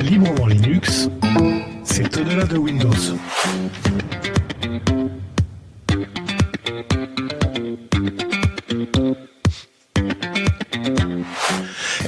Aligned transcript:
Librement 0.00 0.46
Linux, 0.46 1.08
c'est 1.84 2.16
au-delà 2.16 2.44
de 2.44 2.56
Windows. 2.56 2.90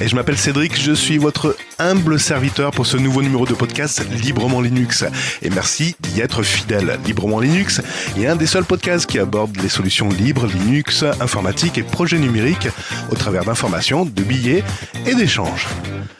Et 0.01 0.07
je 0.07 0.15
m'appelle 0.15 0.37
Cédric, 0.37 0.79
je 0.79 0.93
suis 0.93 1.17
votre 1.17 1.57
humble 1.77 2.19
serviteur 2.19 2.71
pour 2.71 2.85
ce 2.85 2.95
nouveau 2.95 3.21
numéro 3.21 3.45
de 3.45 3.53
podcast 3.53 4.05
Librement 4.23 4.61
Linux. 4.61 5.03
Et 5.41 5.49
merci 5.49 5.95
d'y 5.99 6.21
être 6.21 6.41
fidèle. 6.41 6.97
Librement 7.05 7.39
Linux 7.39 7.81
est 8.17 8.27
un 8.27 8.35
des 8.35 8.47
seuls 8.47 8.63
podcasts 8.63 9.07
qui 9.07 9.19
aborde 9.19 9.57
les 9.57 9.69
solutions 9.69 10.09
libres, 10.09 10.47
Linux, 10.47 11.03
informatique 11.19 11.77
et 11.77 11.83
projets 11.83 12.19
numériques 12.19 12.69
au 13.11 13.15
travers 13.15 13.43
d'informations, 13.43 14.05
de 14.05 14.23
billets 14.23 14.63
et 15.05 15.15
d'échanges. 15.15 15.67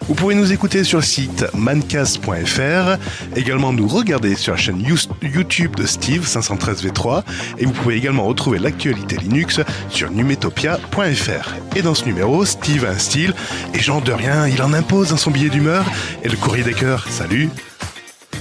Vous 0.09 0.15
pouvez 0.15 0.33
nous 0.33 0.51
écouter 0.51 0.83
sur 0.83 0.97
le 0.97 1.03
site 1.03 1.45
mancast.fr, 1.53 2.97
également 3.35 3.71
nous 3.71 3.87
regarder 3.87 4.35
sur 4.35 4.53
la 4.53 4.57
chaîne 4.57 4.83
YouTube 5.21 5.75
de 5.75 5.85
Steve 5.85 6.25
513v3 6.25 7.23
et 7.59 7.65
vous 7.67 7.71
pouvez 7.73 7.95
également 7.95 8.23
retrouver 8.23 8.57
l'actualité 8.57 9.17
Linux 9.17 9.61
sur 9.91 10.09
numetopia.fr. 10.09 11.53
Et 11.75 11.83
dans 11.83 11.93
ce 11.93 12.05
numéro, 12.05 12.43
Steve 12.43 12.85
a 12.85 12.89
un 12.89 12.97
style 12.97 13.35
et 13.75 13.79
genre 13.79 14.01
de 14.01 14.11
rien, 14.11 14.47
il 14.47 14.63
en 14.63 14.73
impose 14.73 15.09
dans 15.09 15.17
son 15.17 15.29
billet 15.29 15.49
d'humeur 15.49 15.85
et 16.23 16.27
le 16.27 16.37
courrier 16.37 16.63
des 16.63 16.73
cœurs. 16.73 17.05
Salut 17.07 17.49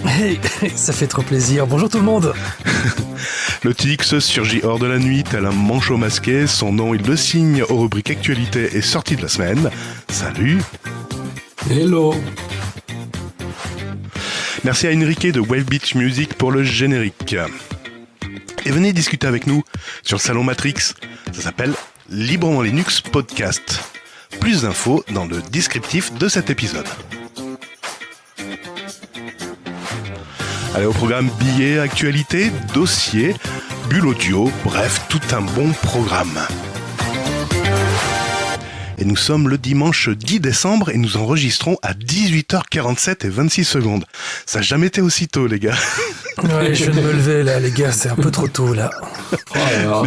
Hey, 0.06 0.40
ça 0.74 0.94
fait 0.94 1.06
trop 1.06 1.22
plaisir. 1.22 1.66
Bonjour 1.66 1.90
tout 1.90 1.98
le 1.98 2.04
monde. 2.04 2.32
le 3.62 3.74
Tix 3.74 4.18
surgit 4.20 4.60
hors 4.62 4.78
de 4.78 4.86
la 4.86 4.98
nuit 4.98 5.22
tel 5.22 5.44
un 5.44 5.52
manchot 5.52 5.98
masqué. 5.98 6.46
Son 6.46 6.72
nom, 6.72 6.94
il 6.94 7.02
le 7.02 7.16
signe 7.16 7.62
aux 7.68 7.80
rubriques 7.80 8.10
actualité 8.10 8.70
et 8.74 8.80
sortie 8.80 9.16
de 9.16 9.22
la 9.22 9.28
semaine. 9.28 9.70
Salut 10.08 10.62
Hello 11.70 12.14
Merci 14.64 14.86
à 14.86 14.90
Enrique 14.90 15.30
de 15.30 15.40
Wave 15.40 15.64
Beach 15.64 15.94
Music 15.94 16.32
pour 16.34 16.50
le 16.50 16.62
générique. 16.62 17.36
Et 18.64 18.70
venez 18.70 18.94
discuter 18.94 19.26
avec 19.26 19.46
nous 19.46 19.62
sur 20.02 20.16
le 20.16 20.22
salon 20.22 20.44
Matrix. 20.44 20.94
Ça 21.32 21.42
s'appelle 21.42 21.74
Librement 22.08 22.62
Linux 22.62 23.02
Podcast. 23.02 23.80
Plus 24.40 24.62
d'infos 24.62 25.04
dans 25.12 25.26
le 25.26 25.42
descriptif 25.50 26.14
de 26.14 26.28
cet 26.28 26.48
épisode. 26.48 26.88
Allez 30.74 30.86
au 30.86 30.92
programme 30.92 31.28
billets, 31.38 31.80
actualités, 31.80 32.50
dossiers, 32.72 33.34
bulle 33.90 34.06
audio, 34.06 34.50
bref, 34.64 35.02
tout 35.10 35.20
un 35.32 35.42
bon 35.42 35.72
programme. 35.82 36.38
Et 38.98 39.04
nous 39.04 39.16
sommes 39.16 39.48
le 39.48 39.58
dimanche 39.58 40.08
10 40.08 40.40
décembre 40.40 40.90
et 40.90 40.98
nous 40.98 41.16
enregistrons 41.16 41.78
à 41.82 41.94
18h47 41.94 43.26
et 43.26 43.28
26 43.28 43.64
secondes. 43.64 44.04
Ça 44.44 44.58
n'a 44.58 44.62
jamais 44.62 44.88
été 44.88 45.00
aussi 45.00 45.28
tôt, 45.28 45.46
les 45.46 45.60
gars. 45.60 45.76
Ouais, 46.42 46.74
je 46.74 46.90
viens 46.90 47.00
de 47.02 47.06
me 47.06 47.12
lever 47.12 47.42
là, 47.42 47.58
les 47.58 47.70
gars, 47.70 47.92
c'est 47.92 48.08
un 48.08 48.14
peu 48.14 48.30
trop 48.30 48.48
tôt 48.48 48.72
là. 48.72 48.90
Oh 49.90 50.04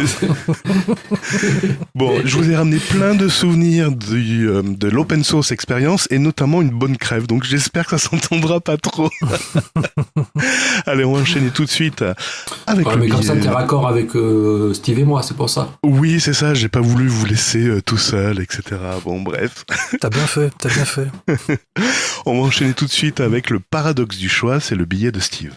bon, 1.94 2.20
je 2.24 2.36
vous 2.36 2.50
ai 2.50 2.56
ramené 2.56 2.78
plein 2.78 3.14
de 3.14 3.28
souvenirs 3.28 3.92
du, 3.92 4.48
euh, 4.48 4.62
de 4.62 4.88
l'open 4.88 5.24
source 5.24 5.52
expérience 5.52 6.08
et 6.10 6.18
notamment 6.18 6.62
une 6.62 6.70
bonne 6.70 6.96
crève, 6.96 7.26
donc 7.26 7.44
j'espère 7.44 7.86
que 7.86 7.96
ça 7.96 8.10
s'entendra 8.10 8.60
pas 8.60 8.76
trop. 8.76 9.10
Allez, 10.86 11.04
on 11.04 11.12
va 11.12 11.20
enchaîner 11.20 11.50
tout 11.50 11.64
de 11.64 11.70
suite 11.70 12.04
avec 12.66 12.86
ouais, 12.86 12.96
mais 12.96 13.08
comme 13.08 13.22
ça, 13.22 13.36
t'es 13.36 13.48
raccord 13.48 13.86
avec 13.86 14.16
euh, 14.16 14.72
Steve 14.74 15.00
et 15.00 15.04
moi, 15.04 15.22
c'est 15.22 15.36
pour 15.36 15.50
ça. 15.50 15.72
Oui, 15.84 16.20
c'est 16.20 16.32
ça, 16.32 16.54
j'ai 16.54 16.68
pas 16.68 16.80
voulu 16.80 17.08
vous 17.08 17.26
laisser 17.26 17.66
euh, 17.66 17.82
tout 17.82 17.98
seul, 17.98 18.40
etc. 18.40 18.62
Bon, 19.04 19.20
bref. 19.20 19.64
T'as 20.00 20.10
bien 20.10 20.26
fait, 20.26 20.50
t'as 20.58 20.68
bien 20.68 20.84
fait. 20.84 21.08
on 22.26 22.40
va 22.40 22.46
enchaîner 22.46 22.72
tout 22.72 22.86
de 22.86 22.90
suite 22.90 23.20
avec 23.20 23.50
le 23.50 23.60
paradoxe 23.60 24.16
du 24.16 24.28
choix, 24.28 24.60
c'est 24.60 24.74
le 24.74 24.84
billet 24.84 25.12
de 25.12 25.20
Steve. 25.20 25.54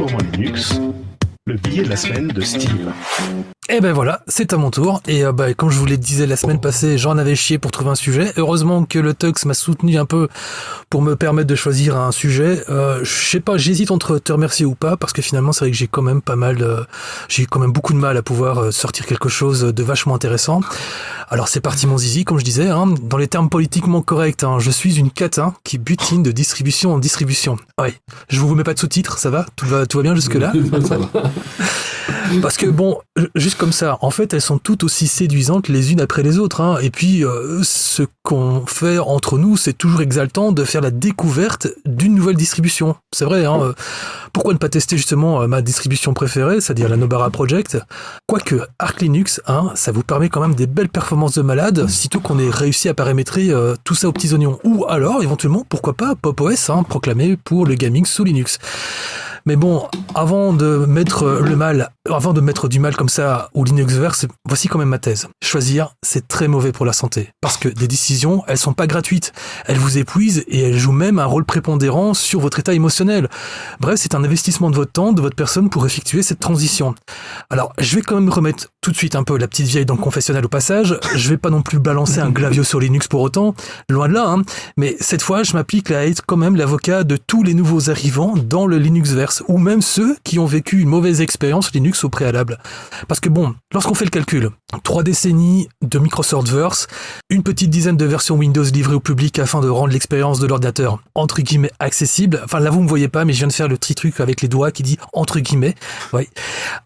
Librement 0.00 0.32
Linux, 0.32 0.80
le 1.46 1.56
billet 1.56 1.82
de 1.82 1.88
la 1.88 1.96
semaine 1.96 2.28
de 2.28 2.40
Steve. 2.42 2.92
Et 3.68 3.80
ben 3.80 3.92
voilà, 3.92 4.22
c'est 4.26 4.52
à 4.52 4.56
mon 4.56 4.70
tour. 4.70 5.00
Et 5.06 5.24
euh, 5.24 5.30
bah, 5.30 5.54
comme 5.54 5.70
je 5.70 5.78
vous 5.78 5.86
le 5.86 5.96
disais 5.96 6.26
la 6.26 6.36
semaine 6.36 6.60
passée, 6.60 6.98
j'en 6.98 7.16
avais 7.18 7.36
chié 7.36 7.56
pour 7.56 7.70
trouver 7.70 7.90
un 7.90 7.94
sujet. 7.94 8.32
Heureusement 8.36 8.84
que 8.84 8.98
le 8.98 9.14
Tux 9.14 9.46
m'a 9.46 9.54
soutenu 9.54 9.96
un 9.96 10.06
peu 10.06 10.28
pour 10.90 11.02
me 11.02 11.14
permettre 11.14 11.46
de 11.46 11.54
choisir 11.54 11.96
un 11.96 12.10
sujet. 12.10 12.64
Euh, 12.68 12.98
je 13.04 13.30
sais 13.30 13.38
pas, 13.38 13.56
j'hésite 13.56 13.92
entre 13.92 14.18
te 14.18 14.32
remercier 14.32 14.66
ou 14.66 14.74
pas, 14.74 14.96
parce 14.96 15.12
que 15.12 15.22
finalement, 15.22 15.52
c'est 15.52 15.60
vrai 15.60 15.70
que 15.70 15.76
j'ai 15.76 15.86
quand 15.86 16.02
même 16.02 16.20
pas 16.20 16.34
mal, 16.34 16.56
de... 16.56 16.84
j'ai 17.28 17.46
quand 17.46 17.60
même 17.60 17.72
beaucoup 17.72 17.92
de 17.92 17.98
mal 17.98 18.16
à 18.16 18.22
pouvoir 18.22 18.58
euh, 18.58 18.70
sortir 18.72 19.06
quelque 19.06 19.28
chose 19.28 19.62
de 19.62 19.82
vachement 19.84 20.16
intéressant. 20.16 20.62
Alors 21.28 21.46
c'est 21.46 21.60
parti 21.60 21.86
mon 21.86 21.96
zizi, 21.96 22.24
comme 22.24 22.40
je 22.40 22.44
disais, 22.44 22.68
hein, 22.68 22.92
dans 23.02 23.18
les 23.18 23.28
termes 23.28 23.48
politiquement 23.48 24.02
corrects, 24.02 24.42
hein, 24.42 24.58
je 24.58 24.72
suis 24.72 24.98
une 24.98 25.12
catin 25.12 25.54
qui 25.62 25.78
butine 25.78 26.24
de 26.24 26.32
distribution 26.32 26.92
en 26.92 26.98
distribution. 26.98 27.56
Ouais, 27.80 27.94
je 28.28 28.40
vous 28.40 28.52
mets 28.56 28.64
pas 28.64 28.74
de 28.74 28.80
sous-titres, 28.80 29.18
ça 29.18 29.30
va? 29.30 29.46
Tout, 29.54 29.66
va 29.66 29.86
tout 29.86 29.98
va 29.98 30.02
bien 30.02 30.16
jusque-là? 30.16 30.52
Parce 32.42 32.56
que 32.56 32.66
bon, 32.66 32.98
juste 33.34 33.58
comme 33.58 33.72
ça, 33.72 33.98
en 34.02 34.10
fait, 34.10 34.32
elles 34.34 34.40
sont 34.40 34.58
toutes 34.58 34.84
aussi 34.84 35.06
séduisantes 35.06 35.68
les 35.68 35.92
unes 35.92 36.00
après 36.00 36.22
les 36.22 36.38
autres. 36.38 36.60
Hein. 36.60 36.78
Et 36.80 36.90
puis, 36.90 37.24
euh, 37.24 37.60
ce 37.62 38.04
qu'on 38.22 38.64
fait 38.66 38.98
entre 38.98 39.38
nous, 39.38 39.56
c'est 39.56 39.72
toujours 39.72 40.00
exaltant 40.00 40.52
de 40.52 40.64
faire 40.64 40.80
la 40.80 40.90
découverte 40.90 41.68
d'une 41.86 42.14
nouvelle 42.14 42.36
distribution. 42.36 42.96
C'est 43.14 43.24
vrai, 43.24 43.44
hein. 43.44 43.60
Euh, 43.60 43.72
pourquoi 44.32 44.52
ne 44.52 44.58
pas 44.58 44.68
tester 44.68 44.96
justement 44.96 45.42
euh, 45.42 45.46
ma 45.48 45.60
distribution 45.62 46.14
préférée, 46.14 46.60
c'est-à-dire 46.60 46.88
la 46.88 46.96
Nobara 46.96 47.30
Project? 47.30 47.78
Quoique 48.26 48.60
Arc 48.78 49.00
Linux, 49.00 49.40
hein, 49.46 49.72
ça 49.74 49.90
vous 49.92 50.02
permet 50.02 50.28
quand 50.28 50.40
même 50.40 50.54
des 50.54 50.66
belles 50.66 50.88
performances 50.88 51.34
de 51.34 51.42
malade, 51.42 51.88
sitôt 51.88 52.20
qu'on 52.20 52.38
ait 52.38 52.50
réussi 52.50 52.88
à 52.88 52.94
paramétrer 52.94 53.50
tout 53.84 53.94
ça 53.94 54.08
aux 54.08 54.12
petits 54.12 54.32
oignons. 54.32 54.58
Ou 54.64 54.84
alors, 54.88 55.22
éventuellement, 55.22 55.66
pourquoi 55.68 55.94
pas 55.94 56.14
Pop 56.14 56.40
OS, 56.40 56.70
hein, 56.70 56.84
proclamé 56.84 57.36
pour 57.36 57.66
le 57.66 57.74
gaming 57.74 58.04
sous 58.04 58.24
Linux. 58.24 58.58
Mais 59.46 59.56
bon, 59.56 59.88
avant 60.14 60.52
de 60.52 60.84
mettre 60.86 61.26
le 61.26 61.56
mal, 61.56 61.90
avant 62.08 62.32
de 62.32 62.40
mettre 62.40 62.68
du 62.68 62.78
mal 62.78 62.96
comme 62.96 63.08
ça 63.08 63.50
au 63.54 63.64
Linuxverse, 63.64 64.26
voici 64.46 64.68
quand 64.68 64.78
même 64.78 64.88
ma 64.88 64.98
thèse. 64.98 65.28
Choisir, 65.42 65.94
c'est 66.02 66.28
très 66.28 66.48
mauvais 66.48 66.72
pour 66.72 66.86
la 66.86 66.92
santé. 66.92 67.30
Parce 67.40 67.56
que 67.56 67.68
des 67.68 67.88
décisions, 67.88 68.42
elles 68.46 68.58
sont 68.58 68.72
pas 68.72 68.86
gratuites. 68.86 69.32
Elles 69.66 69.78
vous 69.78 69.98
épuisent 69.98 70.44
et 70.48 70.62
elles 70.62 70.78
jouent 70.78 70.92
même 70.92 71.18
un 71.18 71.24
rôle 71.24 71.44
prépondérant 71.44 72.14
sur 72.14 72.40
votre 72.40 72.58
état 72.58 72.74
émotionnel. 72.74 73.28
Bref, 73.80 73.98
c'est 74.00 74.14
un 74.14 74.24
investissement 74.24 74.70
de 74.70 74.76
votre 74.76 74.92
temps, 74.92 75.12
de 75.12 75.20
votre 75.20 75.36
personne 75.36 75.70
pour 75.70 75.86
effectuer 75.86 76.22
cette 76.22 76.40
transition. 76.40 76.94
Alors, 77.48 77.72
je 77.78 77.96
vais 77.96 78.02
quand 78.02 78.16
même 78.16 78.30
remettre 78.30 78.68
tout 78.80 78.90
de 78.90 78.96
suite 78.96 79.14
un 79.14 79.24
peu 79.24 79.36
la 79.36 79.48
petite 79.48 79.66
vieille 79.66 79.86
dans 79.86 79.94
le 79.94 80.00
confessionnel 80.00 80.44
au 80.44 80.48
passage. 80.48 80.98
Je 81.14 81.28
vais 81.28 81.36
pas 81.36 81.50
non 81.50 81.62
plus 81.62 81.78
balancer 81.78 82.20
un 82.20 82.30
glavio 82.30 82.64
sur 82.64 82.80
Linux 82.80 83.08
pour 83.08 83.20
autant. 83.20 83.54
Loin 83.88 84.08
de 84.08 84.14
là, 84.14 84.26
hein. 84.28 84.42
Mais 84.76 84.96
cette 85.00 85.22
fois, 85.22 85.42
je 85.42 85.52
m'applique 85.52 85.90
à 85.90 86.06
être 86.06 86.22
quand 86.26 86.36
même 86.36 86.56
l'avocat 86.56 87.04
de 87.04 87.16
tous 87.16 87.42
les 87.42 87.54
nouveaux 87.54 87.90
arrivants 87.90 88.34
dans 88.36 88.66
le 88.66 88.78
Linuxverse 89.30 89.42
ou 89.48 89.58
même 89.58 89.82
ceux 89.82 90.16
qui 90.24 90.38
ont 90.38 90.46
vécu 90.46 90.80
une 90.80 90.88
mauvaise 90.88 91.20
expérience 91.20 91.72
Linux 91.72 92.04
au 92.04 92.08
préalable. 92.08 92.58
Parce 93.08 93.20
que 93.20 93.28
bon, 93.28 93.54
lorsqu'on 93.72 93.94
fait 93.94 94.04
le 94.04 94.10
calcul, 94.10 94.50
trois 94.82 95.02
décennies 95.02 95.68
de 95.82 95.98
Microsoft 95.98 96.48
Verse, 96.48 96.86
une 97.28 97.42
petite 97.42 97.70
dizaine 97.70 97.96
de 97.96 98.04
versions 98.04 98.36
Windows 98.36 98.64
livrées 98.64 98.94
au 98.94 99.00
public 99.00 99.38
afin 99.38 99.60
de 99.60 99.68
rendre 99.68 99.92
l'expérience 99.92 100.40
de 100.40 100.46
l'ordinateur 100.46 100.98
entre 101.14 101.42
guillemets 101.42 101.70
accessible. 101.78 102.40
Enfin 102.44 102.60
là 102.60 102.70
vous 102.70 102.82
me 102.82 102.88
voyez 102.88 103.08
pas, 103.08 103.24
mais 103.24 103.32
je 103.32 103.38
viens 103.38 103.48
de 103.48 103.52
faire 103.52 103.68
le 103.68 103.76
petit 103.76 103.94
truc 103.94 104.20
avec 104.20 104.42
les 104.42 104.48
doigts 104.48 104.70
qui 104.70 104.82
dit 104.82 104.98
entre 105.12 105.40
guillemets. 105.40 105.74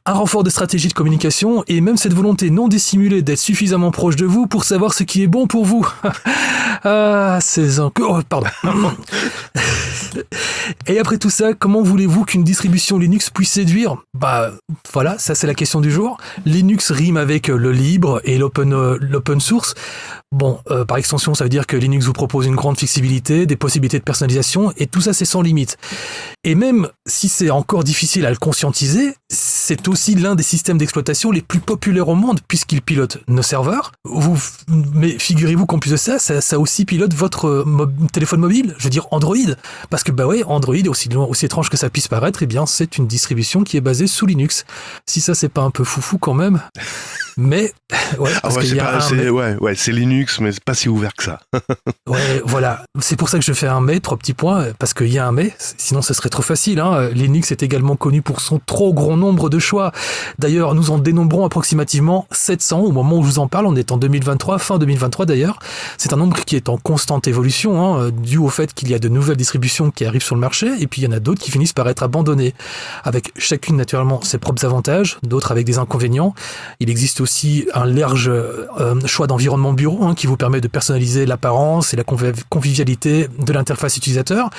Un 0.06 0.12
renfort 0.12 0.44
de 0.44 0.50
stratégie 0.50 0.88
de 0.88 0.94
communication 0.94 1.65
et 1.66 1.81
même 1.81 1.97
cette 1.97 2.15
volonté 2.15 2.50
non 2.50 2.69
dissimulée 2.69 3.22
d'être 3.22 3.38
suffisamment 3.38 3.91
proche 3.91 4.16
de 4.16 4.26
vous 4.26 4.47
pour 4.47 4.65
savoir 4.65 4.94
ce 4.94 5.05
qui 5.05 5.22
est 5.22 5.26
bon 5.26 5.47
pour 5.47 5.65
vous. 5.65 5.87
ah, 6.84 7.38
c'est 7.41 7.78
un... 7.78 7.91
Oh, 8.00 8.21
pardon. 8.28 8.47
et 10.87 10.99
après 10.99 11.19
tout 11.19 11.31
ça, 11.31 11.55
comment 11.55 11.82
voulez-vous 11.82 12.25
distribution 12.43 12.99
Linux 12.99 13.31
puisse 13.31 13.53
séduire 13.53 13.97
Bah 14.19 14.50
voilà, 14.93 15.19
ça 15.19 15.34
c'est 15.34 15.47
la 15.47 15.55
question 15.55 15.81
du 15.81 15.91
jour. 15.91 16.17
Linux 16.45 16.91
rime 16.91 17.17
avec 17.17 17.49
le 17.49 17.71
libre 17.71 18.21
et 18.25 18.39
l'open 18.39 18.72
euh, 18.72 18.99
l'open 19.00 19.41
source. 19.41 19.75
Bon, 20.34 20.59
euh, 20.72 20.84
par 20.84 20.97
extension, 20.97 21.33
ça 21.33 21.45
veut 21.45 21.49
dire 21.49 21.65
que 21.65 21.77
Linux 21.77 22.06
vous 22.06 22.12
propose 22.12 22.47
une 22.47 22.56
grande 22.56 22.77
flexibilité, 22.77 23.47
des 23.47 23.55
possibilités 23.55 24.00
de 24.00 24.03
personnalisation, 24.03 24.72
et 24.77 24.89
tout 24.89 25.00
ça, 25.00 25.12
c'est 25.12 25.25
sans 25.25 25.43
limite. 25.43 25.77
Et 26.43 26.56
même 26.56 26.88
si 27.06 27.29
c'est 27.29 27.50
encore 27.50 27.85
difficile 27.85 28.26
à 28.26 28.31
le 28.31 28.37
conscientiser, 28.37 29.14
c'est 29.29 29.87
aussi 29.87 30.17
l'un 30.17 30.35
des 30.35 30.43
systèmes 30.43 30.76
d'exploitation 30.76 31.31
les 31.31 31.41
plus 31.41 31.61
populaires 31.61 32.08
au 32.08 32.17
monde, 32.17 32.41
puisqu'il 32.49 32.82
pilote 32.82 33.19
nos 33.29 33.43
serveurs. 33.43 33.93
Vous, 34.03 34.37
mais 34.67 35.17
figurez-vous 35.20 35.67
qu'en 35.67 35.79
plus 35.79 35.93
de 35.93 35.97
ça, 35.97 36.19
ça, 36.19 36.58
aussi 36.58 36.85
pilote 36.85 37.14
votre 37.14 37.64
téléphone 38.12 38.41
mobile, 38.41 38.75
je 38.76 38.82
veux 38.82 38.91
dire 38.91 39.06
Android. 39.12 39.37
Parce 39.88 40.03
que, 40.03 40.11
bah 40.11 40.26
ouais, 40.26 40.43
Android, 40.43 40.75
aussi, 40.88 41.08
aussi 41.14 41.47
étrange 41.47 41.70
que 41.70 41.76
ça 41.76 41.91
puisse 41.91 42.08
paraître, 42.08 42.43
eh 42.43 42.47
bien, 42.47 42.67
c'est 42.67 42.99
une 42.99 43.06
distribution 43.06 43.62
qui 43.62 43.76
est 43.76 43.81
basée 43.81 44.08
sous 44.08 44.26
Linux. 44.26 44.64
Si 45.06 45.20
ça, 45.20 45.37
c'est 45.37 45.49
pas 45.49 45.62
un 45.62 45.70
peu 45.70 45.85
foufou 45.85 46.19
quand 46.19 46.35
même 46.35 46.61
Mais 47.36 47.72
ouais, 48.19 48.31
Ah 48.42 48.48
pas- 48.48 49.75
c'est 49.75 49.92
Linux, 49.92 50.40
mais 50.40 50.52
c'est 50.52 50.62
pas 50.64 50.75
si 50.75 50.88
ouvert 50.88 51.14
que 51.14 51.25
ça. 51.25 51.40
Ouais, 52.06 52.42
voilà. 52.44 52.84
C'est 53.00 53.16
pour 53.16 53.31
ça 53.31 53.38
que 53.38 53.44
je 53.44 53.52
fais 53.54 53.66
un 53.66 53.81
mais, 53.81 53.98
trois 53.98 54.19
petits 54.19 54.34
points, 54.34 54.66
parce 54.78 54.92
qu'il 54.92 55.08
y 55.08 55.19
a 55.19 55.26
un 55.26 55.32
mais, 55.32 55.54
sinon 55.58 56.02
ce 56.02 56.12
serait 56.12 56.28
trop 56.28 56.42
facile. 56.42 56.78
Hein. 56.81 57.08
Linux 57.10 57.50
est 57.50 57.62
également 57.62 57.96
connu 57.96 58.20
pour 58.20 58.40
son 58.42 58.60
trop 58.64 58.92
grand 58.92 59.16
nombre 59.16 59.48
de 59.48 59.58
choix. 59.58 59.90
D'ailleurs, 60.38 60.75
nous 60.75 60.90
en 60.90 60.98
dénombrons 60.98 61.46
approximativement 61.46 62.26
700 62.31 62.81
au 62.81 62.92
moment 62.92 63.16
où 63.19 63.22
je 63.22 63.28
vous 63.28 63.38
en 63.38 63.48
parle. 63.48 63.66
On 63.66 63.75
est 63.75 63.90
en 63.90 63.96
2023, 63.96 64.58
fin 64.58 64.78
2023 64.78 65.25
d'ailleurs. 65.25 65.58
C'est 65.96 66.12
un 66.12 66.16
nombre 66.16 66.36
qui 66.44 66.56
est 66.56 66.69
en 66.69 66.76
constante 66.76 67.26
évolution, 67.26 67.82
hein, 67.96 68.10
dû 68.10 68.36
au 68.36 68.48
fait 68.50 68.75
qu'il 68.75 68.90
y 68.90 68.94
a 68.94 68.98
de 68.98 69.08
nouvelles 69.08 69.36
distributions 69.38 69.90
qui 69.90 70.04
arrivent 70.04 70.22
sur 70.22 70.34
le 70.34 70.40
marché, 70.42 70.69
et 70.78 70.86
puis 70.86 71.00
il 71.00 71.04
y 71.04 71.08
en 71.08 71.12
a 71.16 71.20
d'autres 71.20 71.40
qui 71.40 71.50
finissent 71.50 71.72
par 71.72 71.88
être 71.88 72.02
abandonnées, 72.02 72.54
avec 73.02 73.32
chacune 73.38 73.76
naturellement 73.76 74.20
ses 74.22 74.38
propres 74.38 74.64
avantages, 74.66 75.19
d'autres 75.22 75.50
avec 75.52 75.64
des 75.64 75.78
inconvénients. 75.78 76.34
Il 76.81 76.90
existe 76.90 77.20
aussi 77.25 77.67
un 77.75 77.87
large 77.87 78.29
euh, 78.29 79.00
choix 79.06 79.26
d'environnement 79.26 79.73
bureau 79.73 80.05
hein, 80.05 80.15
qui 80.15 80.26
vous 80.26 80.37
permet 80.37 80.61
de 80.61 80.69
personnaliser 80.69 81.26
l'apparence 81.26 81.93
et 81.93 81.97
la 81.97 82.05
conviv- 82.05 82.44
convivialité 82.50 83.29
de 83.38 83.53
l'interface 83.53 83.97
utilisateur. 83.97 84.50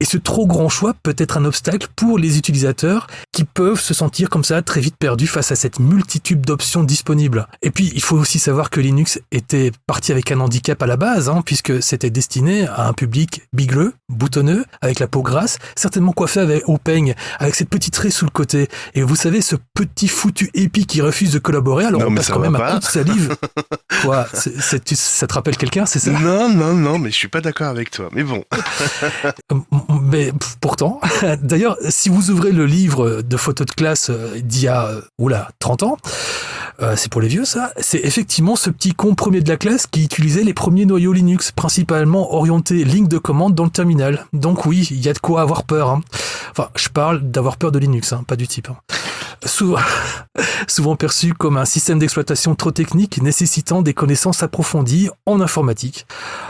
Et 0.00 0.04
ce 0.04 0.18
trop 0.18 0.46
grand 0.46 0.68
choix 0.68 0.94
peut 1.02 1.14
être 1.16 1.38
un 1.38 1.44
obstacle 1.46 1.86
pour 1.96 2.18
les 2.18 2.36
utilisateurs 2.36 3.06
qui 3.32 3.44
peuvent 3.44 3.80
se 3.80 3.94
sentir 3.94 4.28
comme 4.28 4.44
ça 4.44 4.60
très 4.60 4.80
vite 4.80 4.96
perdus 4.98 5.26
face 5.26 5.52
à 5.52 5.56
cette 5.56 5.78
multitude 5.80 6.42
d'options 6.42 6.84
disponibles. 6.84 7.46
Et 7.62 7.70
puis, 7.70 7.90
il 7.94 8.02
faut 8.02 8.16
aussi 8.18 8.38
savoir 8.38 8.68
que 8.68 8.78
Linux 8.80 9.18
était 9.32 9.72
parti 9.86 10.12
avec 10.12 10.30
un 10.32 10.40
handicap 10.40 10.82
à 10.82 10.86
la 10.86 10.96
base, 10.98 11.30
hein, 11.30 11.42
puisque 11.44 11.82
c'était 11.82 12.10
destiné 12.10 12.66
à 12.66 12.88
un 12.88 12.92
public 12.92 13.42
bigleux, 13.54 13.94
boutonneux, 14.10 14.64
avec 14.82 14.98
la 15.00 15.06
peau 15.06 15.22
grasse, 15.22 15.56
certainement 15.76 16.12
coiffé 16.12 16.40
avec, 16.40 16.68
au 16.68 16.76
peigne, 16.76 17.14
avec 17.38 17.54
cette 17.54 17.70
petite 17.70 17.96
raie 17.96 18.10
sous 18.10 18.26
le 18.26 18.30
côté. 18.30 18.68
Et 18.94 19.02
vous 19.02 19.16
savez, 19.16 19.40
ce 19.40 19.56
petit 19.74 20.08
foutu 20.08 20.50
épi 20.52 20.84
qui 20.84 21.00
refuse 21.00 21.32
de 21.32 21.38
collaborer, 21.38 21.86
alors 21.86 22.00
Non, 22.02 22.08
on 22.10 22.14
passe 22.14 22.28
quand 22.28 22.38
même 22.38 22.52
pas. 22.52 22.70
un 22.70 22.74
coup 22.74 22.80
de 22.80 22.84
salive. 22.84 23.36
Quoi 24.02 24.26
tu- 24.84 24.94
Ça 24.94 25.26
te 25.26 25.32
rappelle 25.32 25.56
quelqu'un, 25.56 25.86
c'est 25.86 26.00
ça? 26.00 26.10
Non, 26.10 26.50
non, 26.50 26.74
non, 26.74 26.98
mais 26.98 27.10
je 27.10 27.16
suis 27.16 27.28
pas 27.28 27.40
d'accord 27.40 27.68
avec 27.68 27.90
toi. 27.90 28.10
Mais 28.12 28.22
bon. 28.24 28.44
Mais 29.88 30.32
pourtant, 30.60 31.00
d'ailleurs, 31.42 31.76
si 31.88 32.08
vous 32.08 32.30
ouvrez 32.30 32.52
le 32.52 32.66
livre 32.66 33.22
de 33.22 33.36
photos 33.36 33.66
de 33.66 33.72
classe 33.72 34.10
euh, 34.10 34.38
d'il 34.40 34.64
y 34.64 34.68
a, 34.68 34.86
euh, 34.86 35.00
oula, 35.18 35.48
30 35.58 35.82
ans, 35.84 35.96
euh, 36.82 36.94
c'est 36.96 37.10
pour 37.10 37.20
les 37.20 37.28
vieux 37.28 37.44
ça, 37.44 37.72
c'est 37.78 38.00
effectivement 38.04 38.56
ce 38.56 38.68
petit 38.70 38.92
con 38.92 39.14
premier 39.14 39.40
de 39.40 39.48
la 39.48 39.56
classe 39.56 39.86
qui 39.86 40.04
utilisait 40.04 40.42
les 40.44 40.52
premiers 40.54 40.84
noyaux 40.86 41.12
Linux, 41.12 41.52
principalement 41.52 42.34
orientés 42.34 42.84
ligne 42.84 43.08
de 43.08 43.18
commande 43.18 43.54
dans 43.54 43.64
le 43.64 43.70
terminal. 43.70 44.26
Donc 44.32 44.66
oui, 44.66 44.86
il 44.90 45.04
y 45.04 45.08
a 45.08 45.12
de 45.12 45.18
quoi 45.18 45.40
avoir 45.40 45.62
peur. 45.64 45.88
hein. 45.90 46.02
Enfin, 46.50 46.68
je 46.76 46.88
parle 46.88 47.20
d'avoir 47.30 47.56
peur 47.56 47.72
de 47.72 47.78
Linux, 47.78 48.12
hein, 48.12 48.24
pas 48.26 48.36
du 48.36 48.46
type. 48.48 48.68
hein. 48.70 48.76
Souvent, 50.68 50.96
perçu 50.96 51.32
comme 51.32 51.56
un 51.56 51.64
système 51.64 51.98
d'exploitation 51.98 52.54
trop 52.54 52.70
technique 52.70 53.22
nécessitant 53.22 53.82
des 53.82 53.94
connaissances 53.94 54.42
approfondies 54.42 55.08
en 55.24 55.40
informatique. 55.40 56.06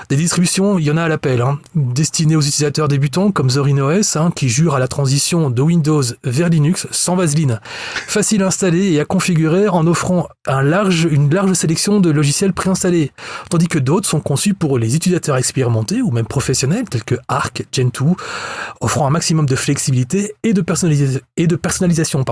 Des 0.09 0.17
distributions, 0.17 0.79
il 0.79 0.85
y 0.85 0.91
en 0.91 0.97
a 0.97 1.05
à 1.05 1.09
l'appel, 1.09 1.41
hein, 1.41 1.59
destinées 1.75 2.37
aux 2.37 2.41
utilisateurs 2.41 2.89
débutants 2.89 3.31
comme 3.31 3.51
Zorin 3.51 3.79
OS, 3.79 4.17
hein, 4.17 4.33
qui 4.35 4.49
jure 4.49 4.75
à 4.75 4.79
la 4.79 4.89
transition 4.89 5.51
de 5.51 5.63
Windows 5.63 6.03
vers 6.25 6.49
Linux 6.49 6.87
sans 6.91 7.17
vaseline. 7.17 7.61
Facile 8.07 8.43
à 8.43 8.47
installer 8.47 8.93
et 8.93 9.01
à 9.01 9.05
configurer 9.05 9.69
en 9.69 9.87
offrant 9.87 10.29
une 10.49 11.31
large 11.31 11.53
sélection 11.55 12.01
de 12.01 12.11
logiciels 12.11 12.53
préinstallés, 12.53 13.13
tandis 13.51 13.69
que 13.69 13.79
d'autres 13.79 14.09
sont 14.09 14.21
conçus 14.21 14.55
pour 14.55 14.79
les 14.79 14.97
utilisateurs 14.97 15.37
expérimentés 15.37 16.03
ou 16.03 16.11
même 16.11 16.27
professionnels 16.27 16.89
tels 16.89 17.05
que 17.05 17.17
Arc, 17.29 17.65
Gentoo, 17.73 18.17
offrant 18.81 19.07
un 19.07 19.11
maximum 19.11 19.47
de 19.47 19.57
flexibilité 19.57 20.35
et 20.43 20.53
de, 20.53 20.61
personnalisation. 20.61 22.25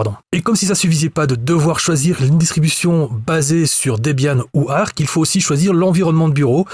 Comme 0.45 0.57
si 0.57 0.67
ça 0.67 0.75
suffisait 0.75 1.09
pas 1.09 1.27
de 1.27 1.35
devoir 1.35 1.81
choisir 1.81 2.23
une 2.23 2.39
distribution 2.39 3.11
basée 3.27 3.67
sur 3.67 3.99
Debian 3.99 4.43
ou 4.53 4.71
Arc, 4.71 5.01
il 5.01 5.07
faut 5.07 5.21
aussi 5.21 5.41
choisir 5.41 5.73
l'environnement 5.73 6.29
de 6.29 6.35
bureau. 6.35 6.67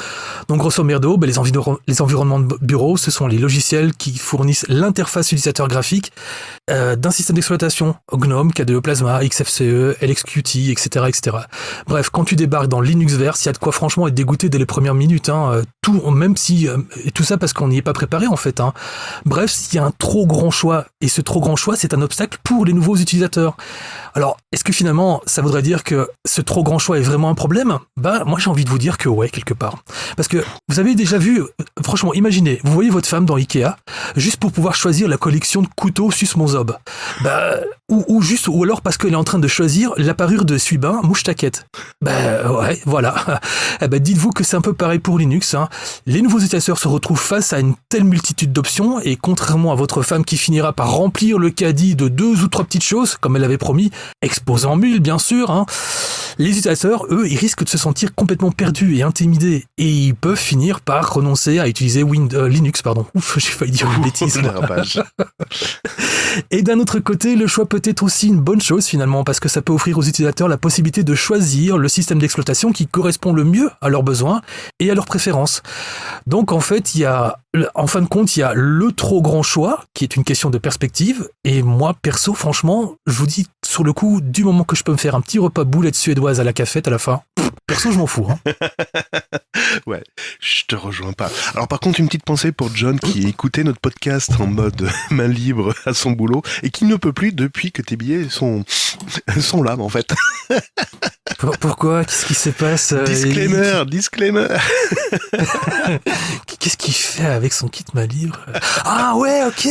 Donc 0.49 0.59
grosso 0.59 0.83
merdo, 0.85 1.17
ben, 1.17 1.27
les, 1.27 1.39
environ- 1.39 1.79
les 1.87 2.03
environnements 2.03 2.41
de 2.41 2.57
bureau, 2.61 2.97
ce 2.97 3.11
sont 3.11 3.27
les 3.27 3.39
logiciels 3.39 3.95
qui 3.95 4.19
fournissent 4.19 4.67
l'interface 4.69 5.29
utilisateur 5.33 5.69
graphique 5.69 6.13
euh, 6.71 6.97
d'un 6.97 7.11
système 7.11 7.35
d'exploitation, 7.37 7.95
GNOME, 8.13 8.53
KDE 8.53 8.81
Plasma, 8.81 9.25
XFCE, 9.27 9.97
LXQT, 10.03 10.71
etc., 10.71 11.07
etc. 11.09 11.37
Bref, 11.87 12.11
quand 12.11 12.25
tu 12.25 12.37
débarques 12.37 12.69
dans 12.69 12.81
Linuxverse, 12.81 13.45
il 13.45 13.47
y 13.47 13.49
a 13.51 13.53
de 13.53 13.59
quoi 13.59 13.73
franchement 13.73 14.09
être 14.09 14.15
dégoûté 14.15 14.49
dès 14.49 14.59
les 14.59 14.67
premières 14.67 14.95
minutes. 14.95 15.29
Hein. 15.29 15.51
Euh, 15.53 15.63
Tout, 15.83 16.01
même 16.11 16.37
si 16.37 16.69
euh, 16.69 16.77
tout 17.15 17.23
ça 17.25 17.37
parce 17.39 17.53
qu'on 17.53 17.69
n'y 17.69 17.79
est 17.79 17.83
pas 17.83 17.93
préparé 17.93 18.27
en 18.27 18.37
fait. 18.37 18.61
Hein. 18.61 18.73
Bref, 19.25 19.55
il 19.73 19.77
y 19.77 19.79
a 19.79 19.85
un 19.85 19.93
trop 19.93 20.27
grand 20.27 20.51
choix 20.51 20.87
et 21.01 21.09
ce 21.09 21.21
trop 21.21 21.41
grand 21.41 21.57
choix, 21.57 21.77
c'est 21.77 21.95
un 21.95 22.03
obstacle 22.03 22.39
pour 22.43 22.65
les 22.67 22.73
nouveaux 22.73 22.97
utilisateurs. 22.97 23.57
Alors, 24.15 24.37
est-ce 24.53 24.65
que 24.65 24.73
finalement, 24.73 25.21
ça 25.27 25.43
voudrait 25.43 25.63
dire 25.63 25.85
que 25.85 26.09
ce 26.27 26.41
trop 26.41 26.63
grand 26.63 26.79
choix 26.79 26.99
est 26.99 27.03
vraiment 27.03 27.31
un 27.31 27.35
problème? 27.35 27.79
Bah, 27.97 28.25
moi 28.25 28.39
j'ai 28.39 28.51
envie 28.51 28.65
de 28.65 28.71
vous 28.71 28.79
dire 28.79 28.99
que 28.99 29.09
ouais, 29.09 29.29
quelque 29.29 29.55
part. 29.55 29.79
Parce 30.17 30.29
que 30.29 30.45
vous 30.69 30.81
avez 30.81 30.95
déjà 30.95 31.19
vu, 31.19 31.41
euh, 31.41 31.47
franchement, 31.83 32.13
imaginez, 32.15 32.61
vous 32.65 32.73
voyez 32.73 32.91
votre 32.91 33.09
femme 33.09 33.27
dans 33.27 33.37
Ikea, 33.37 33.77
juste 34.17 34.39
pour 34.39 34.53
pouvoir 34.53 34.75
choisir 34.75 35.09
la 35.09 35.17
collection 35.17 35.63
de 35.63 35.69
couteaux 35.77 36.11
sus 36.11 36.29
mon 36.37 36.49
zob. 36.49 36.77
Bah, 37.23 37.57
ou, 37.91 38.23
juste, 38.23 38.47
ou 38.49 38.63
alors 38.63 38.83
parce 38.83 38.97
qu'elle 38.97 39.13
est 39.13 39.17
en 39.17 39.25
train 39.25 39.41
de 39.41 39.49
choisir 39.49 39.93
la 39.97 40.15
parure 40.15 40.45
de 40.45 40.59
Suibin 40.59 41.01
mouche 41.03 41.25
taquette. 41.25 41.67
Bah 42.01 42.53
ouais, 42.53 42.81
voilà. 42.87 43.41
Eh 43.83 43.89
ben, 43.89 43.99
dites-vous 43.99 44.31
que 44.31 44.45
c'est 44.45 44.57
un 44.57 44.61
peu 44.61 44.75
pareil 44.75 44.99
pour 44.99 45.19
Linux. 45.19 45.55
Hein. 45.55 45.69
Les 46.05 46.21
nouveaux 46.21 46.39
utilisateurs 46.39 46.79
se 46.79 46.87
retrouvent 46.87 47.21
face 47.21 47.53
à 47.53 47.61
une 47.61 47.75
telle 47.89 48.05
multitude 48.05 48.53
d'options 48.53 49.01
et 49.01 49.17
contrairement 49.17 49.73
à 49.73 49.75
votre 49.75 50.03
femme 50.03 50.25
qui 50.25 50.37
finira 50.37 50.73
par 50.73 50.91
remplir 50.91 51.39
le 51.39 51.51
caddie 51.51 51.97
de 51.97 52.09
deux 52.09 52.43
ou 52.43 52.49
trois 52.49 52.65
petites 52.65 52.85
choses, 52.85 53.17
comme 53.17 53.37
elle 53.37 53.45
avait 53.45 53.50
promis, 53.59 53.91
exposant 54.23 54.77
mule 54.77 55.01
bien 55.01 55.19
sûr, 55.19 55.51
hein, 55.51 55.67
les 56.39 56.51
utilisateurs, 56.51 57.07
eux, 57.11 57.27
ils 57.29 57.37
risquent 57.37 57.65
de 57.65 57.69
se 57.69 57.79
sentir 57.79 58.15
complètement 58.15 58.51
perdus 58.51 58.97
et 58.97 59.03
intimidés 59.03 59.67
et 59.79 59.89
ils 59.89 60.15
peuvent 60.15 60.39
finir 60.39 60.81
par 60.81 61.13
renoncer 61.13 61.59
à 61.59 61.69
utiliser 61.69 62.03
Wind- 62.03 62.35
euh, 62.35 62.49
Linux. 62.49 62.83
Pardon. 62.83 63.07
Ouf, 63.15 63.39
j'ai 63.39 63.51
failli 63.51 63.73
dire 63.73 63.91
une 63.95 64.03
bêtise. 64.03 64.41
Et 66.51 66.63
d'un 66.63 66.79
autre 66.79 67.01
côté, 67.01 67.35
le 67.35 67.47
choix 67.47 67.67
peut 67.67 67.83
être 67.85 68.03
aussi 68.03 68.29
une 68.29 68.41
bonne 68.41 68.61
chose 68.61 68.87
finalement, 68.87 69.25
parce 69.25 69.41
que 69.41 69.49
ça 69.49 69.63
peut 69.63 69.73
offrir 69.73 69.99
aux 69.99 70.03
utilisateurs 70.03 70.49
la 70.49 70.57
possibilité 70.57 71.03
de 71.03 71.15
choisir 71.15 71.77
le 71.77 71.89
système 71.89 72.19
d'exploitation 72.21 72.73
qui 72.73 72.87
correspond 72.87 73.33
le 73.33 73.45
mieux 73.45 73.71
à 73.81 73.89
leurs 73.89 74.03
besoins 74.05 74.41
et 74.79 74.91
à 74.91 74.95
leurs 74.95 75.07
préférences. 75.07 75.63
Donc 76.27 76.53
en 76.53 76.61
fait, 76.61 76.95
il 76.95 77.01
y 77.01 77.05
a, 77.05 77.39
en 77.75 77.87
fin 77.87 78.01
de 78.01 78.07
compte, 78.07 78.37
il 78.37 78.41
y 78.41 78.43
a 78.43 78.53
le 78.55 78.93
trop 78.93 79.21
grand 79.23 79.43
choix, 79.43 79.85
qui 79.93 80.05
est 80.05 80.15
une 80.17 80.25
question 80.25 80.51
de 80.51 80.59
perspective. 80.59 81.29
Et 81.45 81.63
moi, 81.63 81.95
perso, 82.01 82.33
franchement, 82.35 82.95
je 83.07 83.15
vous 83.15 83.27
dis, 83.27 83.40
sur 83.65 83.85
le 83.85 83.93
coup, 83.93 84.21
du 84.21 84.45
moment 84.45 84.65
que 84.65 84.77
je 84.77 84.83
peux 84.83 84.93
me 84.93 84.97
faire 84.97 85.15
un 85.15 85.21
petit 85.21 85.39
repas 85.39 85.65
boulette 85.65 85.95
suédoise 85.95 86.41
à 86.41 86.45
la 86.45 86.53
cafette 86.53 86.89
à 86.89 86.91
la 86.91 86.99
fin, 86.99 87.23
perso, 87.71 87.93
je 87.93 87.99
m'en 87.99 88.07
fous. 88.07 88.27
hein. 88.31 88.39
Ouais, 89.87 90.03
je 90.41 90.65
te 90.67 90.75
rejoins 90.75 91.13
pas. 91.13 91.31
Alors 91.55 91.69
par 91.69 91.81
contre, 91.81 92.01
une 92.01 92.07
petite 92.07 92.25
pensée 92.25 92.51
pour 92.53 92.75
John 92.75 92.99
qui 92.99 93.27
écoutait 93.29 93.63
notre 93.65 93.81
podcast 93.81 94.31
en 94.41 94.47
mode 94.47 94.89
main 95.11 95.29
libre 95.29 95.75
à 95.87 95.95
son 95.95 96.13
boulot 96.13 96.43
et 96.63 96.71
qui 96.71 96.85
ne 96.85 96.97
peut 96.97 97.13
plus 97.13 97.33
depuis 97.33 97.73
que 97.73 97.83
tes 97.83 97.97
billets 97.97 98.29
sont, 98.29 98.65
sont 99.41 99.63
là 99.63 99.77
en 99.79 99.89
fait. 99.89 100.13
Pour- 101.39 101.57
Pourquoi? 101.59 102.05
Qu'est-ce 102.05 102.27
qui 102.27 102.35
se 102.35 102.51
passe 102.51 102.93
euh, 102.93 103.05
Disclaimer, 103.05 103.85
disclaimer. 103.87 104.49
Qu'est-ce 106.59 106.77
qu'il 106.77 106.95
fait 106.95 107.25
avec 107.27 107.53
son 107.53 107.69
kit 107.69 107.85
ma 107.95 108.07
libre? 108.07 108.39
Ah 108.85 109.15
ouais, 109.17 109.45
ok 109.47 109.67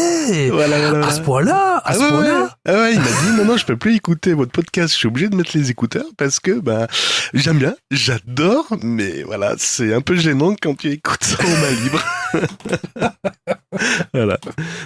Voilà, 0.52 0.90
voilà, 0.90 1.08
À 1.08 1.12
ce 1.12 1.22
point-là 1.22 1.78
À 1.78 1.82
Ah 1.86 1.94
ce 1.94 2.00
ouais, 2.00 2.10
point-là 2.10 2.42
ouais. 2.44 2.50
Ah 2.66 2.74
ouais, 2.74 2.94
il 2.94 3.00
m'a 3.00 3.06
dit 3.08 3.38
non 3.38 3.46
non, 3.46 3.58
je 3.58 3.66
peux 3.66 3.78
plus 3.78 3.96
écouter 3.96 4.34
votre 4.34 4.52
podcast, 4.52 4.94
je 4.94 4.98
suis 4.98 5.08
obligé 5.08 5.30
de 5.30 5.36
mettre 5.36 5.52
les 5.56 5.70
écouteurs 5.70 6.06
parce 6.18 6.40
que 6.40 6.60
bah 6.60 6.88
j'aime 7.34 7.58
bien, 7.60 7.76
j'adore, 7.92 8.78
mais 8.84 9.24
voilà, 9.24 9.56
c'est 9.58 9.94
un 9.94 10.02
peu 10.02 10.16
gênant 10.16 10.56
quand 10.62 10.76
tu 10.76 10.92
écoutes 10.92 11.24
ça 11.24 11.44
en 11.44 11.50
main 11.50 11.72
libre. 11.84 12.04
voilà. 14.14 14.38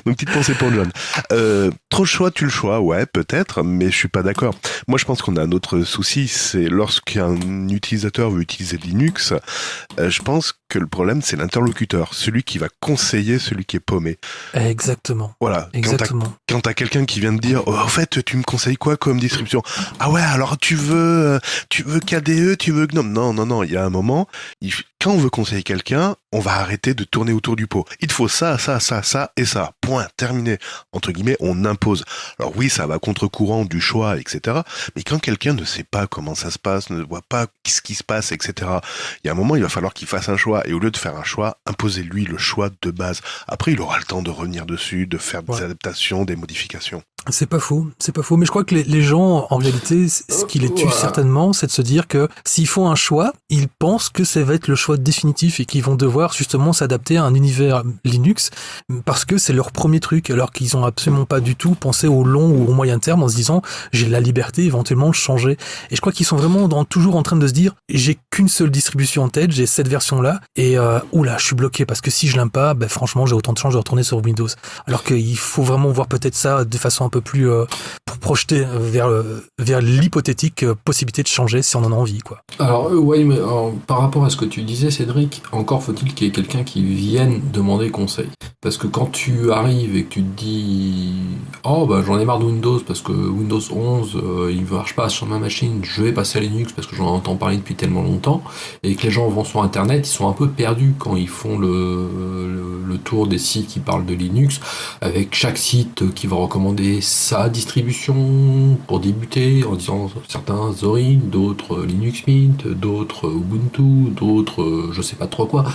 Donc 0.06 0.16
petite 0.16 0.32
pensée 0.32 0.54
pour 0.54 0.72
John. 0.72 0.92
Euh, 1.32 1.72
trop 1.90 2.04
de 2.04 2.08
choix, 2.08 2.32
tu 2.32 2.46
le 2.46 2.50
choix, 2.50 2.80
ouais, 2.80 3.06
peut-être, 3.06 3.64
mais 3.64 3.90
je 3.92 3.96
suis 3.96 4.08
pas 4.08 4.24
d'accord. 4.24 4.56
Moi, 4.88 4.98
je 4.98 5.06
pense 5.06 5.22
qu'on 5.22 5.38
a 5.38 5.42
un 5.44 5.52
autre 5.52 5.82
souci, 5.84 6.28
c'est 6.28 6.68
lorsqu'un 6.70 7.36
utilisateur 7.70 8.30
veut 8.30 8.42
utiliser 8.42 8.78
Linux, 8.78 9.34
euh, 10.00 10.10
je 10.10 10.22
pense 10.22 10.54
que 10.70 10.80
le 10.80 10.88
problème 10.88 11.22
c'est 11.22 11.36
l'interlocuteur, 11.36 12.14
celui 12.14 12.44
qui 12.44 12.58
va 12.58 12.68
conseiller 12.80 13.40
celui 13.40 13.66
qui 13.66 13.78
est 13.78 13.80
paumé. 13.80 14.18
Exactement, 14.54 15.36
Voilà. 15.40 15.70
Exactement. 15.74 16.34
quand 16.50 16.62
t'as 16.62 16.74
quelqu'un 16.74 17.06
qui 17.06 17.20
vient 17.20 17.36
te 17.36 17.42
dire, 17.42 17.64
oh, 17.68 17.76
en 17.76 17.88
fait, 17.88 18.24
tu 18.26 18.38
me 18.38 18.44
conseilles 18.44 18.78
quoi 18.78 18.98
comme 18.98 19.20
distribution 19.20 19.62
Ah 20.00 20.10
ouais, 20.10 20.22
alors 20.22 20.58
tu 20.58 20.76
veux, 20.76 20.96
euh, 21.36 21.40
tu 21.70 21.84
veux 21.84 22.00
KDE, 22.00 22.58
tu 22.58 22.72
veux 22.72 22.88
GNOME 22.88 23.12
Non, 23.12 23.34
non, 23.34 23.46
non. 23.46 23.64
Il 23.64 23.72
y 23.72 23.78
a 23.78 23.86
un 23.86 23.90
moment, 23.90 24.28
quand 25.02 25.12
on 25.12 25.18
veut 25.18 25.30
conseiller 25.30 25.64
quelqu'un, 25.64 26.16
on 26.34 26.40
va 26.40 26.54
arrêter 26.56 26.94
de 26.94 27.04
tourner 27.06 27.32
autour 27.32 27.56
du 27.56 27.68
pot. 27.68 27.86
Il 28.02 28.08
te 28.08 28.14
faut 28.14 28.28
ça, 28.28 28.58
ça, 28.58 28.80
ça, 28.80 29.02
ça 29.04 29.32
et 29.38 29.46
ça. 29.46 29.72
Point. 29.82 30.08
Terminé. 30.18 30.58
Entre 30.92 31.12
guillemets, 31.12 31.38
on 31.40 31.64
impose. 31.66 32.04
Alors 32.40 32.52
oui, 32.58 32.70
ça 32.70 32.88
va 32.88 33.00
contre-courant 33.00 33.64
du 33.66 33.80
choix, 33.80 34.18
etc. 34.20 34.58
Mais 34.96 35.04
quand 35.04 35.20
quelqu'un 35.20 35.54
ne 35.54 35.64
sait 35.64 35.84
pas 35.84 36.08
comment 36.08 36.36
ça 36.36 36.52
se 36.52 36.60
passe, 36.60 36.90
ne 36.90 37.02
voit 37.04 37.22
pas 37.22 37.48
ce 37.66 37.82
qui 37.82 37.96
se 37.96 38.04
passe, 38.04 38.32
etc. 38.32 38.70
Il 39.24 39.28
y 39.28 39.30
a 39.30 39.34
un 39.34 39.36
moment, 39.36 39.56
il 39.56 39.62
va 39.64 39.70
falloir 39.70 39.94
qu'il 39.94 40.08
fasse 40.08 40.28
un 40.30 40.38
choix. 40.38 40.68
Et 40.68 40.74
au 40.74 40.80
lieu 40.80 40.92
de 40.92 40.98
faire 40.98 41.16
un 41.16 41.24
choix, 41.24 41.58
imposez-lui 41.66 42.26
le 42.26 42.38
choix 42.38 42.70
de 42.82 42.92
base. 42.92 43.22
Après, 43.48 43.72
il 43.72 43.80
aura 43.82 43.98
le 44.00 44.04
temps 44.04 44.22
de 44.22 44.30
revenir 44.32 44.66
dessus, 44.66 45.08
de 45.08 45.18
faire 45.18 45.44
des 45.44 45.54
Ouais. 45.54 45.62
adaptations, 45.64 46.26
des 46.26 46.36
modifications. 46.36 47.04
C'est 47.30 47.46
pas 47.46 47.60
faux, 47.60 47.88
c'est 48.00 48.12
pas 48.12 48.22
faux. 48.22 48.36
Mais 48.38 48.46
je 48.46 48.52
crois 48.52 48.64
que 48.64 48.76
les, 48.76 48.84
les 48.84 49.02
gens, 49.02 49.48
en 49.50 49.58
réalité, 49.58 50.08
ce 50.10 50.46
qui 50.46 50.60
les 50.60 50.74
tue 50.74 50.84
Voilà. 50.84 51.00
certainement, 51.00 51.54
c'est 51.54 51.68
de 51.68 51.72
se 51.72 51.82
dire 51.82 52.08
que 52.08 52.28
s'ils 52.46 52.68
font 52.68 52.90
un 52.90 52.96
choix, 52.96 53.34
ils 53.50 53.68
pensent 53.70 54.10
que 54.10 54.24
ça 54.24 54.44
va 54.44 54.56
être 54.56 54.68
le 54.68 54.76
choix 54.76 54.98
définitif 54.98 55.60
et 55.60 55.66
qu'ils 55.66 55.84
vont 55.84 55.96
devoir 55.96 56.34
justement 56.34 56.74
s'adapter 56.74 57.18
à 57.18 57.24
un 57.24 57.34
univers 57.34 57.84
Linux 58.04 58.50
parce 59.06 59.24
que 59.26 59.38
c'est 59.38 59.54
leur 59.54 59.72
premier 59.72 60.00
truc, 60.00 60.30
alors 60.30 60.52
qu'ils 60.52 60.76
ont 60.76 60.84
absolument 60.84 61.26
pas 61.26 61.40
du 61.40 61.56
tout 61.56 61.76
pensé 61.76 62.08
au 62.08 62.24
long 62.24 62.50
ou 62.50 62.68
au 62.70 62.74
moyen 62.74 63.00
terme 63.00 63.24
en 63.24 63.30
se 63.30 63.36
disant 63.36 63.62
j'ai 63.92 64.08
la 64.10 64.20
liberté 64.20 64.66
éventuellement 64.66 65.10
de 65.10 65.16
changer. 65.16 65.58
Et 65.92 65.96
je 65.96 66.02
crois 66.02 66.12
qu'ils 66.12 66.26
sont 66.26 66.36
vraiment 66.36 66.68
dans, 66.68 66.84
toujours 66.84 67.16
en 67.16 67.24
train 67.24 67.38
de 67.38 67.48
se 67.48 67.54
dire 67.54 67.74
j'ai 67.90 68.18
qu'une 68.32 68.50
seule 68.50 68.70
distribution 68.70 69.24
en 69.24 69.30
tête, 69.30 69.52
j'ai 69.52 69.66
cette 69.66 69.88
version 69.88 70.22
là 70.22 70.42
et 70.56 70.78
euh, 70.78 71.00
oula 71.12 71.38
je 71.38 71.46
suis 71.46 71.56
bloqué 71.56 71.86
parce 71.86 72.02
que 72.02 72.12
si 72.12 72.28
je 72.28 72.36
l'aime 72.38 72.50
pas, 72.50 72.74
ben 72.74 72.90
franchement 72.90 73.26
j'ai 73.26 73.34
autant 73.36 73.54
de 73.54 73.58
chance 73.58 73.74
de 73.74 73.78
retourner 73.78 74.04
sur 74.04 74.18
Windows. 74.24 74.48
Alors 74.88 75.04
qu'il 75.04 75.38
faut 75.38 75.64
vraiment 75.64 75.90
voir 75.90 76.08
peut-être 76.08 76.36
ça 76.36 76.66
de 76.66 76.78
façon 76.78 77.06
peu 77.14 77.22
plus 77.22 77.50
euh, 77.50 77.66
pour 78.06 78.18
projeter 78.18 78.60
euh, 78.66 78.80
vers 78.80 79.08
le- 79.08 79.44
vers 79.60 79.82
l'hypothétique 79.82 80.64
euh, 80.64 80.74
possibilité 80.84 81.22
de 81.24 81.28
changer 81.28 81.62
si 81.62 81.76
on 81.76 81.84
en 81.84 81.92
a 81.92 81.96
envie 81.96 82.20
quoi. 82.20 82.40
Alors, 82.60 82.88
euh, 82.90 82.96
ouais, 82.98 83.24
mais 83.24 83.38
par 83.88 84.00
rapport 84.00 84.26
à 84.26 84.30
ce 84.30 84.38
que 84.38 84.46
tu 84.46 84.62
disais, 84.64 84.90
Cédric, 84.92 85.42
encore 85.52 85.84
faut-il 85.84 86.14
qu'il 86.14 86.28
y 86.28 86.30
ait 86.30 86.34
quelqu'un 86.34 86.64
qui 86.64 86.84
vienne 86.84 87.42
demander 87.54 87.90
conseil. 87.92 88.28
Parce 88.62 88.78
que 88.78 88.88
quand 88.88 89.12
tu 89.12 89.52
arrives 89.52 89.96
et 89.98 90.04
que 90.06 90.10
tu 90.10 90.24
te 90.24 90.38
dis 90.42 91.14
Oh, 91.66 91.86
bah 91.86 92.02
j'en 92.06 92.18
ai 92.20 92.26
marre 92.26 92.40
de 92.40 92.46
Windows 92.46 92.80
parce 92.80 93.02
que 93.02 93.12
Windows 93.12 93.62
11 93.72 94.16
euh, 94.16 94.52
il 94.52 94.64
ne 94.64 94.70
marche 94.70 94.96
pas 94.96 95.10
sur 95.10 95.26
ma 95.28 95.38
machine, 95.40 95.82
je 95.84 96.02
vais 96.02 96.12
passer 96.14 96.40
à 96.40 96.42
Linux 96.42 96.72
parce 96.74 96.88
que 96.88 96.96
j'en 96.96 97.08
entends 97.08 97.36
parler 97.36 97.58
depuis 97.58 97.76
tellement 97.76 98.02
longtemps, 98.04 98.42
et 98.84 98.96
que 98.96 99.04
les 99.04 99.12
gens 99.12 99.28
vont 99.28 99.44
sur 99.44 99.62
Internet, 99.64 100.08
ils 100.08 100.12
sont 100.12 100.28
un 100.30 100.34
peu 100.34 100.48
perdus 100.50 100.94
quand 100.98 101.16
ils 101.16 101.28
font 101.30 101.58
le, 101.58 102.84
le 102.88 102.98
tour 102.98 103.28
des 103.28 103.38
sites 103.38 103.68
qui 103.68 103.80
parlent 103.80 104.06
de 104.06 104.14
Linux, 104.14 104.60
avec 105.02 105.36
chaque 105.36 105.58
site 105.58 106.14
qui 106.14 106.28
va 106.28 106.36
recommander 106.38 107.02
sa 107.04 107.50
distribution 107.50 108.78
pour 108.88 109.00
débuter, 109.00 109.64
en 109.64 109.76
disant 109.76 110.10
certains 110.28 110.72
Zorin, 110.72 111.20
d'autres 111.24 111.84
Linux 111.84 112.26
Mint, 112.28 112.68
d'autres 112.68 113.30
Ubuntu, 113.30 114.12
d'autres 114.12 114.90
je 114.92 115.02
sais 115.02 115.16
pas 115.16 115.28
trop 115.28 115.46
quoi. 115.46 115.66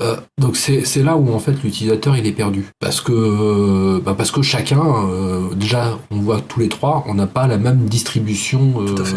Euh, 0.00 0.16
donc 0.38 0.56
c'est 0.56 0.84
c'est 0.84 1.02
là 1.02 1.16
où 1.16 1.34
en 1.34 1.38
fait 1.38 1.62
l'utilisateur 1.62 2.16
il 2.16 2.26
est 2.26 2.32
perdu. 2.32 2.70
Parce 2.80 3.00
que, 3.00 3.12
euh, 3.12 4.00
bah, 4.04 4.14
parce 4.16 4.30
que 4.30 4.42
chacun, 4.42 4.82
euh, 4.82 5.54
déjà 5.54 5.98
on 6.10 6.20
voit 6.20 6.40
tous 6.40 6.60
les 6.60 6.68
trois, 6.68 7.04
on 7.06 7.14
n'a 7.14 7.26
pas 7.26 7.46
la 7.46 7.58
même 7.58 7.86
distribution 7.86 8.84
Tout 8.86 9.02
à 9.02 9.04
fait. 9.04 9.16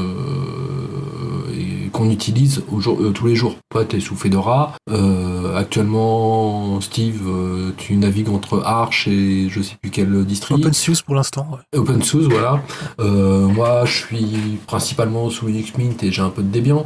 Qu'on 1.91 2.09
utilise 2.09 2.63
au 2.71 2.79
jour- 2.79 2.97
euh, 3.01 3.11
tous 3.11 3.27
les 3.27 3.35
jours. 3.35 3.55
Toi 3.71 3.85
tu 3.85 3.97
es 3.97 3.99
sous 3.99 4.15
Fedora, 4.15 4.73
euh, 4.89 5.55
actuellement 5.57 6.79
Steve 6.81 7.21
euh, 7.27 7.71
tu 7.77 7.95
navigues 7.95 8.29
entre 8.29 8.61
Arch 8.65 9.07
et 9.07 9.47
je 9.49 9.61
sais 9.61 9.75
plus 9.81 9.91
quelle 9.91 10.25
distri. 10.25 10.55
OpenSUSE 10.55 11.01
pour 11.01 11.15
l'instant. 11.15 11.47
ouais. 11.51 11.79
OpenSUSE, 11.79 12.27
voilà. 12.27 12.61
Moi, 12.99 13.85
je 13.85 13.91
suis 14.05 14.57
principalement 14.67 15.29
sous 15.29 15.47
Linux 15.47 15.73
Mint 15.77 16.03
et 16.03 16.11
j'ai 16.11 16.21
un 16.21 16.29
peu 16.29 16.43
de 16.43 16.49
Debian. 16.51 16.85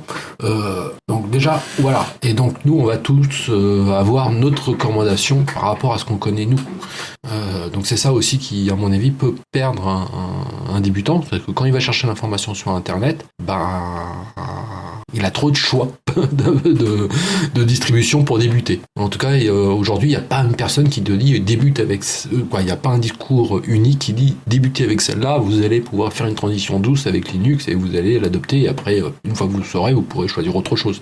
Donc 1.08 1.30
déjà, 1.30 1.62
voilà. 1.80 2.06
Et 2.24 2.34
donc 2.34 2.56
nous, 2.66 2.80
on 2.80 2.86
va 2.86 2.98
tous 2.98 3.50
avoir 3.98 4.32
notre 4.32 4.70
recommandation 4.70 5.44
par 5.54 5.64
rapport 5.64 5.94
à 5.94 5.98
ce 5.98 6.06
qu'on 6.06 6.18
connaît 6.18 6.46
nous. 6.46 6.60
Euh, 7.30 7.70
donc 7.70 7.86
c'est 7.86 7.98
ça 7.98 8.14
aussi 8.14 8.40
qui, 8.40 8.70
à 8.72 8.76
mon 8.76 8.92
avis, 8.92 9.12
peut 9.12 9.36
perdre 9.52 9.88
un, 9.88 10.08
un- 10.72 10.76
un 10.76 10.82
débutant. 10.82 11.22
C'est-à-dire 11.22 11.46
que 11.46 11.52
quand 11.52 11.66
il 11.66 11.74
va 11.74 11.80
chercher 11.80 12.08
l'information 12.08 12.54
sur 12.54 12.72
Internet, 12.72 13.26
ben, 13.44 13.80
il 15.14 15.24
a 15.26 15.32
trop 15.32 15.52
de 15.52 15.56
choix 15.56 15.88
de, 16.34 17.64
distribution 17.64 18.24
pour 18.24 18.40
débuter. 18.40 18.82
En 19.00 19.10
tout 19.10 19.20
cas, 19.20 19.32
euh, 19.32 19.68
aujourd'hui, 19.72 20.10
il 20.10 20.12
n'y 20.12 20.18
a 20.18 20.22
pas 20.22 20.40
une 20.40 20.56
personne 20.56 20.90
qui 20.90 21.02
te 21.02 21.12
dit 21.12 21.40
débute 21.40 21.80
avec 21.80 22.04
ce- 22.04 22.28
quoi. 22.50 22.62
Il 22.62 22.66
n'y 22.66 22.72
a 22.72 22.78
pas 22.78 22.90
un 22.90 23.00
discours 23.00 23.62
unique 23.66 24.00
qui 24.00 24.14
dit 24.14 24.36
débutez 24.48 24.84
avec 24.84 25.02
celle-là, 25.02 25.38
vous 25.40 25.62
allez 25.64 25.82
pouvoir 25.82 26.14
faire 26.14 26.28
une 26.28 26.36
transition 26.36 26.80
douce 26.80 27.08
avec 27.08 27.32
Linux 27.32 27.68
et 27.68 27.76
vous 27.76 27.96
allez 27.96 28.20
l'adopter. 28.20 28.62
Et 28.62 28.68
après, 28.68 29.02
euh, 29.02 29.10
une 29.24 29.36
fois 29.36 29.48
que 29.48 29.52
vous 29.52 29.60
le 29.60 29.64
saurez, 29.64 29.94
vous 29.94 30.02
pourrez 30.02 30.28
choisir 30.28 30.56
autre 30.56 30.76
chose. 30.76 31.02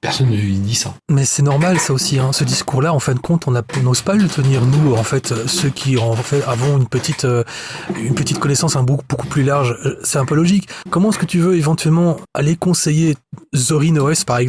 Personne 0.00 0.30
ne 0.30 0.36
dit 0.36 0.74
ça. 0.74 0.94
Mais 1.10 1.24
c'est 1.24 1.42
normal 1.42 1.78
ça 1.78 1.92
aussi, 1.92 2.18
hein. 2.18 2.32
ce 2.32 2.44
discours-là, 2.44 2.92
en 2.92 2.98
fin 2.98 3.14
de 3.14 3.18
compte, 3.18 3.44
on 3.48 3.52
n'ose 3.82 4.02
pas 4.02 4.14
le 4.14 4.28
tenir 4.28 4.64
nous, 4.64 4.94
en 4.94 5.02
fait, 5.02 5.32
euh, 5.32 5.46
ceux 5.46 5.70
qui 5.70 5.96
en 5.98 6.14
fait 6.14 6.42
avons 6.46 6.78
une 6.78 6.86
petite, 6.86 7.24
euh, 7.24 7.42
une 7.96 8.14
petite 8.14 8.38
connaissance 8.38 8.76
un 8.76 8.82
beaucoup, 8.82 9.04
beaucoup 9.08 9.26
plus 9.26 9.42
large. 9.42 9.76
Euh, 9.84 9.96
C'est 10.02 10.18
un 10.18 10.24
peu 10.26 10.34
logique. 10.34 10.68
Comment 10.90 11.10
est-ce 11.10 11.18
que 11.18 11.26
tu 11.26 11.38
veux 11.38 11.56
éventuellement 11.56 12.16
aller 12.34 12.56
conseiller 12.56 13.16
Zorin 13.54 13.96
OS 13.96 14.24
par 14.24 14.38
exemple, 14.38 14.43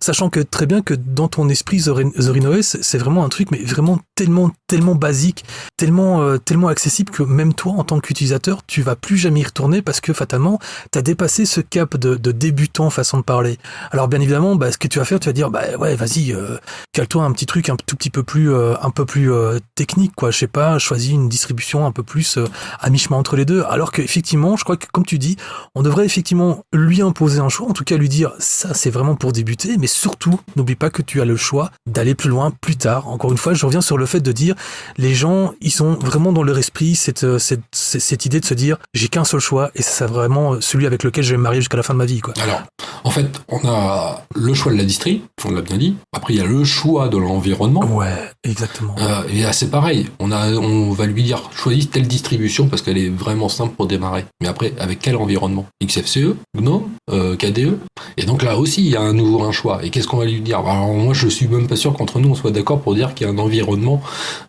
sachant 0.00 0.30
que 0.30 0.40
très 0.40 0.66
bien 0.66 0.82
que 0.82 0.94
dans 0.94 1.28
ton 1.28 1.48
esprit 1.48 1.80
Zorin, 1.80 2.10
Zorin 2.18 2.46
OS, 2.46 2.78
c'est 2.80 2.98
vraiment 2.98 3.24
un 3.24 3.28
truc, 3.28 3.50
mais 3.50 3.62
vraiment 3.62 3.98
tellement, 4.14 4.50
tellement 4.66 4.94
basique, 4.94 5.44
tellement, 5.76 6.22
euh, 6.22 6.38
tellement 6.38 6.68
accessible 6.68 7.10
que 7.10 7.22
même 7.22 7.54
toi, 7.54 7.72
en 7.72 7.84
tant 7.84 8.00
qu'utilisateur, 8.00 8.60
tu 8.66 8.82
vas 8.82 8.96
plus 8.96 9.16
jamais 9.16 9.40
y 9.40 9.44
retourner 9.44 9.82
parce 9.82 10.00
que 10.00 10.12
fatalement, 10.12 10.58
tu 10.92 10.98
as 10.98 11.02
dépassé 11.02 11.46
ce 11.46 11.60
cap 11.60 11.96
de, 11.96 12.16
débutant 12.32 12.90
façon 12.90 13.18
de 13.18 13.22
parler. 13.22 13.58
Alors 13.90 14.08
bien 14.08 14.20
évidemment, 14.20 14.56
bah, 14.56 14.72
ce 14.72 14.78
que 14.78 14.88
tu 14.88 14.98
vas 14.98 15.04
faire, 15.04 15.20
tu 15.20 15.28
vas 15.28 15.32
dire, 15.32 15.50
bah 15.50 15.62
ouais, 15.78 15.94
vas-y, 15.96 16.32
euh, 16.32 16.58
cale-toi 16.92 17.24
un 17.24 17.32
petit 17.32 17.46
truc 17.46 17.68
un 17.68 17.76
tout 17.76 17.96
petit 17.96 18.10
peu 18.10 18.22
plus, 18.22 18.52
euh, 18.52 18.74
un 18.82 18.90
peu 18.90 19.04
plus 19.04 19.32
euh, 19.32 19.58
technique, 19.74 20.14
quoi. 20.14 20.30
Je 20.30 20.38
sais 20.38 20.46
pas, 20.46 20.78
choisis 20.78 21.12
une 21.12 21.28
distribution 21.28 21.86
un 21.86 21.92
peu 21.92 22.02
plus 22.02 22.38
à 22.80 22.90
mi-chemin 22.90 23.16
entre 23.16 23.36
les 23.36 23.44
deux. 23.44 23.62
Alors 23.68 23.92
qu'effectivement, 23.92 24.56
je 24.56 24.64
crois 24.64 24.76
que 24.76 24.86
comme 24.92 25.04
tu 25.04 25.18
dis, 25.18 25.36
on 25.74 25.82
devrait 25.82 26.06
effectivement 26.06 26.64
lui 26.72 27.02
imposer 27.02 27.40
un 27.40 27.48
choix, 27.48 27.68
en 27.68 27.72
tout 27.72 27.84
cas 27.84 27.96
lui 27.96 28.08
dire, 28.08 28.32
ça 28.38 28.74
c'est 28.74 28.90
vraiment 28.90 29.14
pour 29.14 29.25
débuter, 29.32 29.76
mais 29.78 29.86
surtout, 29.86 30.40
n'oublie 30.56 30.74
pas 30.74 30.90
que 30.90 31.02
tu 31.02 31.20
as 31.20 31.24
le 31.24 31.36
choix 31.36 31.70
d'aller 31.86 32.14
plus 32.14 32.28
loin 32.28 32.52
plus 32.60 32.76
tard. 32.76 33.08
Encore 33.08 33.32
une 33.32 33.38
fois, 33.38 33.54
je 33.54 33.64
reviens 33.66 33.80
sur 33.80 33.98
le 33.98 34.06
fait 34.06 34.20
de 34.20 34.32
dire, 34.32 34.54
les 34.96 35.14
gens, 35.14 35.52
ils 35.60 35.70
sont 35.70 35.94
vraiment 35.94 36.32
dans 36.32 36.42
leur 36.42 36.58
esprit 36.58 36.94
cette, 36.94 37.24
euh, 37.24 37.38
cette, 37.38 37.60
cette, 37.72 38.26
idée 38.26 38.40
de 38.40 38.46
se 38.46 38.54
dire, 38.54 38.78
j'ai 38.94 39.08
qu'un 39.08 39.24
seul 39.24 39.40
choix 39.40 39.70
et 39.74 39.82
c'est 39.82 40.06
vraiment 40.06 40.60
celui 40.60 40.86
avec 40.86 41.02
lequel 41.02 41.24
je 41.24 41.32
vais 41.32 41.36
me 41.36 41.42
marier 41.42 41.60
jusqu'à 41.60 41.76
la 41.76 41.82
fin 41.82 41.94
de 41.94 41.98
ma 41.98 42.06
vie, 42.06 42.20
quoi. 42.20 42.34
Alors, 42.42 42.62
en 43.04 43.10
fait, 43.10 43.26
on 43.48 43.66
a 43.68 44.24
le 44.34 44.54
choix 44.54 44.72
de 44.72 44.78
la 44.78 44.84
distri, 44.84 45.22
on 45.44 45.52
l'a 45.52 45.62
bien 45.62 45.78
dit. 45.78 45.96
Après, 46.12 46.34
il 46.34 46.38
y 46.38 46.42
a 46.42 46.46
le 46.46 46.64
choix 46.64 47.08
de 47.08 47.16
l'environnement. 47.16 47.84
Ouais, 47.84 48.30
exactement. 48.42 48.94
Euh, 48.98 49.22
et 49.32 49.42
là, 49.42 49.52
c'est 49.52 49.70
pareil. 49.70 50.08
On, 50.18 50.32
a, 50.32 50.50
on 50.52 50.90
va 50.90 51.06
lui 51.06 51.22
dire 51.22 51.50
choisis 51.54 51.90
telle 51.90 52.08
distribution 52.08 52.68
parce 52.68 52.82
qu'elle 52.82 52.98
est 52.98 53.08
vraiment 53.08 53.48
simple 53.48 53.74
pour 53.76 53.86
démarrer. 53.86 54.24
Mais 54.40 54.48
après, 54.48 54.72
avec 54.78 54.98
quel 55.00 55.16
environnement? 55.16 55.66
XFCE, 55.84 56.34
GNOME, 56.56 56.88
euh, 57.10 57.36
KDE 57.36 57.78
Et 58.16 58.24
donc 58.24 58.42
là 58.42 58.56
aussi, 58.56 58.84
il 58.84 58.90
y 58.90 58.96
a 58.96 59.00
un 59.00 59.15
nouveau 59.16 59.42
un 59.42 59.52
choix. 59.52 59.80
Et 59.84 59.90
qu'est-ce 59.90 60.06
qu'on 60.06 60.18
va 60.18 60.24
lui 60.24 60.40
dire? 60.40 60.58
Alors 60.60 60.92
moi, 60.94 61.14
je 61.14 61.26
suis 61.28 61.48
même 61.48 61.66
pas 61.66 61.76
sûr 61.76 61.92
qu'entre 61.94 62.18
nous, 62.20 62.28
on 62.30 62.34
soit 62.34 62.50
d'accord 62.50 62.80
pour 62.80 62.94
dire 62.94 63.14
qu'il 63.14 63.26
y 63.26 63.30
a 63.30 63.32
un 63.32 63.38
environnement 63.38 64.00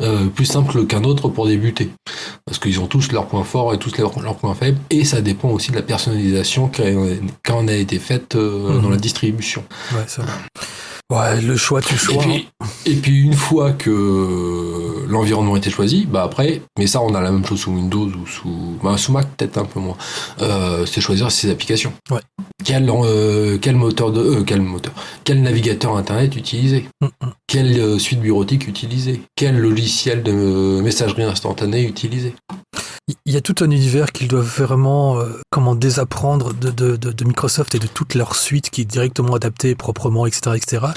euh, 0.01 0.25
plus 0.27 0.45
simple 0.45 0.86
qu'un 0.86 1.03
autre 1.03 1.29
pour 1.29 1.47
débuter. 1.47 1.89
Parce 2.45 2.59
qu'ils 2.59 2.79
ont 2.79 2.88
tous 2.88 3.12
leurs 3.12 3.25
points 3.27 3.43
forts 3.43 3.74
et 3.74 3.79
tous 3.79 3.97
leurs, 3.97 4.19
leurs 4.21 4.36
points 4.36 4.53
faibles. 4.55 4.77
Et 4.89 5.03
ça 5.05 5.21
dépend 5.21 5.50
aussi 5.50 5.71
de 5.71 5.75
la 5.75 5.81
personnalisation 5.81 6.67
qui 6.69 6.81
a, 6.83 7.55
en 7.55 7.67
a 7.67 7.74
été 7.74 8.00
faite 8.00 8.36
euh, 8.36 8.75
Mhm. 8.75 8.81
dans 8.81 8.89
la 8.89 8.97
distribution. 8.97 9.63
Ouais. 9.93 10.05
Ouais, 11.10 11.40
le 11.40 11.56
choix, 11.56 11.82
tu 11.82 11.94
Et 11.94 11.98
choix. 11.98 12.22
puis, 12.22 12.50
et 12.86 12.96
puis 12.96 13.22
une 13.22 13.34
fois 13.34 13.72
que 13.72 15.06
l'environnement 15.08 15.54
a 15.54 15.58
été 15.58 15.70
choisi, 15.70 16.06
bah 16.06 16.24
après, 16.24 16.62
mais 16.78 16.86
ça 16.86 17.02
on 17.02 17.16
a 17.16 17.22
la 17.22 17.32
même 17.32 17.46
chose 17.46 17.62
sous 17.62 17.72
Windows 17.72 18.08
ou 18.08 18.28
sous, 18.28 18.78
bah 18.84 18.98
sous 18.98 19.14
Mac 19.14 19.26
peut-être 19.38 19.58
un 19.58 19.64
peu 19.64 19.80
moins, 19.80 19.96
euh, 20.42 20.86
c'est 20.86 21.00
choisir 21.00 21.32
ses 21.32 21.50
applications. 21.50 21.94
Ouais. 22.12 22.20
Quel, 22.66 22.90
euh, 22.90 23.58
quel 23.62 23.78
moteur 23.78 24.12
de, 24.12 24.20
euh, 24.20 24.44
quel 24.46 24.60
moteur, 24.62 24.92
quel 25.24 25.42
navigateur 25.42 25.96
internet 25.96 26.36
utiliser, 26.36 26.90
Mm, 27.02 27.06
mm. 27.06 27.30
quelle 27.48 28.00
suite 28.02 28.20
bureautique 28.20 28.68
utiliser, 28.68 29.22
quel 29.38 29.58
logiciel 29.58 30.24
de 30.24 30.82
messagerie 30.82 31.24
instantanée 31.24 31.84
utiliser? 31.88 32.34
Il 33.26 33.34
y 33.34 33.38
a 33.38 33.42
tout 33.42 33.56
un 33.62 33.72
univers 33.72 34.12
qu'ils 34.12 34.28
doivent 34.28 34.62
vraiment 34.62 35.18
euh, 35.18 35.40
comment 35.50 35.76
désapprendre 35.76 36.54
de, 36.54 36.72
de, 36.72 36.98
de, 36.98 37.14
de 37.14 37.24
Microsoft 37.24 37.74
et 37.74 37.80
de 37.80 37.88
toute 37.88 38.16
leur 38.16 38.36
suite 38.36 38.70
qui 38.70 38.82
est 38.82 38.86
directement 38.86 39.36
adaptée 39.36 39.76
proprement, 39.76 40.26
etc., 40.26 40.58
etc. 40.58 40.88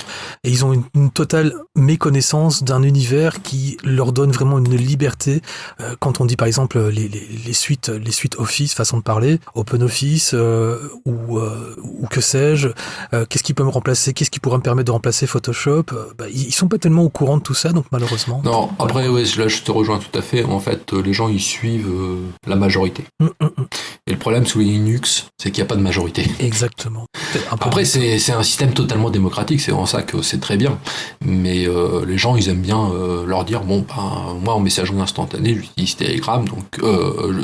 Et 0.42 0.50
ils 0.50 0.64
ont 0.64 0.72
une, 0.72 1.10
totale 1.12 1.54
méconnaissance 1.76 2.64
d'un 2.64 2.82
univers 2.82 3.42
qui 3.42 3.76
leur 3.84 4.12
donne 4.12 4.32
vraiment 4.32 4.58
une 4.58 4.74
liberté. 4.74 5.40
Euh, 5.80 5.94
quand 6.00 6.20
on 6.20 6.24
dit 6.24 6.36
par 6.36 6.48
exemple 6.48 6.80
les, 6.88 7.08
les, 7.08 7.28
les 7.46 7.52
suites, 7.52 7.88
les 7.88 8.10
suites 8.10 8.36
Office, 8.38 8.74
façon 8.74 8.98
de 8.98 9.02
parler, 9.02 9.38
OpenOffice 9.54 10.32
euh, 10.34 10.78
ou, 11.04 11.38
euh, 11.38 11.76
ou 11.80 12.06
que 12.08 12.20
sais-je, 12.20 12.68
euh, 13.14 13.24
qu'est-ce 13.28 13.44
qui 13.44 13.54
peut 13.54 13.64
me 13.64 13.70
remplacer, 13.70 14.12
qu'est-ce 14.14 14.30
qui 14.30 14.40
pourrait 14.40 14.58
me 14.58 14.62
permettre 14.62 14.86
de 14.86 14.92
remplacer 14.92 15.26
Photoshop 15.26 15.84
euh, 15.92 16.06
bah, 16.18 16.26
Ils 16.32 16.52
sont 16.52 16.68
pas 16.68 16.78
tellement 16.78 17.02
au 17.02 17.08
courant 17.08 17.36
de 17.36 17.42
tout 17.42 17.54
ça, 17.54 17.70
donc 17.70 17.86
malheureusement. 17.92 18.42
Non, 18.44 18.70
après 18.78 19.08
ouais, 19.08 19.24
là 19.38 19.46
je 19.46 19.62
te 19.62 19.70
rejoins 19.70 19.98
tout 19.98 20.18
à 20.18 20.22
fait. 20.22 20.42
En 20.44 20.60
fait, 20.60 20.92
les 20.92 21.12
gens 21.12 21.28
ils 21.28 21.40
suivent 21.40 21.99
euh, 22.00 22.30
la 22.46 22.56
majorité. 22.56 23.04
Hum, 23.20 23.30
hum, 23.40 23.50
hum. 23.56 23.66
Et 24.06 24.12
le 24.12 24.18
problème 24.18 24.46
sous 24.46 24.60
Linux, 24.60 25.26
c'est 25.38 25.50
qu'il 25.50 25.62
n'y 25.62 25.66
a 25.66 25.68
pas 25.68 25.76
de 25.76 25.82
majorité. 25.82 26.24
Exactement. 26.40 27.06
Après, 27.50 27.84
c'est 27.84 28.32
un 28.32 28.42
système 28.42 28.72
totalement 28.72 29.10
démocratique, 29.10 29.60
c'est 29.60 29.72
en 29.72 29.86
ça 29.86 30.02
que 30.02 30.22
c'est 30.22 30.40
très 30.40 30.56
bien. 30.56 30.78
Mais 31.24 31.66
euh, 31.68 32.04
les 32.06 32.18
gens, 32.18 32.36
ils 32.36 32.48
aiment 32.48 32.62
bien 32.62 32.90
euh, 32.90 33.24
leur 33.26 33.44
dire 33.44 33.62
bon, 33.62 33.84
ben, 33.86 34.36
moi 34.40 34.54
en 34.54 34.60
messagerie 34.60 35.00
instantanée, 35.00 35.54
j'utilise 35.54 35.96
Telegram, 35.96 36.46
donc 36.48 36.70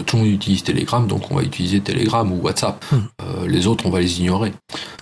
tout 0.06 0.16
le 0.16 0.22
monde 0.22 0.32
utilise 0.32 0.62
Telegram, 0.62 1.06
donc 1.06 1.30
on 1.30 1.36
va 1.36 1.42
utiliser 1.42 1.80
Telegram 1.80 2.30
ou 2.32 2.42
WhatsApp. 2.42 2.84
Les 3.46 3.66
autres, 3.66 3.86
on 3.86 3.90
va 3.90 4.00
les 4.00 4.20
ignorer. 4.20 4.52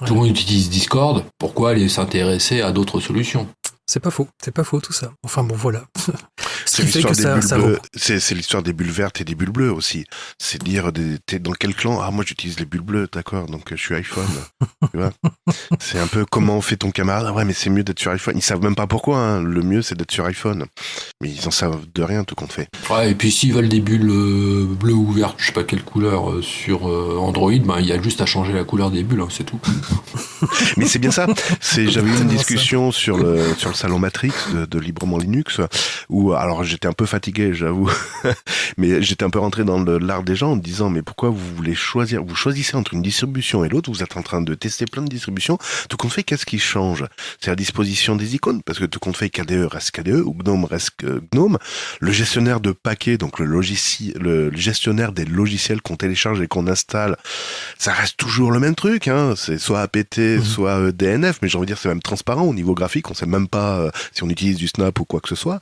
Ouais. 0.00 0.06
Tout 0.06 0.14
le 0.14 0.20
monde 0.20 0.30
utilise 0.30 0.68
Discord, 0.70 1.24
pourquoi 1.38 1.70
aller 1.70 1.88
s'intéresser 1.88 2.60
à 2.60 2.72
d'autres 2.72 3.00
solutions? 3.00 3.46
C'est 3.86 4.00
pas 4.00 4.10
faux, 4.10 4.28
c'est 4.42 4.50
pas 4.50 4.64
faux 4.64 4.80
tout 4.80 4.92
ça. 4.94 5.12
Enfin 5.22 5.44
bon, 5.44 5.54
voilà. 5.56 5.84
Ce 6.66 6.76
C'est 6.76 6.86
fait 6.86 6.98
l'histoire 6.98 7.12
que 7.12 7.16
des 7.18 7.22
ça, 7.22 7.56
bulles 8.72 8.86
des 8.86 8.92
vertes 8.92 9.20
et 9.20 9.24
des 9.24 9.34
bulles 9.34 9.50
bleues 9.50 9.72
aussi. 9.72 10.06
C'est 10.38 10.62
dire 10.62 10.90
t'es 11.26 11.38
dans 11.38 11.52
quel 11.52 11.74
clan? 11.74 12.00
Ah 12.00 12.10
moi 12.10 12.24
j'utilise 12.26 12.58
les 12.58 12.64
bulles 12.64 12.80
bleues, 12.80 13.08
d'accord. 13.12 13.46
Donc 13.46 13.70
euh, 13.70 13.76
je 13.76 13.82
suis 13.82 13.94
iPhone. 13.94 14.26
tu 14.90 14.96
vois? 14.96 15.12
C'est 15.78 15.98
un 15.98 16.06
peu 16.06 16.24
comment 16.24 16.60
fait 16.62 16.76
ton 16.76 16.90
camarade. 16.90 17.26
Ah 17.28 17.32
ouais 17.34 17.44
mais 17.44 17.52
c'est 17.52 17.68
mieux 17.68 17.84
d'être 17.84 18.00
sur 18.00 18.10
iPhone. 18.12 18.34
Ils 18.36 18.42
savent 18.42 18.62
même 18.62 18.74
pas 18.74 18.86
pourquoi. 18.86 19.18
hein. 19.18 19.42
Le 19.42 19.62
mieux 19.62 19.82
c'est 19.82 19.94
d'être 19.94 20.10
sur 20.12 20.24
iPhone. 20.24 20.64
Mais 21.20 21.30
ils 21.30 21.46
en 21.46 21.50
savent 21.50 21.84
de 21.94 22.02
rien 22.02 22.24
tout 22.24 22.34
compte 22.34 22.52
fait. 22.52 22.68
Ouais, 22.90 23.10
et 23.10 23.14
puis 23.14 23.30
s'ils 23.30 23.52
veulent 23.52 23.68
des 23.68 23.80
bulles 23.80 24.08
euh, 24.10 24.66
bleues 24.66 24.94
ou 24.94 25.12
vertes, 25.12 25.36
je 25.38 25.46
sais 25.46 25.52
pas 25.52 25.64
quelle 25.64 25.82
couleur, 25.84 26.30
euh, 26.30 26.42
sur 26.42 26.88
euh, 26.88 27.18
Android, 27.18 27.52
ben, 27.52 27.78
il 27.80 27.86
y 27.86 27.92
a 27.92 28.00
juste 28.00 28.22
à 28.22 28.26
changer 28.26 28.54
la 28.54 28.64
couleur 28.64 28.90
des 28.90 29.02
bulles, 29.02 29.20
hein, 29.20 29.28
c'est 29.30 29.44
tout. 29.44 29.60
Mais 30.78 30.86
c'est 30.86 30.98
bien 30.98 31.10
ça. 31.10 31.26
C'est 31.60 31.88
j'avais 31.90 32.08
eu 32.08 32.12
une 32.12 32.18
ça. 32.18 32.24
discussion 32.24 32.90
sur 32.90 33.18
le 33.18 33.54
sur 33.58 33.73
le 33.74 33.78
salon 33.78 33.98
Matrix 33.98 34.32
de, 34.52 34.64
de 34.66 34.78
librement 34.78 35.18
Linux 35.18 35.60
où 36.08 36.32
alors 36.32 36.64
j'étais 36.64 36.86
un 36.86 36.92
peu 36.92 37.06
fatigué, 37.06 37.52
j'avoue, 37.54 37.90
mais 38.78 39.02
j'étais 39.02 39.24
un 39.24 39.30
peu 39.30 39.40
rentré 39.40 39.64
dans 39.64 39.82
l'art 39.84 40.22
des 40.22 40.36
gens 40.36 40.52
en 40.52 40.56
me 40.56 40.60
disant 40.60 40.90
mais 40.90 41.02
pourquoi 41.02 41.30
vous 41.30 41.54
voulez 41.56 41.74
choisir 41.74 42.22
Vous 42.24 42.34
choisissez 42.36 42.76
entre 42.76 42.94
une 42.94 43.02
distribution 43.02 43.64
et 43.64 43.68
l'autre. 43.68 43.90
Vous 43.90 44.02
êtes 44.02 44.16
en 44.16 44.22
train 44.22 44.40
de 44.40 44.54
tester 44.54 44.86
plein 44.86 45.02
de 45.02 45.08
distributions. 45.08 45.58
Tout 45.88 45.96
compte 45.96 46.12
fait, 46.12 46.22
qu'est-ce 46.22 46.46
qui 46.46 46.58
change? 46.58 47.04
C'est 47.40 47.50
la 47.50 47.56
disposition 47.56 48.16
des 48.16 48.34
icônes 48.34 48.62
parce 48.62 48.78
que 48.78 48.84
tout 48.84 49.00
compte 49.00 49.16
fait 49.16 49.28
KDE 49.28 49.66
reste 49.70 49.90
KDE 49.90 50.22
ou 50.24 50.34
GNOME 50.34 50.64
reste 50.64 50.92
GNOME. 51.32 51.58
Le 52.00 52.12
gestionnaire 52.12 52.60
de 52.60 52.72
paquets, 52.72 53.18
donc 53.18 53.38
le 53.40 53.46
logiciel, 53.46 54.14
le 54.20 54.54
gestionnaire 54.54 55.12
des 55.12 55.24
logiciels 55.24 55.82
qu'on 55.82 55.96
télécharge 55.96 56.40
et 56.40 56.46
qu'on 56.46 56.66
installe, 56.68 57.16
ça 57.78 57.92
reste 57.92 58.16
toujours 58.16 58.52
le 58.52 58.60
même 58.60 58.74
truc. 58.74 59.08
Hein. 59.08 59.34
C'est 59.36 59.58
soit 59.58 59.80
APT, 59.80 60.18
Mhm. 60.18 60.44
soit 60.44 60.78
euh, 60.78 60.92
DNF, 60.92 61.38
mais 61.42 61.48
j'ai 61.48 61.56
envie 61.58 61.66
de 61.66 61.70
dire 61.72 61.78
c'est 61.78 61.88
même 61.88 62.02
transparent 62.02 62.42
au 62.44 62.54
niveau 62.54 62.74
graphique. 62.74 63.10
On 63.10 63.14
sait 63.14 63.26
même 63.26 63.48
pas 63.48 63.63
euh, 63.72 63.90
si 64.12 64.22
on 64.22 64.28
utilise 64.30 64.56
du 64.56 64.68
Snap 64.68 64.98
ou 65.00 65.04
quoi 65.04 65.20
que 65.20 65.28
ce 65.28 65.34
soit. 65.34 65.60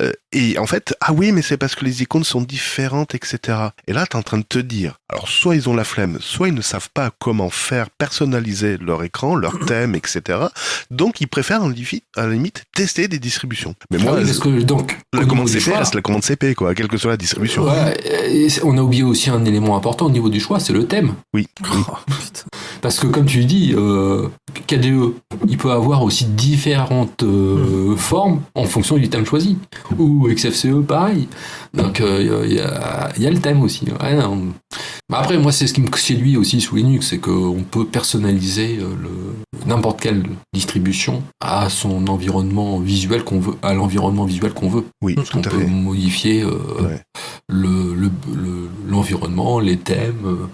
Euh, 0.00 0.12
et 0.32 0.58
en 0.58 0.66
fait, 0.66 0.94
ah 1.00 1.12
oui, 1.12 1.32
mais 1.32 1.42
c'est 1.42 1.56
parce 1.56 1.74
que 1.74 1.84
les 1.84 2.02
icônes 2.02 2.24
sont 2.24 2.40
différentes, 2.42 3.14
etc. 3.14 3.58
Et 3.86 3.92
là, 3.92 4.06
t'es 4.06 4.16
en 4.16 4.22
train 4.22 4.38
de 4.38 4.42
te 4.44 4.58
dire, 4.58 4.98
alors 5.08 5.28
soit 5.28 5.54
ils 5.56 5.68
ont 5.68 5.74
la 5.74 5.84
flemme, 5.84 6.18
soit 6.20 6.48
ils 6.48 6.54
ne 6.54 6.60
savent 6.62 6.90
pas 6.92 7.10
comment 7.18 7.48
faire 7.50 7.88
personnaliser 7.90 8.76
leur 8.78 9.02
écran, 9.04 9.34
leur 9.36 9.58
thème, 9.66 9.94
etc. 9.94 10.38
Donc 10.90 11.20
ils 11.20 11.28
préfèrent 11.28 11.62
à 12.16 12.26
la 12.26 12.32
limite 12.32 12.64
tester 12.74 13.08
des 13.08 13.18
distributions. 13.18 13.74
Mais 13.90 13.98
moi, 13.98 14.12
Ah 14.16 14.18
oui, 14.20 14.24
parce 14.26 14.38
que 14.38 14.62
donc, 14.62 14.98
au 15.14 15.18
la 15.18 15.24
commande 15.26 15.48
CP 15.48 15.60
choix- 15.60 15.78
reste 15.78 15.94
la 15.94 16.02
commande 16.02 16.22
CP, 16.24 16.54
quoi, 16.54 16.74
quelle 16.74 16.88
que 16.88 16.96
soit 16.98 17.10
la 17.12 17.16
distribution. 17.16 17.64
Ouais, 17.64 17.96
et 18.30 18.48
c'est- 18.48 18.62
on 18.64 18.76
a 18.76 18.80
oublié 18.82 19.02
aussi 19.02 19.30
un 19.30 19.44
élément 19.44 19.76
important 19.76 20.06
au 20.06 20.10
niveau 20.10 20.28
du 20.28 20.40
choix, 20.40 20.60
c'est 20.60 20.72
le 20.72 20.86
thème. 20.86 21.14
Oui, 21.32 21.46
oui. 21.62 21.68
Oh. 21.88 21.92
Parce 22.82 22.98
que 23.00 23.06
comme 23.06 23.26
tu 23.26 23.44
dis, 23.44 23.74
euh, 23.76 24.28
KDE, 24.66 25.14
il 25.48 25.56
peut 25.58 25.70
avoir 25.72 26.02
aussi 26.02 26.24
différentes 26.26 27.22
euh, 27.36 27.96
formes 27.96 28.40
en 28.54 28.64
fonction 28.64 28.96
du 28.96 29.08
thème 29.08 29.24
choisi. 29.26 29.56
Ou 29.98 30.28
XFCE, 30.28 30.82
pareil. 30.86 31.28
Donc 31.74 32.00
euh, 32.00 32.44
il 32.46 32.54
y, 32.54 32.60
a, 32.60 33.10
il 33.16 33.22
y 33.22 33.26
a 33.26 33.30
le 33.30 33.38
thème 33.38 33.62
aussi. 33.62 33.86
Ouais, 34.02 34.14
non. 34.16 34.38
Mais 35.08 35.16
après, 35.16 35.38
moi, 35.38 35.52
c'est 35.52 35.66
ce 35.68 35.74
qui 35.74 35.80
me 35.80 35.86
séduit 35.96 36.36
aussi 36.36 36.60
sous 36.60 36.74
Linux, 36.76 37.06
c'est 37.08 37.18
qu'on 37.18 37.62
peut 37.70 37.84
personnaliser 37.86 38.78
euh, 38.80 38.88
le- 39.00 39.66
n'importe 39.66 40.00
quelle 40.00 40.24
distribution 40.52 41.22
à 41.40 41.68
son 41.70 42.08
environnement 42.08 42.80
visuel 42.80 43.22
qu'on 43.22 43.38
veut, 43.38 43.54
à 43.62 43.72
l'environnement 43.74 44.24
visuel 44.24 44.52
qu'on 44.52 44.68
veut. 44.68 44.84
Oui, 45.02 45.14
tout 45.14 45.22
On 45.36 45.40
à 45.40 45.42
peut 45.42 45.58
fait. 45.60 45.66
modifier 45.66 46.42
euh, 46.42 46.50
Ouais. 46.80 47.00
le, 47.48 47.94
le- 47.94 48.10
le- 48.34 48.68
l'environnement, 48.88 49.60
les 49.60 49.76
thèmes. 49.76 50.24
euh, 50.24 50.46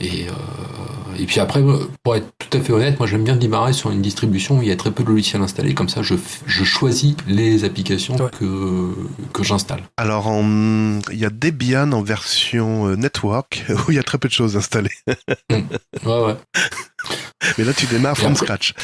et, 0.00 0.26
euh, 0.28 1.18
et 1.18 1.26
puis 1.26 1.40
après, 1.40 1.62
pour 2.02 2.14
être 2.16 2.28
tout 2.38 2.56
à 2.56 2.60
fait 2.60 2.72
honnête, 2.72 2.98
moi 2.98 3.06
j'aime 3.08 3.24
bien 3.24 3.36
démarrer 3.36 3.72
sur 3.74 3.90
une 3.90 4.00
distribution 4.02 4.58
où 4.58 4.62
il 4.62 4.68
y 4.68 4.72
a 4.72 4.76
très 4.76 4.90
peu 4.90 5.02
de 5.02 5.08
logiciels 5.10 5.42
installés. 5.42 5.74
Comme 5.74 5.88
ça, 5.90 6.00
je, 6.02 6.14
je 6.46 6.64
choisis 6.64 7.14
les 7.26 7.64
applications 7.64 8.16
Ouais. 8.16 8.30
que, 8.38 8.94
que 9.32 9.42
j'installe. 9.44 9.82
Alors, 9.96 10.26
en- 10.28 10.98
il 11.12 11.18
y 11.18 11.24
a 11.24 11.30
Debian 11.30 11.92
en 11.92 12.02
version 12.02 12.88
euh, 12.88 12.96
network 12.96 13.64
où 13.88 13.90
il 13.90 13.94
y 13.96 13.98
a 13.98 14.02
très 14.02 14.18
peu 14.18 14.28
de 14.28 14.32
choses 14.32 14.56
installées. 14.56 14.90
Ouais, 15.50 15.64
ouais. 16.04 16.36
Mais 17.56 17.64
là, 17.64 17.72
tu 17.72 17.86
démarres 17.86 18.16
from 18.16 18.32
après- 18.32 18.44
scratch. 18.44 18.74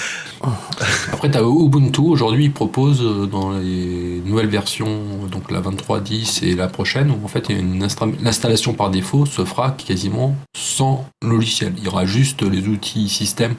Après, 1.12 1.30
tu 1.30 1.38
as 1.38 1.42
Ubuntu. 1.42 2.00
Aujourd'hui, 2.00 2.44
ils 2.46 2.52
proposent 2.52 3.02
euh, 3.02 3.26
dans 3.26 3.52
les 3.52 4.20
nouvelles 4.24 4.48
versions, 4.48 5.00
donc 5.30 5.50
la 5.50 5.60
23.10 5.60 6.44
et 6.44 6.54
la 6.54 6.68
prochaine, 6.68 7.10
où 7.10 7.24
en 7.24 7.28
fait, 7.28 7.46
il 7.50 7.78
l'installation 8.22 8.72
par 8.74 8.90
défaut 8.90 9.26
se 9.26 9.44
fera 9.44 9.72
quasiment 9.72 10.36
sans 10.56 11.06
logiciel. 11.22 11.72
Il 11.78 11.84
y 11.84 11.88
aura 11.88 12.06
juste 12.06 12.42
les 12.42 12.66
outils 12.68 13.08
système 13.08 13.54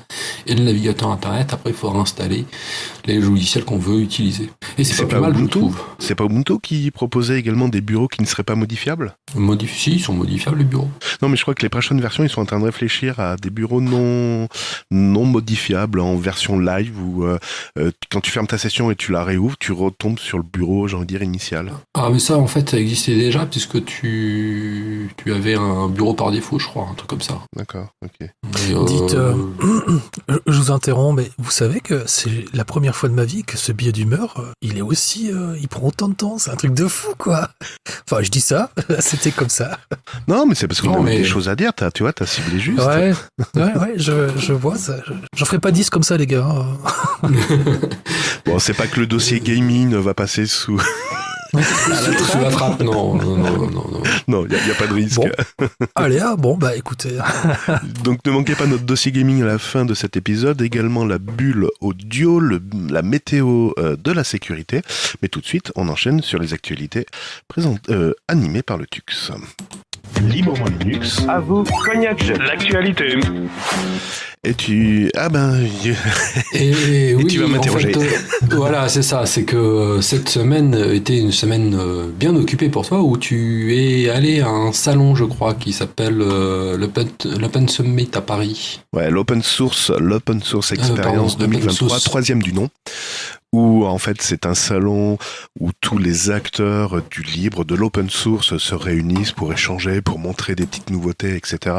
et 0.47 0.55
le 0.55 0.63
navigateur 0.63 1.09
internet. 1.11 1.53
Après, 1.53 1.71
il 1.71 1.75
faudra 1.75 1.99
installer 1.99 2.45
les 3.05 3.19
logiciels 3.19 3.65
qu'on 3.65 3.77
veut 3.77 3.99
utiliser. 4.01 4.49
Et 4.77 4.83
c'est 4.83 5.05
pas 5.07 5.19
mal, 5.19 5.33
je 5.33 5.37
Ubuntu 5.39 5.59
trouve. 5.59 5.77
C'est 5.99 6.15
pas 6.15 6.25
Ubuntu 6.25 6.59
qui 6.61 6.91
proposait 6.91 7.39
également 7.39 7.67
des 7.69 7.81
bureaux 7.81 8.07
qui 8.07 8.21
ne 8.21 8.27
seraient 8.27 8.43
pas 8.43 8.55
modifiables? 8.55 9.15
Modif- 9.35 9.75
si, 9.75 9.93
ils 9.93 9.99
sont 10.01 10.13
modifiables, 10.13 10.59
les 10.59 10.63
bureaux. 10.63 10.89
Non, 11.21 11.29
mais 11.29 11.35
je 11.37 11.41
crois 11.41 11.53
que 11.55 11.61
les 11.63 11.69
prochaines 11.69 11.99
versions, 12.01 12.23
ils 12.23 12.29
sont 12.29 12.41
en 12.41 12.45
train 12.45 12.59
de 12.59 12.65
réfléchir 12.65 13.19
à 13.19 13.35
des 13.35 13.49
bureaux 13.49 13.81
non, 13.81 14.47
non 14.95 15.25
modifiables 15.25 15.99
en 15.99 16.15
version 16.15 16.59
live 16.59 16.93
où 16.99 17.23
euh, 17.25 17.37
euh, 17.77 17.91
quand 18.11 18.21
tu 18.21 18.31
fermes 18.31 18.47
ta 18.47 18.57
session 18.57 18.89
et 18.91 18.95
tu 18.95 19.11
la 19.11 19.23
réouvres, 19.23 19.57
tu 19.59 19.71
retombes 19.71 20.19
sur 20.19 20.37
le 20.37 20.43
bureau, 20.43 20.87
j'ai 20.87 20.95
envie 20.95 21.05
de 21.05 21.09
dire, 21.11 21.23
initial. 21.23 21.71
Ah, 21.93 22.09
mais 22.11 22.19
ça, 22.19 22.37
en 22.37 22.47
fait, 22.47 22.69
ça 22.69 22.77
existait 22.79 23.15
déjà, 23.15 23.45
puisque 23.45 23.83
tu, 23.85 25.09
tu 25.17 25.33
avais 25.33 25.55
un 25.55 25.89
bureau 25.89 26.13
par 26.13 26.31
défaut, 26.31 26.59
je 26.59 26.65
crois, 26.67 26.87
un 26.89 26.93
truc 26.95 27.09
comme 27.09 27.21
ça. 27.21 27.39
D'accord, 27.55 27.87
ok. 28.03 28.29
Euh, 28.71 28.85
Dites, 28.85 29.13
euh, 29.15 29.33
Je 30.47 30.57
vous 30.59 30.71
interromps, 30.71 31.21
mais 31.21 31.29
vous 31.37 31.51
savez 31.51 31.79
que 31.79 32.03
c'est 32.07 32.45
la 32.53 32.65
première 32.65 32.95
fois 32.95 33.09
de 33.09 33.13
ma 33.13 33.25
vie 33.25 33.43
que 33.43 33.57
ce 33.57 33.71
billet 33.71 33.91
d'humeur, 33.91 34.53
il 34.61 34.77
est 34.77 34.81
aussi, 34.81 35.31
euh, 35.31 35.57
il 35.59 35.67
prend 35.67 35.87
autant 35.87 36.07
de 36.09 36.13
temps. 36.15 36.37
C'est 36.37 36.51
un 36.51 36.55
truc 36.55 36.73
de 36.73 36.87
fou, 36.87 37.13
quoi. 37.17 37.49
Enfin, 38.09 38.21
je 38.23 38.29
dis 38.29 38.41
ça, 38.41 38.71
c'était 38.99 39.31
comme 39.31 39.49
ça. 39.49 39.77
Non, 40.27 40.45
mais 40.45 40.55
c'est 40.55 40.67
parce 40.67 40.81
qu'on 40.81 40.95
a 40.95 41.01
mais- 41.01 41.17
des 41.17 41.23
choses 41.25 41.49
à 41.49 41.55
dire, 41.55 41.73
t'as- 41.73 41.91
tu 41.91 42.03
vois, 42.03 42.13
t'as 42.13 42.25
ciblé 42.25 42.59
juste. 42.59 42.79
Ouais, 42.79 43.13
ouais, 43.55 43.77
ouais, 43.77 43.93
je, 43.97 44.29
je 44.37 44.53
vois 44.53 44.77
J'en 45.35 45.45
ferai 45.45 45.59
pas 45.59 45.71
10 45.71 45.89
comme 45.89 46.03
ça, 46.03 46.17
les 46.17 46.27
gars. 46.27 46.45
hein. 46.45 47.29
Bon, 48.45 48.59
c'est 48.59 48.73
pas 48.75 48.85
que 48.87 48.99
le 48.99 49.07
dossier 49.07 49.39
gaming 49.39 49.95
va 49.95 50.13
passer 50.13 50.45
sous. 50.45 50.79
Sous 51.55 52.39
la 52.41 52.49
trappe, 52.51 52.81
non, 52.81 53.15
non, 53.15 53.37
non, 53.37 53.57
non, 53.57 53.69
non. 53.71 54.03
non, 54.27 54.45
il 54.45 54.49
n'y 54.53 54.55
a, 54.59 54.67
y 54.67 54.71
a 54.71 54.75
pas 54.75 54.87
de 54.87 54.93
risque. 54.93 55.15
Bon. 55.15 55.29
Allez, 55.95 56.19
ah, 56.19 56.35
bon, 56.37 56.57
bah 56.57 56.75
écoutez. 56.75 57.17
Donc 58.03 58.19
ne 58.25 58.31
manquez 58.31 58.55
pas 58.55 58.65
notre 58.67 58.83
dossier 58.83 59.11
gaming 59.13 59.41
à 59.41 59.45
la 59.45 59.57
fin 59.57 59.85
de 59.85 59.93
cet 59.93 60.17
épisode, 60.17 60.61
également 60.61 61.05
la 61.05 61.17
bulle 61.17 61.69
audio, 61.79 62.39
le- 62.39 62.61
la 62.89 63.01
météo 63.01 63.71
euh, 63.79 63.95
de 63.95 64.11
la 64.11 64.23
sécurité. 64.25 64.81
Mais 65.21 65.27
tout 65.29 65.39
de 65.39 65.45
suite, 65.45 65.71
on 65.75 65.87
enchaîne 65.87 66.21
sur 66.21 66.39
les 66.39 66.53
actualités 66.53 67.05
présentes, 67.47 67.89
euh, 67.89 68.13
animées 68.27 68.63
par 68.63 68.77
le 68.77 68.85
TUX. 68.85 69.31
Librement 70.27 70.65
Linux, 70.79 71.21
À 71.27 71.39
vous, 71.39 71.63
cognac. 71.85 72.23
l'actualité. 72.39 73.17
Et 74.43 74.53
tu... 74.53 75.09
Ah 75.15 75.27
ben... 75.29 75.59
Et, 76.53 77.15
oui, 77.15 77.25
tu 77.27 77.39
vas 77.39 77.45
en 77.45 77.49
m'interroger. 77.49 77.91
fait, 77.93 77.97
euh, 77.97 78.55
voilà, 78.55 78.87
c'est 78.89 79.01
ça. 79.01 79.25
C'est 79.25 79.43
que 79.43 79.55
euh, 79.57 80.01
cette 80.01 80.29
semaine 80.29 80.75
était 80.93 81.17
une 81.17 81.31
semaine 81.31 81.75
euh, 81.79 82.07
bien 82.13 82.35
occupée 82.35 82.69
pour 82.69 82.87
toi, 82.87 83.01
où 83.01 83.17
tu 83.17 83.75
es 83.75 84.09
allé 84.09 84.41
à 84.41 84.47
un 84.49 84.71
salon, 84.71 85.15
je 85.15 85.25
crois, 85.25 85.55
qui 85.55 85.73
s'appelle 85.73 86.21
euh, 86.21 86.77
l'Open 86.77 87.67
Summit 87.67 88.09
à 88.13 88.21
Paris. 88.21 88.81
Ouais, 88.93 89.09
l'open 89.09 89.41
source, 89.41 89.91
l'open 89.99 90.41
source 90.43 90.73
Euh, 90.73 90.95
pardon, 91.01 91.25
Open 91.25 91.37
2023, 91.47 91.89
Source. 91.89 92.03
troisième 92.03 92.41
du 92.43 92.53
nom, 92.53 92.69
où 93.55 93.85
en 93.85 93.97
fait 93.97 94.21
c'est 94.21 94.45
un 94.45 94.53
salon 94.53 95.17
où 95.59 95.71
tous 95.79 95.97
les 95.97 96.29
acteurs 96.29 97.01
du 97.09 97.21
libre, 97.21 97.63
de 97.63 97.73
l'open 97.73 98.09
source 98.09 98.57
se 98.57 98.75
réunissent 98.75 99.31
pour 99.31 99.53
échanger, 99.53 100.01
pour 100.01 100.19
montrer 100.19 100.55
des 100.55 100.65
petites 100.65 100.89
nouveautés, 100.89 101.35
etc. 101.37 101.75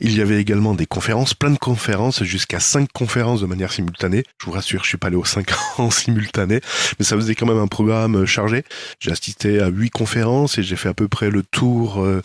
Il 0.00 0.14
y 0.14 0.20
avait 0.20 0.38
également 0.38 0.74
des 0.74 0.84
conférences, 0.84 1.32
plein 1.32 1.50
de 1.50 1.58
conférences, 1.58 2.22
jusqu'à 2.24 2.60
cinq 2.60 2.92
conférences 2.92 3.40
de 3.40 3.46
manière 3.46 3.72
simultanée. 3.72 4.24
Je 4.38 4.46
vous 4.46 4.52
rassure, 4.52 4.84
je 4.84 4.88
suis 4.88 4.98
pas 4.98 5.06
allé 5.06 5.16
aux 5.16 5.24
cinq 5.24 5.48
en 5.78 5.90
simultané, 5.90 6.60
mais 6.98 7.04
ça 7.06 7.16
faisait 7.16 7.34
quand 7.34 7.46
même 7.46 7.58
un 7.58 7.68
programme 7.68 8.26
chargé. 8.26 8.64
J'ai 9.00 9.10
assisté 9.10 9.60
à 9.60 9.68
huit 9.68 9.90
conférences 9.90 10.58
et 10.58 10.62
j'ai 10.62 10.76
fait 10.76 10.90
à 10.90 10.94
peu 10.94 11.08
près 11.08 11.30
le 11.30 11.42
tour 11.42 12.02
euh, 12.02 12.20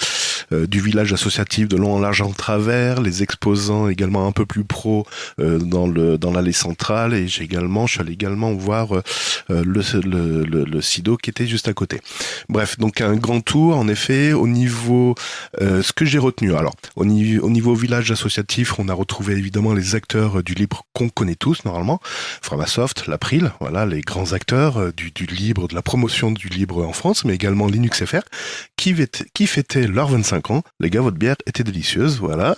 euh, 0.51 0.67
du 0.67 0.81
village 0.81 1.13
associatif 1.13 1.69
de 1.69 1.77
long 1.77 1.95
en 1.95 1.99
large 1.99 2.21
en 2.21 2.31
travers, 2.31 3.01
les 3.01 3.23
exposants 3.23 3.87
également 3.87 4.27
un 4.27 4.33
peu 4.33 4.45
plus 4.45 4.65
pro 4.65 5.05
euh, 5.39 5.57
dans 5.57 5.87
le 5.87 6.17
dans 6.17 6.31
l'allée 6.31 6.51
centrale 6.51 7.13
et 7.13 7.27
j'ai 7.27 7.43
également 7.43 7.87
je 7.87 7.93
suis 7.93 8.01
allé 8.01 8.11
également 8.11 8.51
voir 8.53 8.72
euh, 8.73 9.01
euh, 9.49 9.63
le, 9.65 9.81
le, 10.01 10.43
le, 10.43 10.63
le 10.65 10.81
SIDO 10.81 11.17
qui 11.17 11.29
était 11.29 11.47
juste 11.47 11.67
à 11.67 11.73
côté. 11.73 12.01
Bref, 12.49 12.77
donc 12.77 13.01
un 13.01 13.15
grand 13.15 13.41
tour 13.41 13.77
en 13.77 13.87
effet 13.87 14.33
au 14.33 14.47
niveau 14.47 15.15
euh, 15.61 15.81
ce 15.81 15.93
que 15.93 16.05
j'ai 16.05 16.19
retenu. 16.19 16.55
Alors 16.55 16.75
au 16.95 17.05
niveau 17.05 17.45
au 17.45 17.49
niveau 17.49 17.75
village 17.75 18.11
associatif, 18.11 18.79
on 18.79 18.89
a 18.89 18.93
retrouvé 18.93 19.35
évidemment 19.35 19.73
les 19.73 19.95
acteurs 19.95 20.43
du 20.43 20.53
libre 20.53 20.85
qu'on 20.93 21.09
connaît 21.09 21.35
tous 21.35 21.65
normalement, 21.65 21.99
Framasoft, 22.41 23.07
l'April, 23.07 23.51
voilà 23.59 23.85
les 23.85 24.01
grands 24.01 24.33
acteurs 24.33 24.93
du, 24.93 25.11
du 25.11 25.25
libre, 25.25 25.67
de 25.67 25.75
la 25.75 25.81
promotion 25.81 26.31
du 26.31 26.47
libre 26.47 26.85
en 26.85 26.93
France, 26.93 27.25
mais 27.25 27.33
également 27.33 27.67
Linux 27.67 28.03
FR 28.05 28.21
qui, 28.77 28.95
qui 29.33 29.47
fêtaient 29.47 29.87
leurs 29.87 30.09
25 30.09 30.51
ans. 30.51 30.63
Les 30.79 30.89
gars, 30.89 31.01
votre 31.01 31.17
bière 31.17 31.35
était 31.45 31.63
délicieuse, 31.63 32.19
voilà. 32.19 32.55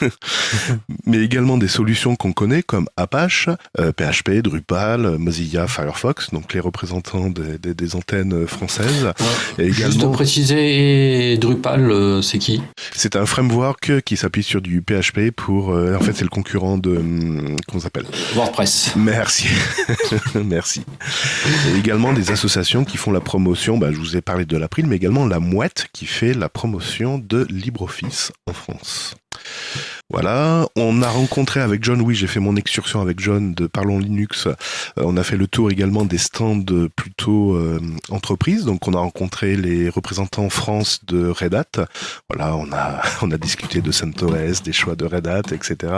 mais 1.06 1.18
également 1.18 1.58
des 1.58 1.68
solutions 1.68 2.16
qu'on 2.16 2.32
connaît 2.32 2.62
comme 2.62 2.88
Apache, 2.96 3.48
euh, 3.78 3.92
PHP, 3.92 4.42
Drupal, 4.42 5.18
Mozilla 5.18 5.47
via 5.48 5.66
Firefox, 5.66 6.30
donc 6.32 6.52
les 6.54 6.60
représentants 6.60 7.30
des, 7.30 7.58
des, 7.58 7.74
des 7.74 7.96
antennes 7.96 8.46
françaises. 8.46 9.12
Et 9.58 9.66
également, 9.66 9.92
Juste 9.92 10.12
préciser, 10.12 11.36
Drupal, 11.38 12.22
c'est 12.22 12.38
qui? 12.38 12.62
C'est 12.92 13.16
un 13.16 13.26
framework 13.26 14.00
qui 14.02 14.16
s'appuie 14.16 14.42
sur 14.42 14.60
du 14.60 14.82
PHP 14.82 15.30
pour. 15.34 15.68
en 15.70 16.00
fait, 16.00 16.12
c'est 16.12 16.24
le 16.24 16.28
concurrent 16.30 16.78
de. 16.78 16.96
Hum, 16.96 17.56
comment 17.66 17.80
s'appelle? 17.80 18.06
WordPress. 18.34 18.92
Merci. 18.96 19.46
Merci. 20.34 20.82
Et 21.72 21.78
également 21.78 22.12
des 22.12 22.30
associations 22.30 22.84
qui 22.84 22.96
font 22.96 23.12
la 23.12 23.20
promotion. 23.20 23.78
Bah, 23.78 23.90
je 23.92 23.98
vous 23.98 24.16
ai 24.16 24.20
parlé 24.20 24.44
de 24.44 24.56
l'April, 24.56 24.86
mais 24.86 24.96
également 24.96 25.26
la 25.26 25.40
Mouette 25.40 25.86
qui 25.92 26.06
fait 26.06 26.34
la 26.34 26.48
promotion 26.48 27.18
de 27.18 27.46
LibreOffice 27.50 28.32
en 28.46 28.52
France. 28.52 29.14
Voilà, 30.10 30.66
on 30.74 31.02
a 31.02 31.08
rencontré 31.08 31.60
avec 31.60 31.84
John, 31.84 32.00
oui, 32.00 32.14
j'ai 32.14 32.26
fait 32.26 32.40
mon 32.40 32.56
excursion 32.56 33.02
avec 33.02 33.20
John 33.20 33.52
de 33.52 33.66
Parlons 33.66 33.98
Linux. 33.98 34.46
Euh, 34.46 34.54
on 34.96 35.18
a 35.18 35.22
fait 35.22 35.36
le 35.36 35.46
tour 35.46 35.70
également 35.70 36.06
des 36.06 36.16
stands 36.16 36.64
plutôt 36.96 37.54
euh, 37.54 37.78
entreprises. 38.10 38.64
Donc 38.64 38.88
on 38.88 38.94
a 38.94 38.98
rencontré 38.98 39.54
les 39.56 39.90
représentants 39.90 40.48
France 40.48 41.00
de 41.06 41.28
Red 41.28 41.54
Hat. 41.54 41.86
Voilà, 42.30 42.56
on 42.56 42.72
a 42.72 43.02
on 43.22 43.30
a 43.30 43.36
discuté 43.36 43.82
de 43.82 43.92
CentOS, 43.92 44.62
des 44.64 44.72
choix 44.72 44.94
de 44.94 45.04
Red 45.04 45.26
Hat, 45.26 45.52
etc. 45.52 45.92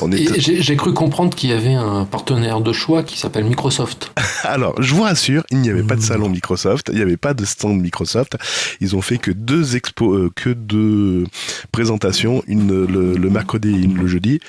On 0.00 0.12
est... 0.12 0.38
J'ai 0.38 0.76
cru 0.76 0.92
comprendre 0.92 1.34
qu'il 1.34 1.50
y 1.50 1.52
avait 1.54 1.74
un 1.74 2.04
partenaire 2.04 2.60
de 2.60 2.72
choix 2.72 3.02
qui 3.02 3.18
s'appelle 3.18 3.44
Microsoft. 3.44 4.12
Alors, 4.42 4.80
je 4.82 4.94
vous 4.94 5.02
rassure, 5.02 5.42
il 5.50 5.58
n'y 5.58 5.70
avait 5.70 5.82
pas 5.82 5.96
de 5.96 6.02
salon 6.02 6.28
Microsoft, 6.28 6.90
il 6.92 6.96
n'y 6.96 7.02
avait 7.02 7.16
pas 7.16 7.34
de 7.34 7.44
stand 7.44 7.80
Microsoft. 7.80 8.36
Ils 8.80 8.94
ont 8.96 9.02
fait 9.02 9.18
que 9.18 9.30
deux 9.30 9.76
expos, 9.76 10.16
euh, 10.16 10.30
que 10.34 10.50
deux 10.50 11.24
présentations, 11.72 12.42
le 12.54 13.30
mercredi 13.30 13.84
et 13.84 13.86
le 13.86 14.06
jeudi. 14.06 14.40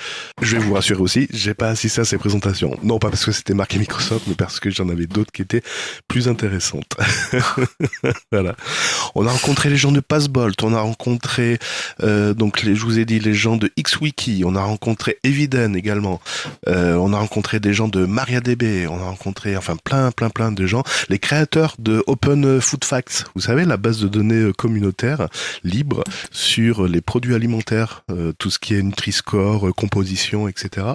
Je 0.42 0.56
vais 0.56 0.62
vous 0.62 0.74
rassurer 0.74 1.00
aussi, 1.00 1.28
j'ai 1.32 1.54
pas 1.54 1.68
assisté 1.68 2.00
à 2.00 2.04
ces 2.04 2.18
présentations. 2.18 2.76
Non 2.82 2.98
pas 2.98 3.10
parce 3.10 3.24
que 3.24 3.32
c'était 3.32 3.54
marqué 3.54 3.78
Microsoft, 3.78 4.26
mais 4.26 4.34
parce 4.34 4.60
que 4.60 4.70
j'en 4.70 4.88
avais 4.88 5.06
d'autres 5.06 5.32
qui 5.32 5.42
étaient 5.42 5.62
plus 6.08 6.28
intéressantes. 6.28 6.96
voilà. 8.32 8.56
On 9.14 9.26
a 9.26 9.30
rencontré 9.30 9.70
les 9.70 9.76
gens 9.76 9.92
de 9.92 10.00
Passbolt, 10.00 10.62
on 10.62 10.74
a 10.74 10.80
rencontré 10.80 11.58
euh, 12.02 12.34
donc 12.34 12.62
les, 12.62 12.74
je 12.74 12.84
vous 12.84 12.98
ai 12.98 13.04
dit 13.04 13.20
les 13.20 13.34
gens 13.34 13.56
de 13.56 13.70
XWiki, 13.80 14.42
on 14.44 14.56
a 14.56 14.62
rencontré 14.62 15.18
Eviden 15.24 15.76
également, 15.76 16.20
euh, 16.68 16.94
on 16.96 17.12
a 17.12 17.18
rencontré 17.18 17.60
des 17.60 17.72
gens 17.72 17.88
de 17.88 18.04
MariaDB, 18.06 18.86
on 18.88 18.98
a 18.98 19.04
rencontré 19.04 19.56
enfin 19.56 19.76
plein 19.82 20.10
plein 20.10 20.30
plein 20.30 20.52
de 20.52 20.66
gens, 20.66 20.82
les 21.08 21.18
créateurs 21.18 21.76
de 21.78 22.02
Open 22.06 22.60
Food 22.60 22.84
Facts, 22.84 23.24
vous 23.34 23.40
savez 23.40 23.64
la 23.64 23.76
base 23.76 24.00
de 24.00 24.08
données 24.08 24.34
euh, 24.34 24.52
communautaire 24.52 25.28
libre 25.62 26.04
sur 26.30 26.86
les 26.86 27.00
produits 27.00 27.34
alimentaires, 27.34 27.93
tout 28.38 28.50
ce 28.50 28.58
qui 28.58 28.74
est 28.74 28.82
Nutri-Score, 28.82 29.68
euh, 29.68 29.72
composition, 29.72 30.48
etc. 30.48 30.86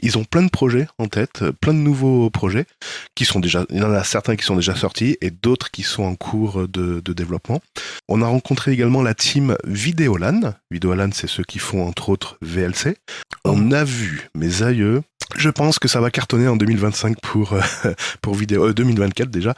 Ils 0.00 0.18
ont 0.18 0.24
plein 0.24 0.42
de 0.42 0.50
projets 0.50 0.88
en 0.98 1.06
tête, 1.06 1.42
euh, 1.42 1.52
plein 1.52 1.74
de 1.74 1.78
nouveaux 1.78 2.30
projets 2.30 2.66
qui 3.14 3.24
sont 3.24 3.40
déjà, 3.40 3.64
il 3.70 3.78
y 3.78 3.82
en 3.82 3.92
a 3.92 4.04
certains 4.04 4.36
qui 4.36 4.44
sont 4.44 4.56
déjà 4.56 4.74
sortis 4.74 5.16
et 5.20 5.30
d'autres 5.30 5.70
qui 5.70 5.82
sont 5.82 6.02
en 6.02 6.14
cours 6.14 6.68
de, 6.68 7.00
développement. 7.00 7.62
On 8.08 8.20
a 8.20 8.26
rencontré 8.26 8.72
également 8.72 9.02
la 9.02 9.14
team 9.14 9.56
Videolan. 9.64 10.54
Videolan, 10.70 11.10
c'est 11.12 11.28
ceux 11.28 11.44
qui 11.44 11.58
font 11.58 11.86
entre 11.86 12.10
autres 12.10 12.36
VLC. 12.42 12.96
On 13.44 13.72
a 13.72 13.84
vu 13.84 14.28
mes 14.34 14.62
aïeux 14.62 15.02
je 15.36 15.50
pense 15.50 15.78
que 15.78 15.88
ça 15.88 16.00
va 16.00 16.10
cartonner 16.10 16.48
en 16.48 16.56
2025 16.56 17.20
pour 17.20 17.52
euh, 17.52 17.60
pour 18.22 18.34
vidéo 18.34 18.72
2024 18.72 19.30
déjà 19.30 19.54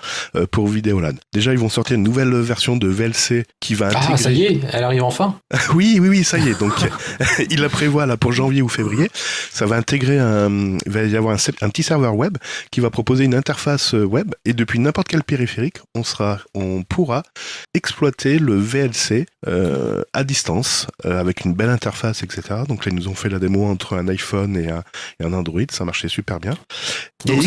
pour 0.51 0.69
Videolan. 0.69 1.13
Déjà 1.33 1.53
ils 1.53 1.59
vont 1.59 1.69
sortir 1.69 1.97
une 1.97 2.03
nouvelle 2.03 2.35
version 2.35 2.77
de 2.77 2.89
VLC 2.89 3.45
qui 3.61 3.75
va 3.75 3.87
intégrer... 3.87 4.13
Ah 4.13 4.17
ça 4.17 4.31
y 4.31 4.45
est, 4.45 4.61
elle 4.73 4.85
arrive 4.85 5.03
enfin. 5.03 5.39
oui 5.75 5.99
oui 6.01 6.09
oui 6.09 6.25
ça 6.25 6.39
y 6.39 6.49
est. 6.49 6.59
Donc 6.59 6.75
il 7.51 7.61
la 7.61 7.69
prévoit 7.69 8.07
là 8.07 8.17
pour 8.17 8.33
janvier 8.33 8.63
ou 8.63 8.69
février. 8.69 9.11
Ça 9.53 9.67
va 9.67 9.77
intégrer 9.77 10.19
un, 10.19 10.77
il 10.87 10.93
va 10.93 11.05
y 11.05 11.17
avoir 11.17 11.35
un, 11.35 11.39
un, 11.63 11.69
petit 11.69 11.83
serveur 11.83 12.15
web 12.17 12.39
qui 12.71 12.81
va 12.81 12.91
proposer 12.91 13.25
une 13.25 13.35
interface 13.35 13.95
euh, 13.95 14.05
web 14.05 14.35
et 14.45 14.53
depuis 14.53 14.79
n'importe 14.79 15.09
quel 15.09 15.23
périphérique, 15.23 15.79
on 15.95 16.05
sera, 16.05 16.39
on 16.55 16.83
pourra 16.83 17.23
exploiter 17.75 18.39
le 18.39 18.57
VLC 18.57 19.27
euh, 19.47 20.03
à 20.13 20.25
distance 20.25 20.87
euh, 21.05 21.21
avec 21.21 21.45
une 21.45 21.55
belle 21.55 21.71
interface, 21.71 22.23
etc. 22.23 22.63
Donc 22.69 22.85
là, 22.85 22.93
ils 22.93 22.99
nous 22.99 23.09
ont 23.09 23.15
fait 23.15 23.29
la 23.29 23.39
démo 23.39 23.65
entre 23.67 23.97
un 23.97 24.09
iPhone 24.09 24.57
et 24.57 24.71
un, 24.71 24.83
et 25.21 25.25
un 25.25 25.33
Android, 25.33 25.58
ça 25.71 25.85
marchait 25.85 26.09
super 26.09 26.41
bien. 26.41 26.55
Donc 27.27 27.43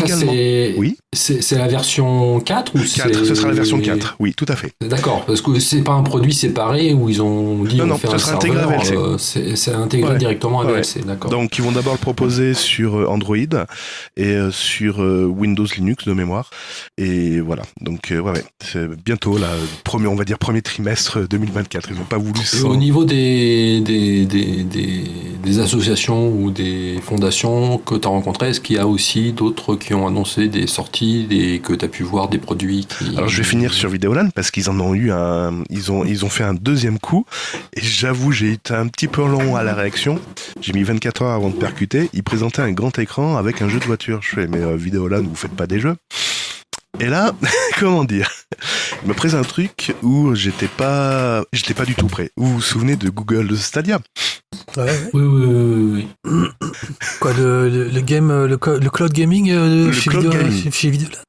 oui. 0.76 0.96
C'est 1.14 1.58
la 1.58 1.68
version 1.68 2.40
4 2.40 2.74
ou 2.74 2.78
4, 2.78 3.24
ce 3.24 3.34
sera 3.34 3.48
la 3.48 3.54
version 3.54 3.80
4, 3.80 4.16
oui, 4.18 4.34
tout 4.34 4.46
à 4.48 4.56
fait. 4.56 4.72
D'accord, 4.80 5.24
parce 5.26 5.42
que 5.42 5.58
c'est 5.58 5.82
pas 5.82 5.92
un 5.92 6.02
produit 6.02 6.32
séparé 6.32 6.94
où 6.94 7.08
ils 7.08 7.20
ont 7.22 7.64
dit 7.64 7.76
non, 7.76 7.86
non, 7.86 7.98
ça 7.98 8.18
sera 8.18 8.36
intégré 8.36 8.62
à 8.62 8.66
VLC. 8.66 9.56
c'est 9.56 9.74
intégré 9.74 10.16
directement 10.16 10.60
à 10.60 10.64
VLC, 10.64 11.04
d'accord. 11.04 11.30
Donc 11.30 11.58
ils 11.58 11.62
vont 11.62 11.72
d'abord 11.72 11.92
le 11.92 11.98
proposer 11.98 12.54
sur 12.54 12.96
euh, 12.96 13.06
Android 13.06 13.36
et 14.16 14.24
euh, 14.24 14.50
sur 14.50 15.02
euh, 15.02 15.24
Windows 15.24 15.66
Linux 15.76 16.06
de 16.06 16.12
mémoire. 16.12 16.50
Et 16.98 17.40
voilà, 17.40 17.62
donc 17.80 18.08
ouais, 18.10 18.18
ouais 18.18 18.44
c'est 18.60 18.88
bientôt, 19.04 19.38
là, 19.38 19.48
premier, 19.84 20.06
on 20.06 20.14
va 20.14 20.24
dire 20.24 20.38
premier 20.38 20.62
trimestre 20.62 21.28
2024. 21.28 21.90
Ils 21.90 21.98
n'ont 21.98 22.04
pas 22.04 22.18
voulu 22.18 22.40
ça. 22.42 22.66
Au 22.66 22.76
niveau 22.76 23.04
des, 23.04 23.80
des, 23.80 24.24
des, 24.24 24.64
des, 24.64 25.04
des 25.44 25.58
associations 25.58 26.30
ou 26.30 26.50
des 26.50 27.00
fondations 27.02 27.78
que 27.78 27.94
tu 28.02 28.08
as 28.08 28.10
rencontrées, 28.10 28.50
est-ce 28.50 28.60
qu'il 28.60 28.76
y 28.76 28.78
a 28.78 28.86
aussi 28.86 29.32
d'autres 29.32 29.76
qui 29.76 29.94
ont 29.94 30.06
annoncé 30.06 30.48
des 30.48 30.66
sorties 30.66 31.26
et 31.30 31.60
que 31.60 31.72
tu 31.72 31.84
as 31.84 31.88
pu 31.88 32.02
voir 32.02 32.28
des 32.28 32.38
produits. 32.38 32.86
Alors 33.16 33.28
je 33.28 33.38
vais 33.38 33.44
finir 33.44 33.72
sur 33.72 33.88
Videoland 33.88 34.28
parce 34.34 34.50
qu'ils 34.50 34.68
en 34.68 34.78
ont 34.80 34.94
eu 34.94 35.12
un... 35.12 35.62
Ils 35.70 35.90
ont, 35.90 36.04
ils 36.04 36.24
ont 36.24 36.28
fait 36.28 36.44
un 36.44 36.54
deuxième 36.54 36.98
coup 36.98 37.24
et 37.74 37.80
j'avoue 37.80 38.32
j'ai 38.32 38.52
été 38.52 38.74
un 38.74 38.88
petit 38.88 39.08
peu 39.08 39.26
long 39.26 39.56
à 39.56 39.62
la 39.62 39.74
réaction. 39.74 40.18
J'ai 40.60 40.72
mis 40.72 40.82
24 40.82 41.22
heures 41.22 41.30
avant 41.30 41.48
de 41.48 41.56
percuter. 41.56 42.10
Ils 42.12 42.24
présentaient 42.24 42.62
un 42.62 42.72
grand 42.72 42.98
écran 42.98 43.36
avec 43.36 43.62
un 43.62 43.68
jeu 43.68 43.78
de 43.78 43.84
voiture. 43.84 44.20
Je 44.22 44.30
fais 44.30 44.46
mais 44.46 44.58
euh, 44.58 44.76
vous 44.76 45.34
faites 45.34 45.52
pas 45.52 45.66
des 45.66 45.80
jeux 45.80 45.96
et 47.00 47.06
là, 47.06 47.32
comment 47.80 48.04
dire? 48.04 48.30
Il 49.02 49.08
me 49.08 49.14
présente 49.14 49.40
un 49.40 49.48
truc 49.48 49.94
où 50.02 50.34
j'étais 50.34 50.68
pas, 50.68 51.42
j'étais 51.52 51.74
pas 51.74 51.84
du 51.84 51.94
tout 51.94 52.06
prêt. 52.06 52.30
Vous 52.36 52.54
vous 52.54 52.60
souvenez 52.60 52.96
de 52.96 53.08
Google 53.08 53.56
Stadia? 53.56 53.98
Oui, 54.76 54.82
oui, 55.14 55.46
oui, 55.46 56.08
oui. 56.24 56.48
Quoi, 57.20 57.32
le, 57.34 57.68
le, 57.68 58.00
game, 58.00 58.46
le, 58.46 58.56
cloud 58.56 59.12
gaming, 59.12 59.50
euh, 59.50 59.86
le 59.86 59.92
chez, 59.92 60.10
cloud 60.10 60.28
gaming. 60.28 60.70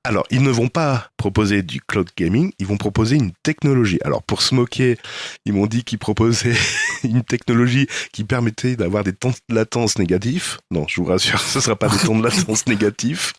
Alors, 0.04 0.26
ils 0.32 0.42
ne 0.42 0.50
vont 0.50 0.68
pas 0.68 1.10
proposer 1.18 1.62
du 1.62 1.82
cloud 1.82 2.10
gaming, 2.18 2.52
ils 2.60 2.66
vont 2.66 2.78
proposer 2.78 3.16
une 3.16 3.32
technologie. 3.44 4.00
Alors, 4.04 4.24
pour 4.24 4.42
se 4.42 4.56
moquer, 4.56 4.98
ils 5.46 5.54
m'ont 5.54 5.68
dit 5.68 5.84
qu'ils 5.84 6.00
proposaient 6.00 6.56
une 7.04 7.24
technologie 7.24 7.88
qui 8.12 8.24
permettait 8.24 8.76
d'avoir 8.76 9.04
des 9.04 9.14
temps 9.14 9.34
de 9.50 9.56
latence 9.56 9.98
négatifs. 9.98 10.60
Non, 10.72 10.86
je 10.88 11.02
vous 11.02 11.08
rassure, 11.08 11.40
ce 11.42 11.60
ne 11.60 11.64
sera 11.64 11.76
pas 11.76 11.90
des 11.90 11.98
temps 11.98 12.18
de 12.18 12.24
latence 12.24 12.68
négatifs. 12.68 13.34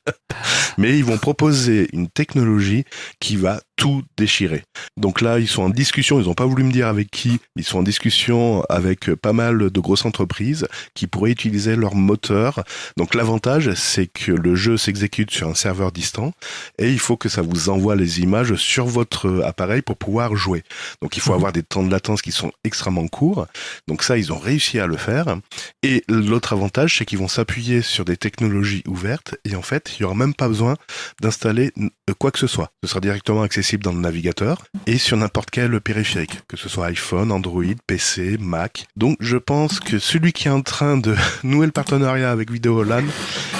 Mais 0.79 0.99
ils 0.99 1.05
vont 1.05 1.19
proposer 1.19 1.89
une 1.93 2.09
technologie 2.09 2.85
qui 3.21 3.37
va 3.37 3.61
tout 3.77 4.03
déchirer. 4.17 4.63
Donc 4.97 5.21
là, 5.21 5.39
ils 5.39 5.49
sont 5.49 5.63
en 5.63 5.69
discussion, 5.69 6.21
ils 6.21 6.27
n'ont 6.27 6.35
pas 6.35 6.47
voulu 6.47 6.63
me 6.63 6.73
dire 6.73 6.87
avec 6.87 7.11
qui, 7.11 7.41
ils 7.57 7.65
sont 7.65 7.79
en 7.79 7.83
discussion 7.83 8.63
avec 8.69 9.13
pas 9.15 9.33
mal 9.33 9.71
de 9.71 9.81
grosses 9.81 10.05
entreprises 10.05 10.67
qui 10.95 11.07
pourraient 11.07 11.33
utiliser 11.33 11.77
leur 11.77 11.95
moteur. 11.95 12.63
Donc 12.97 13.15
l'avantage, 13.15 13.73
c'est 13.75 14.07
que 14.07 14.33
le 14.33 14.55
jeu 14.55 14.77
s'exécute 14.77 15.31
sur 15.31 15.49
un 15.49 15.55
serveur 15.55 15.93
distant 15.93 16.33
et 16.79 16.91
il 16.91 16.99
faut 16.99 17.17
que 17.17 17.29
ça 17.29 17.43
vous 17.43 17.69
envoie 17.69 17.97
les 17.97 18.21
images 18.21 18.55
sur 18.55 18.87
votre 18.87 19.43
appareil 19.45 19.83
pour 19.83 19.97
pouvoir 19.97 20.37
jouer. 20.37 20.63
Donc 21.03 21.17
il 21.17 21.21
faut 21.21 21.33
mhm. 21.33 21.39
avoir 21.39 21.53
des 21.53 21.63
temps 21.63 21.83
de 21.83 21.91
latence 21.91 22.23
qui 22.23 22.33
sont 22.33 22.53
extrêmement 22.63 23.09
courts. 23.09 23.47
Donc 23.89 24.03
ça, 24.03 24.17
ils 24.19 24.33
ont 24.33 24.39
réussi 24.39 24.79
à 24.79 24.87
le 24.87 24.97
faire. 24.97 25.37
Et 25.83 26.05
l'autre 26.09 26.53
avantage, 26.53 26.99
c'est 26.99 27.05
qu'ils 27.05 27.19
vont 27.19 27.29
s'appuyer 27.29 27.83
sur 27.83 28.05
des 28.05 28.17
technologies 28.17 28.83
ouvertes 28.87 29.35
et 29.45 29.57
en 29.57 29.63
fait, 29.63 29.95
il 29.99 30.03
n'y 30.03 30.07
aura 30.07 30.15
même 30.15 30.35
pas 30.35 30.49
besoin 30.49 30.77
d'installer 31.21 31.73
quoi 32.19 32.31
que 32.31 32.39
ce 32.39 32.47
soit. 32.47 32.71
Ce 32.83 32.91
sera 32.91 33.01
directement 33.01 33.43
accessible 33.43 33.64
dans 33.73 33.93
le 33.93 34.01
navigateur 34.01 34.59
et 34.87 34.99
sur 34.99 35.17
n'importe 35.17 35.51
quel 35.51 35.81
périphérique, 35.81 36.41
que 36.49 36.57
ce 36.57 36.69
soit 36.69 36.87
iPhone, 36.87 37.33
Android, 37.33 37.75
PC, 37.87 38.37
Mac. 38.39 38.87
Donc 38.97 39.17
je 39.21 39.37
pense 39.37 39.81
que 39.81 39.99
celui 39.99 40.33
qui 40.33 40.49
est 40.49 40.51
en 40.51 40.63
train 40.63 40.97
de 40.97 41.17
nouer 41.43 41.67
le 41.67 41.73
partenariat 41.73 42.31
avec 42.31 42.51
Videolan, 42.51 43.05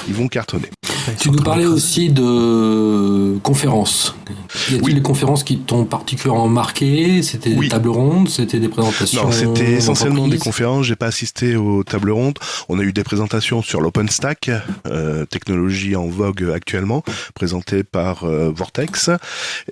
ils 0.07 0.13
vont 0.13 0.27
cartonner. 0.27 0.69
Tu 1.19 1.31
nous 1.31 1.41
parlais 1.41 1.65
aussi 1.65 2.09
de 2.09 3.37
conférences. 3.43 4.15
Y 4.71 4.75
a-t-il 4.75 4.95
des 4.95 5.01
conférences 5.01 5.43
qui 5.43 5.57
t'ont 5.57 5.85
particulièrement 5.85 6.47
marqué? 6.47 7.21
C'était 7.21 7.53
des 7.53 7.67
tables 7.67 7.89
rondes? 7.89 8.29
C'était 8.29 8.59
des 8.59 8.69
présentations 8.69 9.25
Non, 9.25 9.31
c'était 9.31 9.73
essentiellement 9.73 10.27
des 10.27 10.37
conférences. 10.37 10.85
J'ai 10.85 10.95
pas 10.95 11.07
assisté 11.07 11.55
aux 11.55 11.83
tables 11.83 12.11
rondes. 12.11 12.39
On 12.69 12.79
a 12.79 12.83
eu 12.83 12.93
des 12.93 13.03
présentations 13.03 13.61
sur 13.61 13.81
l'OpenStack, 13.81 14.49
euh, 14.87 15.25
technologie 15.25 15.95
en 15.95 16.07
vogue 16.07 16.49
actuellement, 16.53 17.03
présentée 17.33 17.83
par 17.83 18.23
euh, 18.23 18.51
Vortex. 18.55 19.09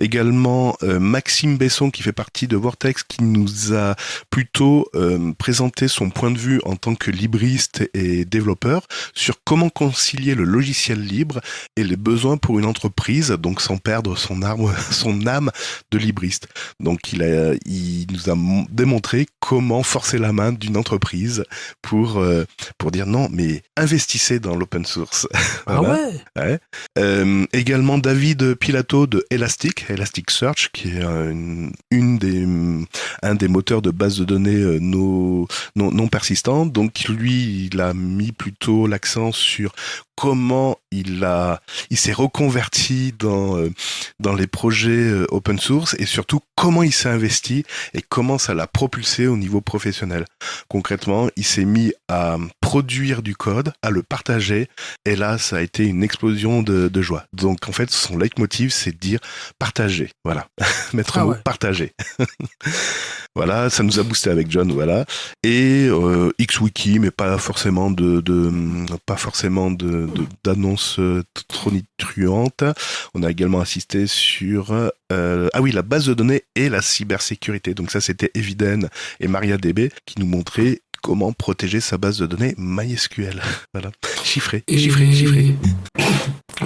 Également 0.00 0.76
euh, 0.82 1.00
Maxime 1.00 1.56
Besson, 1.56 1.90
qui 1.90 2.02
fait 2.02 2.12
partie 2.12 2.46
de 2.46 2.56
Vortex, 2.56 3.02
qui 3.02 3.22
nous 3.22 3.74
a 3.74 3.96
plutôt 4.30 4.86
euh, 4.94 5.32
présenté 5.38 5.88
son 5.88 6.10
point 6.10 6.30
de 6.30 6.38
vue 6.38 6.60
en 6.64 6.76
tant 6.76 6.94
que 6.94 7.10
libriste 7.10 7.88
et 7.94 8.24
développeur 8.24 8.82
sur 9.14 9.36
comment 9.44 9.68
concilier 9.68 10.34
le 10.34 10.44
logiciel 10.44 11.00
libre 11.00 11.23
libre 11.24 11.40
et 11.76 11.84
les 11.84 11.96
besoins 11.96 12.36
pour 12.36 12.58
une 12.58 12.66
entreprise, 12.66 13.30
donc 13.30 13.60
sans 13.60 13.78
perdre 13.78 14.16
son 14.16 14.42
arme, 14.42 14.72
son 14.90 15.26
âme 15.26 15.50
de 15.90 15.98
libriste. 15.98 16.48
Donc 16.80 17.12
il 17.12 17.22
a, 17.22 17.54
il 17.66 18.06
nous 18.12 18.30
a 18.30 18.36
démontré 18.70 19.26
comment 19.40 19.82
forcer 19.82 20.18
la 20.18 20.32
main 20.32 20.52
d'une 20.52 20.76
entreprise 20.76 21.44
pour 21.80 22.18
euh, 22.18 22.44
pour 22.78 22.90
dire 22.90 23.06
non, 23.06 23.28
mais 23.30 23.62
investissez 23.76 24.38
dans 24.38 24.54
l'open 24.54 24.84
source. 24.84 25.26
Ah 25.66 25.80
ouais. 25.80 26.58
Euh, 26.98 27.46
également 27.52 27.96
David 27.96 28.54
Pilato 28.56 29.06
de 29.06 29.24
Elastic, 29.30 29.88
Elasticsearch, 29.88 30.70
qui 30.72 30.88
est 30.88 31.02
une, 31.02 31.72
une 31.90 32.18
des 32.18 32.46
un 33.22 33.34
des 33.34 33.48
moteurs 33.48 33.80
de 33.80 33.90
base 33.90 34.18
de 34.18 34.24
données 34.24 34.60
euh, 34.60 34.78
non, 34.80 35.46
non, 35.74 35.90
non 35.90 36.08
persistants. 36.08 36.66
Donc 36.66 37.04
lui, 37.08 37.68
il 37.72 37.80
a 37.80 37.94
mis 37.94 38.32
plutôt 38.32 38.86
l'accent 38.86 39.32
sur 39.32 39.74
comment 40.16 40.78
il 40.90 41.13
il 41.90 41.96
s'est 41.96 42.12
reconverti 42.12 43.12
dans 43.18 43.56
euh, 43.56 43.70
dans 44.20 44.34
les 44.34 44.46
projets 44.46 44.90
euh, 44.90 45.26
open 45.30 45.58
source 45.58 45.94
et 45.98 46.06
surtout 46.06 46.40
comment 46.56 46.82
il 46.82 46.92
s'est 46.92 47.08
investi 47.08 47.64
et 47.92 48.02
comment 48.02 48.38
ça 48.38 48.54
l'a 48.54 48.66
propulsé 48.66 49.26
au 49.26 49.36
niveau 49.36 49.60
professionnel. 49.60 50.24
Concrètement, 50.68 51.28
il 51.36 51.44
s'est 51.44 51.64
mis 51.64 51.92
à 52.08 52.36
produire 52.64 53.22
du 53.22 53.36
code, 53.36 53.74
à 53.82 53.90
le 53.90 54.02
partager 54.02 54.68
et 55.04 55.16
là, 55.16 55.36
ça 55.36 55.56
a 55.56 55.60
été 55.60 55.84
une 55.84 56.02
explosion 56.02 56.62
de, 56.62 56.88
de 56.88 57.02
joie. 57.02 57.26
Donc 57.34 57.68
en 57.68 57.72
fait, 57.72 57.90
son 57.90 58.16
leitmotiv, 58.16 58.70
c'est 58.70 58.92
de 58.92 58.96
dire 58.96 59.20
partager. 59.58 60.10
Voilà, 60.24 60.46
mettre 60.94 61.18
un 61.18 61.20
Ah 61.20 61.24
mot 61.26 61.30
ouais. 61.32 61.38
partager. 61.44 61.92
voilà, 63.36 63.68
ça 63.68 63.82
nous 63.82 64.00
a 64.00 64.02
boosté 64.02 64.30
avec 64.30 64.50
John, 64.50 64.72
voilà. 64.72 65.04
Et 65.42 65.88
euh, 65.90 66.32
XWiki, 66.40 67.00
mais 67.00 67.10
pas 67.10 67.36
forcément 67.36 67.90
de, 67.90 68.22
de 68.22 68.50
pas 69.04 69.18
forcément 69.18 69.70
de 69.70 70.08
d'annonces 70.42 70.98
euh, 71.00 71.22
tonitruantes. 71.48 72.64
On 73.14 73.22
a 73.22 73.30
également 73.30 73.60
assisté 73.60 74.06
sur 74.06 74.72
euh, 74.72 75.48
ah 75.52 75.60
oui 75.60 75.70
la 75.70 75.82
base 75.82 76.06
de 76.06 76.14
données 76.14 76.44
et 76.54 76.70
la 76.70 76.80
cybersécurité. 76.80 77.74
Donc 77.74 77.90
ça 77.90 78.00
c'était 78.00 78.30
Eviden 78.34 78.88
et 79.20 79.28
MariaDB 79.28 79.90
qui 80.06 80.18
nous 80.18 80.26
montraient 80.26 80.80
comment 81.04 81.32
protéger 81.32 81.80
sa 81.80 81.98
base 81.98 82.16
de 82.18 82.24
données 82.26 82.54
MySQL. 82.56 83.42
Voilà, 83.74 83.90
chiffré, 84.24 84.64
Et- 84.68 84.78
chiffré, 84.78 85.12
chiffré. 85.12 85.54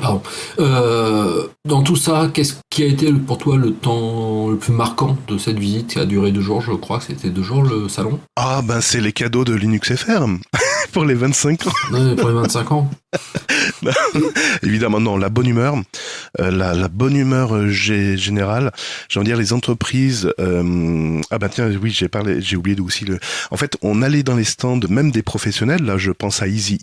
Pardon. 0.01 0.23
Euh, 0.61 1.49
dans 1.65 1.83
tout 1.83 1.97
ça, 1.97 2.31
qu'est-ce 2.33 2.55
qui 2.71 2.83
a 2.83 2.87
été 2.87 3.11
pour 3.13 3.39
toi 3.39 3.57
le 3.57 3.73
temps 3.73 4.49
le 4.51 4.57
plus 4.59 4.73
marquant 4.75 5.17
de 5.27 5.39
cette 5.39 5.59
visite 5.59 5.89
qui 5.89 5.99
a 5.99 6.05
duré 6.05 6.31
deux 6.31 6.43
jours 6.43 6.61
Je 6.61 6.73
crois 6.73 6.99
que 6.99 7.05
c'était 7.05 7.31
deux 7.31 7.43
jours 7.43 7.63
le 7.63 7.89
salon. 7.89 8.21
Ah 8.37 8.61
ben 8.63 8.81
c'est 8.83 9.01
les 9.01 9.13
cadeaux 9.13 9.45
de 9.47 9.55
Linux 9.55 9.95
FR 9.97 10.27
pour 10.93 11.05
les 11.07 11.15
25 11.15 11.67
ans. 11.67 11.73
Ouais, 11.93 12.15
pour 12.17 12.29
les 12.29 12.35
25 12.35 12.73
ans. 12.73 12.91
Évidemment, 14.63 15.01
non, 15.01 15.17
la 15.17 15.31
bonne 15.31 15.47
humeur, 15.47 15.75
euh, 16.41 16.51
la, 16.51 16.75
la 16.75 16.89
bonne 16.89 17.17
humeur 17.17 17.55
euh, 17.57 17.69
gé- 17.71 18.17
générale. 18.17 18.73
J'ai 19.09 19.19
envie 19.21 19.29
de 19.31 19.35
dire 19.35 19.41
les 19.41 19.53
entreprises. 19.55 20.33
ah 20.39 21.39
bah 21.39 21.49
tiens, 21.49 21.71
oui, 21.83 21.91
j'ai 21.91 22.09
parlé, 22.09 22.41
j'ai 22.43 22.57
oublié 22.57 22.79
aussi 22.81 23.07
le. 23.07 23.19
En 23.51 23.57
fait, 23.57 23.77
on 23.83 24.03
allait 24.03 24.23
dans 24.29 24.37
les 24.37 24.45
stands, 24.45 24.81
même 24.91 25.11
des 25.11 25.23
professionnels. 25.23 25.83
Là, 25.83 25.97
je 25.97 26.11
pense 26.11 26.43
à 26.43 26.49
Easy 26.49 26.79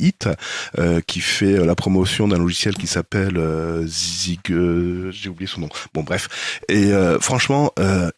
euh, 0.79 0.99
qui 1.05 1.19
fait 1.19 1.60
euh, 1.60 1.65
la 1.65 1.75
promotion 1.75 2.27
d'un 2.27 2.39
logiciel 2.39 2.75
qui 2.75 2.88
s'appelle 2.88 3.38
euh, 3.38 3.86
Zig. 3.86 4.39
euh, 4.49 5.12
j'ai 5.12 5.29
oublié 5.29 5.47
son 5.47 5.62
nom. 5.62 5.69
Bon, 5.93 6.01
bref. 6.01 6.27
Et 6.69 6.91
franchement, 7.19 7.71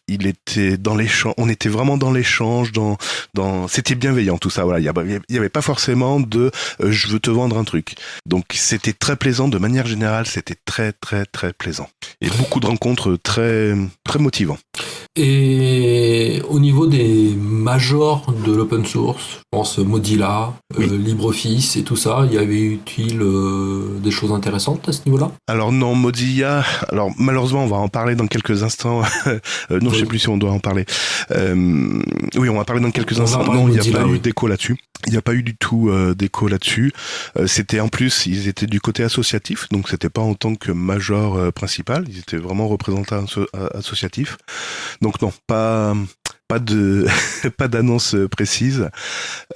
il 0.08 0.26
était 0.26 0.76
dans 0.76 0.96
l'échange. 0.96 1.34
On 1.36 1.48
était 1.48 1.68
vraiment 1.68 1.98
dans 1.98 2.10
l'échange, 2.10 2.72
dans, 2.72 2.96
dans. 3.34 3.68
C'était 3.68 3.94
bienveillant 3.94 4.38
tout 4.38 4.50
ça. 4.50 4.64
Voilà, 4.64 4.80
il 4.80 4.84
y 4.84 5.36
avait, 5.36 5.48
pas 5.48 5.62
forcément 5.62 6.20
de 6.20 6.50
je 6.80 7.08
veux 7.08 7.20
te 7.20 7.30
vendre 7.30 7.58
un 7.58 7.64
truc. 7.64 7.94
Donc 8.26 8.44
c'était 8.54 8.92
très 8.92 9.16
plaisant, 9.16 9.48
de 9.48 9.58
manière 9.58 9.86
générale, 9.86 10.26
c'était 10.26 10.56
très 10.64 10.92
très 10.92 11.26
très 11.26 11.52
plaisant. 11.52 11.88
Et 12.20 12.28
beaucoup 12.30 12.60
de 12.60 12.66
rencontres 12.66 13.16
très 13.22 13.74
très 14.04 14.18
motivants. 14.18 14.58
Et 15.16 16.40
au 16.48 16.60
niveau 16.60 16.86
des 16.86 17.34
majors 17.36 18.32
de 18.46 18.52
l'open 18.52 18.86
source, 18.86 19.17
je 19.18 19.36
pense 19.50 19.78
Mozilla, 19.78 20.52
Oui. 20.78 20.86
euh, 20.90 20.96
LibreOffice 20.96 21.76
et 21.76 21.82
tout 21.82 21.96
ça, 21.96 22.22
il 22.26 22.34
y 22.34 22.38
avait 22.38 22.60
eu-il 22.60 23.20
euh, 23.20 23.98
des 24.02 24.10
choses 24.10 24.32
intéressantes 24.32 24.88
à 24.88 24.92
ce 24.92 25.00
niveau-là? 25.06 25.30
Alors 25.46 25.72
non, 25.72 25.94
Mozilla, 25.94 26.64
alors 26.88 27.10
malheureusement 27.18 27.64
on 27.64 27.68
va 27.68 27.76
en 27.76 27.88
parler 27.88 28.14
dans 28.14 28.26
quelques 28.26 28.62
instants. 28.62 29.02
Euh, 29.70 29.80
non, 29.80 29.90
je 29.90 29.98
sais 30.00 30.04
plus 30.06 30.18
si 30.20 30.28
on 30.28 30.38
doit 30.38 30.50
en 30.52 30.60
parler. 30.60 30.84
Euh, 31.30 32.00
oui, 32.36 32.48
on 32.48 32.56
va 32.56 32.64
parler 32.64 32.80
dans 32.82 32.90
quelques 32.90 33.18
On 33.18 33.22
instants. 33.22 33.44
Non, 33.44 33.68
il 33.68 33.72
n'y 33.72 33.74
a 33.74 33.76
Mozilla, 33.78 33.98
pas 34.00 34.06
eu 34.06 34.12
oui. 34.12 34.20
d'écho 34.20 34.46
là-dessus. 34.46 34.76
Il 35.06 35.12
n'y 35.12 35.18
a 35.18 35.22
pas 35.22 35.34
eu 35.34 35.42
du 35.42 35.54
tout 35.56 35.90
euh, 35.90 36.14
d'écho 36.14 36.48
là-dessus. 36.48 36.92
Euh, 37.36 37.46
c'était 37.46 37.80
en 37.80 37.88
plus, 37.88 38.24
ils 38.26 38.48
étaient 38.48 38.66
du 38.66 38.80
côté 38.80 39.02
associatif, 39.02 39.68
donc 39.70 39.88
c'était 39.88 40.08
pas 40.08 40.22
en 40.22 40.34
tant 40.34 40.54
que 40.54 40.72
major 40.72 41.36
euh, 41.36 41.50
principal, 41.50 42.04
ils 42.08 42.18
étaient 42.18 42.36
vraiment 42.38 42.66
représentants 42.68 43.22
asso- 43.24 43.46
euh, 43.54 43.68
associatifs. 43.74 44.38
Donc 45.02 45.20
non, 45.20 45.32
pas 45.46 45.94
pas 46.48 46.58
de 46.58 47.06
pas 47.56 47.68
d'annonce 47.68 48.16
précise. 48.30 48.88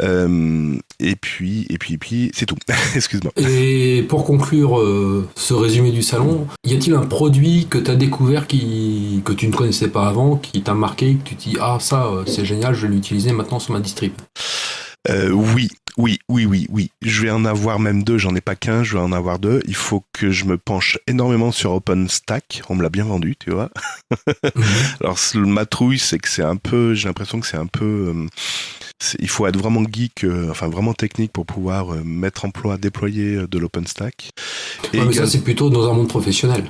Euh, 0.03 0.77
et 1.01 1.17
puis 1.17 1.67
et 1.71 1.79
puis 1.79 1.95
et 1.95 1.99
puis 1.99 2.31
c'est 2.35 2.47
tout. 2.47 2.57
Excuse-moi. 2.95 3.33
Et 3.37 4.05
pour 4.09 4.25
conclure 4.25 4.79
euh, 4.79 5.29
ce 5.35 5.55
résumé 5.55 5.91
du 5.91 6.03
salon, 6.03 6.47
y 6.65 6.75
a-t-il 6.75 6.95
un 6.95 7.07
produit 7.07 7.67
que 7.69 7.79
tu 7.79 7.91
as 7.91 7.97
découvert 7.97 8.47
qui, 8.47 9.23
que 9.25 9.33
tu 9.33 9.49
ne 9.49 9.53
connaissais 9.53 9.89
pas 9.89 10.07
avant, 10.07 10.37
qui 10.37 10.63
t'a 10.63 10.75
marqué, 10.75 11.15
que 11.15 11.31
tu 11.31 11.37
te 11.37 11.43
dis 11.43 11.57
ah 11.61 11.79
ça 11.81 12.07
euh, 12.07 12.25
c'est 12.27 12.45
génial, 12.45 12.75
je 12.75 12.87
vais 12.87 12.93
l'utiliser 12.93 13.33
maintenant 13.33 13.59
sur 13.59 13.73
ma 13.73 13.81
distrib? 13.81 14.13
Euh, 15.09 15.31
oui, 15.31 15.69
oui, 15.99 16.19
oui, 16.29 16.47
oui, 16.47 16.67
oui. 16.71 16.91
Je 17.03 17.23
vais 17.23 17.31
en 17.31 17.45
avoir 17.45 17.79
même 17.79 18.03
deux, 18.03 18.17
j'en 18.19 18.35
ai 18.35 18.41
pas 18.41 18.55
qu'un, 18.57 18.83
je 18.83 18.95
vais 18.95 19.03
en 19.03 19.13
avoir 19.13 19.39
deux. 19.39 19.63
Il 19.67 19.75
faut 19.75 20.05
que 20.13 20.31
je 20.31 20.45
me 20.45 20.57
penche 20.57 20.99
énormément 21.07 21.53
sur 21.53 21.73
OpenStack. 21.73 22.63
On 22.69 22.75
me 22.75 22.83
l'a 22.83 22.89
bien 22.89 23.05
vendu, 23.05 23.37
tu 23.37 23.51
vois. 23.51 23.71
Alors, 25.01 25.19
ce- 25.19 25.39
ma 25.39 25.67
trouille, 25.67 25.99
c'est 25.99 26.19
que 26.19 26.29
c'est 26.29 26.43
un 26.43 26.57
peu, 26.57 26.95
j'ai 26.95 27.09
l'impression 27.09 27.41
que 27.41 27.47
c'est 27.47 27.57
un 27.59 27.67
peu, 27.67 28.15
euh, 28.15 28.27
il 29.19 29.29
faut 29.29 29.47
être 29.47 29.57
vraiment 29.57 29.83
geek, 29.85 30.25
euh, 30.25 30.49
enfin 30.51 30.69
vraiment 30.69 30.95
technique 30.95 31.33
pour 31.33 31.47
pouvoir 31.47 31.93
euh, 31.93 32.03
mettre 32.05 32.45
en 32.45 32.51
ploie, 32.51 32.77
déployer 32.79 33.37
euh, 33.37 33.47
de 33.47 33.59
l'OpenStack. 33.59 34.31
Et 34.93 34.99
Ouais, 34.99 35.07
mais 35.07 35.13
ça 35.13 35.27
c'est 35.27 35.43
plutôt 35.43 35.71
dans 35.71 35.91
un 35.91 35.95
monde 35.95 36.09
professionnel. 36.09 36.65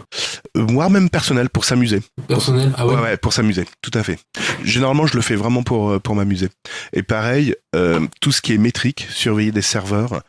voire 0.55 0.91
même 0.91 1.11
personnel 1.11 1.51
pour 1.51 1.65
s'amuser. 1.65 2.01
Personnel, 2.29 2.73
ah 2.77 2.87
ouais, 2.87 2.95
Ouais, 2.95 3.01
ouais, 3.01 3.17
pour 3.17 3.33
s'amuser, 3.33 3.65
tout 3.81 3.91
à 3.95 4.03
fait. 4.03 4.19
Généralement, 4.65 5.07
je 5.07 5.17
le 5.17 5.23
fais 5.23 5.35
vraiment 5.35 5.63
pour 5.63 6.01
pour 6.01 6.15
m'amuser. 6.15 6.49
Et 6.93 7.03
pareil, 7.03 7.55
tout 8.21 8.33
ce 8.33 8.43
qui 8.43 8.53
est 8.53 8.59
métrique, 8.59 9.07
surveiller 9.11 9.53
des 9.53 9.63
serveurs, 9.63 10.23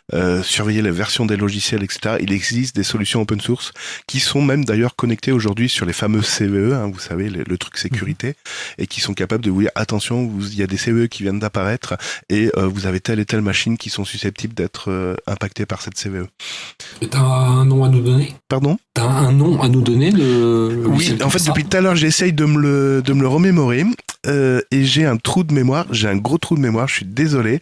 surveiller 0.44 0.82
les 0.82 0.92
versions 0.92 1.26
des 1.26 1.36
logiciels, 1.36 1.84
etc. 1.84 2.18
Il 2.22 2.32
existe 2.32 2.76
des 2.76 2.84
solutions 2.84 3.22
open 3.22 3.42
source 3.42 3.74
qui 4.08 4.20
sont 4.20 4.42
même 4.42 4.66
d'ailleurs 4.66 4.96
connectées 4.96 5.32
aujourd'hui 5.32 5.70
sur 5.70 5.86
les 5.86 5.94
fameux 5.94 6.22
CVE, 6.22 6.74
hein, 6.74 6.90
vous 6.92 7.00
savez, 7.00 7.30
le, 7.30 7.44
le 7.46 7.58
truc 7.58 7.78
sécurité, 7.78 8.36
et 8.78 8.88
qui 8.88 9.02
sont 9.02 9.14
capables 9.14 9.44
de 9.44 9.52
vous 9.52 9.62
dire 9.62 9.72
attention, 9.76 10.32
il 10.40 10.56
y 10.56 10.64
a 10.64 10.68
des 10.68 10.78
CVE 10.78 11.08
qui 11.08 11.24
viennent 11.24 11.40
d'apparaître 11.40 11.83
et 12.30 12.50
euh, 12.58 12.68
vous 12.68 12.86
avez 12.86 13.00
telle 13.00 13.20
et 13.20 13.26
telle 13.26 13.42
machine 13.42 13.78
qui 13.78 13.90
sont 13.90 14.06
susceptibles 14.06 14.54
d'être 14.54 14.90
euh, 14.90 15.16
impactées 15.28 15.66
par 15.66 15.82
cette 15.82 15.96
CVE. 15.96 16.28
Et 17.02 17.08
t'as 17.08 17.20
un 17.20 17.66
nom 17.66 17.84
à 17.84 17.90
nous 17.90 18.02
donner? 18.02 18.36
Pardon? 18.48 18.78
T'as 18.94 19.04
un 19.04 19.32
nom 19.32 19.62
à 19.62 19.70
nous 19.70 19.82
donner 19.82 20.12
le 20.12 20.84
Oui, 20.88 21.16
en 21.24 21.30
fait, 21.30 21.46
depuis 21.46 21.66
tout 21.66 21.78
à 21.78 21.82
l'heure, 21.82 21.96
j'essaye 21.96 22.34
de 22.34 22.46
me 22.46 22.60
le, 22.60 23.02
de 23.02 23.14
me 23.14 23.22
le 23.22 23.28
remémorer. 23.28 23.86
Euh, 24.28 24.62
et 24.72 24.84
j'ai 24.86 25.06
un 25.06 25.18
trou 25.18 25.44
de 25.44 25.54
mémoire, 25.54 25.86
j'ai 25.92 26.08
un 26.08 26.16
gros 26.16 26.38
trou 26.38 26.56
de 26.56 26.62
mémoire, 26.62 26.88
je 26.88 26.96
suis 26.96 27.06
désolé. 27.06 27.62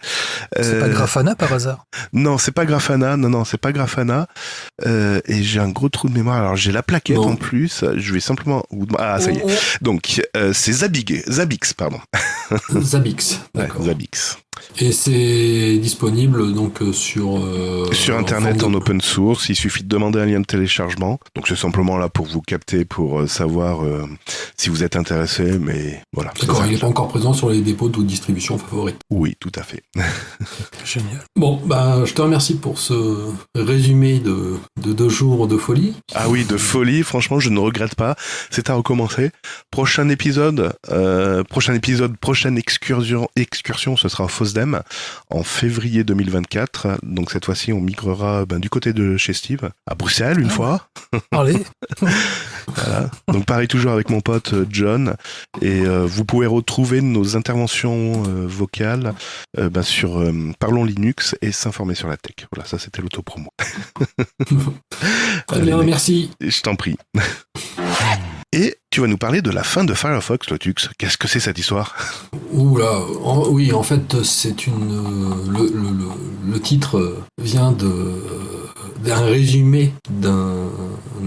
C'est 0.56 0.80
pas 0.80 0.86
Euh, 0.86 0.90
Grafana 0.90 1.36
par 1.36 1.52
hasard. 1.54 1.86
Non, 2.14 2.38
c'est 2.38 2.52
pas 2.52 2.66
Grafana, 2.66 3.18
non, 3.18 3.30
non, 3.30 3.46
c'est 3.46 3.58
pas 3.60 3.72
Grafana. 3.72 4.28
Euh, 4.86 5.22
et 5.26 5.44
j'ai 5.44 5.60
un 5.60 5.70
gros 5.70 5.90
trou 5.90 6.10
de 6.10 6.14
mémoire, 6.14 6.38
alors 6.38 6.56
j'ai 6.56 6.72
la 6.72 6.84
plaquette 6.84 7.18
en 7.18 7.36
plus, 7.36 7.84
je 7.98 8.14
vais 8.14 8.20
simplement... 8.20 8.64
Ah, 8.98 9.20
ça 9.20 9.32
y 9.32 9.38
est. 9.38 9.46
Donc, 9.82 10.22
euh, 10.38 10.54
c'est 10.54 10.74
Zabig, 10.74 11.24
Zabix, 11.30 11.74
pardon. 11.74 12.00
Zabix, 12.82 13.40
Ouais, 13.56 13.62
d'accord. 13.64 13.84
Zabix. 13.86 14.38
Et 14.80 14.92
c'est 14.92 15.78
disponible 15.78 16.54
donc 16.54 16.82
euh, 16.82 16.92
sur 16.92 17.38
euh, 17.38 17.92
Sur 17.94 18.18
Internet 18.18 18.64
en 18.64 18.74
open 18.74 19.02
source, 19.02 19.50
il 19.50 19.56
suffit 19.56 19.84
de 19.84 19.88
demander 19.90 20.20
un 20.20 20.26
lien 20.26 20.40
de 20.40 20.46
téléchargement. 20.46 21.20
Donc 21.36 21.48
c'est 21.48 21.56
simplement 21.56 21.98
là 21.98 22.10
pour 22.10 22.26
vous 22.26 22.42
capter, 22.42 22.86
pour 22.86 23.22
euh, 23.22 23.28
savoir 23.28 23.84
euh, 23.84 24.06
si 24.58 24.70
vous 24.70 24.84
êtes 24.84 24.96
intéressé, 24.96 25.58
mais 25.60 26.02
voilà. 26.14 26.34
D'accord, 26.40 26.66
il 26.66 26.74
n'est 26.74 26.80
pas 26.80 26.88
encore 26.88 27.08
présent 27.10 27.34
sur 27.34 27.50
les 27.50 27.62
dépôts 27.62 27.90
de 27.90 28.02
distribution 28.04 28.58
favorites. 28.58 29.00
Oui, 29.10 29.36
tout 29.40 29.52
à 29.56 29.64
fait. 29.64 29.84
Génial. 30.86 31.24
Bon, 31.36 31.62
bah, 31.66 32.04
je 32.06 32.14
te 32.14 32.22
remercie 32.22 32.56
pour 32.56 32.80
ce 32.80 33.30
résumé 33.56 34.20
de, 34.20 34.58
de 34.82 34.94
deux 34.94 35.10
jours 35.10 35.48
de 35.48 35.58
folie. 35.58 35.94
Ah 36.16 36.30
oui, 36.30 36.46
de 36.46 36.58
folie, 36.58 37.04
franchement, 37.04 37.40
je 37.40 37.50
ne 37.50 37.60
regrette 37.60 37.96
pas. 37.96 38.16
C'est 38.50 38.70
à 38.70 38.74
recommencer. 38.74 39.32
Prochain 39.70 40.10
épisode, 40.10 40.74
euh, 40.90 41.44
prochain 41.44 41.74
épisode, 41.74 42.18
prochaine 42.18 42.58
excursion, 42.58 43.30
excursion, 43.36 43.96
ce 43.96 44.10
sera 44.10 44.28
Fosdem 44.42 44.82
en 45.30 45.44
février 45.44 46.04
2024. 46.04 46.98
Donc 47.04 47.30
cette 47.30 47.46
fois-ci, 47.46 47.74
on 47.74 47.80
migrera 47.80 48.48
ben, 48.48 48.58
du 48.60 48.72
côté 48.72 48.92
de 48.92 49.16
chez 49.16 49.34
Steve, 49.34 49.70
à 49.86 49.94
Bruxelles 49.94 50.40
une 50.40 50.48
Ah. 50.50 50.50
fois. 50.50 50.88
Voilà. 52.68 53.10
Donc 53.28 53.46
pareil 53.46 53.68
toujours 53.68 53.92
avec 53.92 54.10
mon 54.10 54.22
pote 54.22 54.54
euh, 54.54 54.66
John. 54.70 55.16
Et 55.62 55.82
euh, 55.82 56.06
vous 56.06 56.26
pouvez 56.26 56.48
retrouver 56.48 57.02
nos 57.02 57.36
interventions 57.36 58.24
euh, 58.28 58.48
vocales 58.48 59.14
euh, 59.60 59.70
ben, 59.70 59.84
sur 59.84 60.24
Parlons 60.58 60.86
Linux 60.86 61.36
et 61.42 61.52
s'informer 61.52 61.94
sur 61.96 62.08
la 62.08 62.18
tech. 62.18 62.48
Voilà, 62.52 62.68
ça 62.68 62.80
c'était 62.80 63.02
l'autopromo. 63.02 63.52
Très 65.48 65.62
bien, 65.62 65.84
merci. 65.84 66.32
Je 66.40 66.62
t'en 66.62 66.76
prie. 66.76 66.96
Et 68.54 68.76
tu 68.92 69.00
vas 69.00 69.08
nous 69.08 69.18
parler 69.18 69.42
de 69.42 69.50
la 69.52 69.64
fin 69.64 69.86
de 69.86 69.94
Firefox, 69.94 70.50
Lotux. 70.50 70.74
Qu'est-ce 70.98 71.18
que 71.18 71.30
c'est 71.30 71.40
cette 71.40 71.58
histoire? 71.58 71.96
Oula, 72.52 73.00
oui, 73.50 73.72
en 73.72 73.84
fait, 73.84 74.22
c'est 74.24 74.68
une. 74.68 74.92
euh, 74.92 76.12
Le, 76.46 76.60
titre 76.60 77.18
vient 77.42 77.72
de 77.72 77.90
d'un 79.04 79.16
résumé 79.22 79.94
d'un 80.10 80.68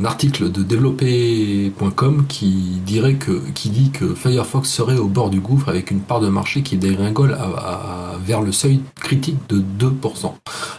article 0.05 0.53
de 0.53 0.63
développé.com 0.63 2.25
qui 2.29 2.51
dirait 2.87 3.15
que 3.15 3.43
qui 3.55 3.71
dit 3.71 3.91
que 3.91 4.15
Firefox 4.15 4.69
serait 4.69 4.97
au 4.97 5.09
bord 5.09 5.29
du 5.31 5.41
gouffre 5.41 5.69
avec 5.71 5.91
une 5.91 6.01
part 6.01 6.21
de 6.21 6.29
marché 6.29 6.63
qui 6.63 6.77
dégringole 6.77 7.37
vers 8.25 8.43
le 8.43 8.53
seuil 8.53 8.81
critique 9.01 9.39
de 9.49 9.61
2%. 9.81 10.33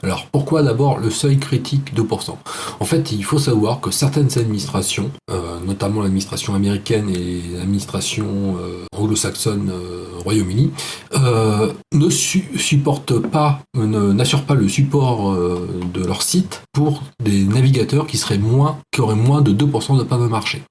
Alors 0.03 0.27
pourquoi 0.31 0.63
d'abord 0.63 0.99
le 0.99 1.09
seuil 1.09 1.37
critique 1.37 1.93
2% 1.95 2.35
En 2.79 2.85
fait, 2.85 3.11
il 3.11 3.23
faut 3.25 3.39
savoir 3.39 3.81
que 3.81 3.91
certaines 3.91 4.37
administrations, 4.37 5.11
euh, 5.31 5.59
notamment 5.65 6.01
l'administration 6.01 6.53
américaine 6.55 6.74
et 7.09 7.41
l'administration 7.57 8.57
euh, 8.59 8.85
anglo-saxonne 8.97 9.69
euh, 9.71 10.05
Royaume-Uni, 10.23 10.71
euh, 11.17 11.71
ne 11.93 12.09
su- 12.09 12.49
supportent 12.57 13.19
pas, 13.19 13.61
n'assurent 13.75 14.43
pas 14.43 14.55
le 14.55 14.67
support 14.67 15.35
de 15.35 16.03
leur 16.05 16.21
site 16.23 16.63
pour 16.73 17.03
des 17.23 17.43
navigateurs 17.43 18.07
qui 18.07 18.17
seraient 18.17 18.37
moins, 18.39 18.77
qui 18.91 19.01
auraient 19.01 19.15
moins 19.15 19.41
de 19.41 19.51
2% 19.53 19.97
de 19.97 20.03
part 20.03 20.19
de 20.19 20.27
marché. 20.27 20.63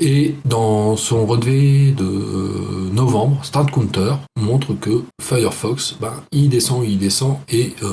Et 0.00 0.36
dans 0.44 0.96
son 0.96 1.26
relevé 1.26 1.90
de 1.90 2.04
euh, 2.04 2.88
novembre, 2.92 3.38
Start 3.44 3.70
Counter 3.70 4.12
montre 4.40 4.74
que 4.74 5.02
Firefox, 5.20 5.96
ben, 6.00 6.12
il 6.30 6.48
descend, 6.48 6.84
il 6.86 6.98
descend, 6.98 7.38
et 7.48 7.74
euh, 7.82 7.88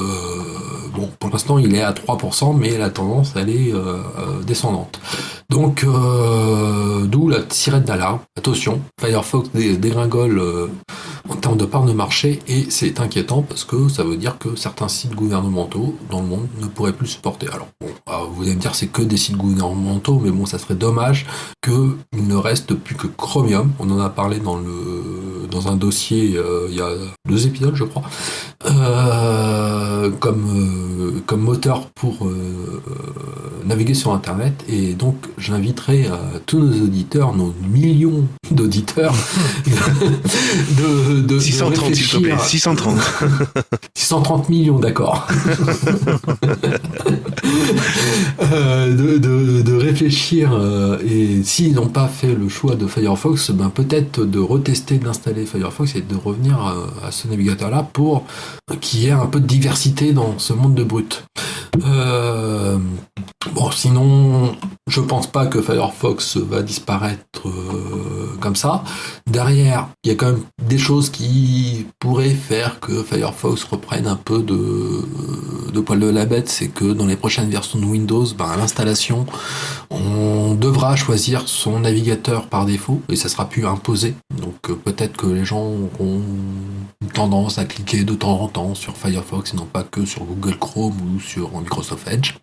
bon, 0.95 1.09
pour 1.19 1.31
l'instant, 1.31 1.57
il 1.57 1.73
est 1.73 1.81
à 1.81 1.93
3%, 1.93 2.55
mais 2.55 2.77
la 2.77 2.91
tendance, 2.91 3.33
elle 3.35 3.49
est 3.49 3.73
euh, 3.73 3.97
euh, 4.19 4.43
descendante. 4.45 4.99
Donc, 5.49 5.83
euh, 5.83 7.05
d'où 7.05 7.27
la 7.27 7.39
sirène 7.49 7.83
d'alarme. 7.83 8.19
Attention, 8.37 8.81
Firefox 8.99 9.49
dé- 9.53 9.77
dégringole 9.77 10.37
euh, 10.39 10.67
en 11.29 11.35
termes 11.35 11.57
de 11.57 11.65
part 11.65 11.85
de 11.85 11.93
marché, 11.93 12.39
et 12.47 12.67
c'est 12.69 12.99
inquiétant 12.99 13.41
parce 13.41 13.63
que 13.63 13.89
ça 13.89 14.03
veut 14.03 14.17
dire 14.17 14.37
que 14.37 14.55
certains 14.55 14.87
sites 14.87 15.15
gouvernementaux 15.15 15.95
dans 16.11 16.21
le 16.21 16.27
monde 16.27 16.47
ne 16.61 16.67
pourraient 16.67 16.93
plus 16.93 17.07
supporter. 17.07 17.47
Alors, 17.51 17.67
bon, 17.81 17.87
ah, 18.05 18.21
vous 18.31 18.43
allez 18.43 18.53
me 18.55 18.59
dire, 18.59 18.75
c'est 18.75 18.87
que 18.87 19.01
des 19.01 19.17
sites 19.17 19.37
gouvernementaux, 19.37 20.19
mais 20.23 20.29
bon, 20.29 20.45
ça 20.45 20.59
serait 20.59 20.75
dommage 20.75 21.25
qu'il 22.11 22.27
ne 22.27 22.35
reste 22.35 22.73
plus 22.75 22.95
que 22.95 23.07
Chromium. 23.07 23.71
On 23.79 23.89
en 23.89 23.99
a 23.99 24.09
parlé 24.09 24.39
dans, 24.39 24.57
le, 24.57 25.34
dans 25.55 25.67
un 25.69 25.75
dossier 25.77 26.35
euh, 26.35 26.67
il 26.69 26.75
y 26.75 26.81
a 26.81 26.89
deux 27.29 27.47
épisodes, 27.47 27.75
je 27.75 27.85
crois, 27.85 28.03
euh, 28.65 30.09
comme, 30.19 30.45
euh, 30.53 31.21
comme 31.25 31.41
moteur 31.41 31.89
pour 31.91 32.27
naviguer 33.65 33.93
sur 33.93 34.13
Internet. 34.13 34.53
Et 34.67 34.93
donc, 34.93 35.15
j'inviterai 35.37 36.09
tous 36.45 36.59
nos 36.59 36.83
auditeurs, 36.83 37.33
nos 37.35 37.53
millions 37.71 38.27
d'auditeurs, 38.51 39.13
de, 39.65 41.21
de, 41.21 41.21
de 41.21 41.39
630, 41.39 41.95
s'il 41.95 42.07
te 42.07 42.17
plaît. 42.17 42.33
réfléchir- 42.33 42.49
630. 42.49 42.99
630 43.95 44.49
millions, 44.49 44.79
d'accord. 44.79 45.25
De, 48.41 49.17
de- 49.17 49.61
de 49.61 49.73
réfléchir 49.75 50.51
et 51.07 51.41
s'ils 51.43 51.73
n'ont 51.75 51.87
pas 51.87 52.07
fait 52.07 52.33
le 52.33 52.49
choix 52.49 52.75
de 52.75 52.87
Firefox, 52.87 53.51
ben 53.51 53.69
peut-être 53.69 54.23
de 54.25 54.39
retester 54.39 54.97
d'installer 54.97 55.44
Firefox 55.45 55.95
et 55.95 56.01
de 56.01 56.15
revenir 56.15 56.65
euh, 56.65 57.07
à 57.07 57.11
ce 57.11 57.27
navigateur-là 57.27 57.87
pour 57.93 58.25
qu'il 58.81 59.01
y 59.01 59.07
ait 59.07 59.11
un 59.11 59.27
peu 59.27 59.39
de 59.39 59.47
diversité 59.47 60.13
dans 60.13 60.37
ce 60.39 60.53
monde 60.53 60.75
de 60.75 60.83
brut. 60.83 61.23
Euh, 61.83 62.77
bon, 63.53 63.71
sinon, 63.71 64.55
je 64.87 65.01
pense 65.01 65.27
pas 65.27 65.45
que 65.45 65.61
Firefox 65.61 66.37
va 66.37 66.61
disparaître 66.61 67.47
euh, 67.47 68.35
comme 68.39 68.55
ça. 68.55 68.83
Derrière, 69.27 69.89
il 70.03 70.09
y 70.09 70.11
a 70.11 70.15
quand 70.15 70.27
même 70.27 70.43
des 70.63 70.77
choses 70.77 71.09
qui 71.09 71.85
pourraient 71.99 72.29
faire 72.29 72.79
que 72.79 73.03
Firefox 73.03 73.63
reprenne 73.65 74.07
un 74.07 74.15
peu 74.15 74.41
de, 74.41 75.03
de 75.71 75.79
poil 75.79 75.99
de 75.99 76.07
la 76.07 76.25
bête. 76.25 76.49
C'est 76.49 76.67
que 76.67 76.93
dans 76.93 77.05
les 77.05 77.17
prochaines 77.17 77.49
versions 77.49 77.79
de 77.79 77.85
Windows, 77.85 78.25
ben, 78.37 78.45
à 78.45 78.57
l'installation, 78.57 79.25
on 79.89 80.55
devra 80.55 80.95
choisir 80.95 81.47
son 81.47 81.79
navigateur 81.79 82.47
par 82.47 82.65
défaut 82.65 83.01
et 83.09 83.15
ça 83.15 83.29
sera 83.29 83.49
plus 83.49 83.65
imposé. 83.65 84.15
Donc 84.41 84.55
peut-être 84.83 85.17
que 85.17 85.27
les 85.35 85.45
gens 85.45 85.73
une 85.99 87.09
tendance 87.13 87.57
à 87.57 87.65
cliquer 87.65 88.03
de 88.03 88.15
temps 88.15 88.41
en 88.41 88.47
temps 88.47 88.75
sur 88.75 88.97
Firefox 88.97 89.53
et 89.53 89.57
non 89.57 89.65
pas 89.65 89.83
que 89.83 90.05
sur 90.05 90.23
Google 90.23 90.57
Chrome 90.57 90.95
ou 91.01 91.19
sur 91.19 91.59
Microsoft 91.59 92.07
Edge. 92.07 92.35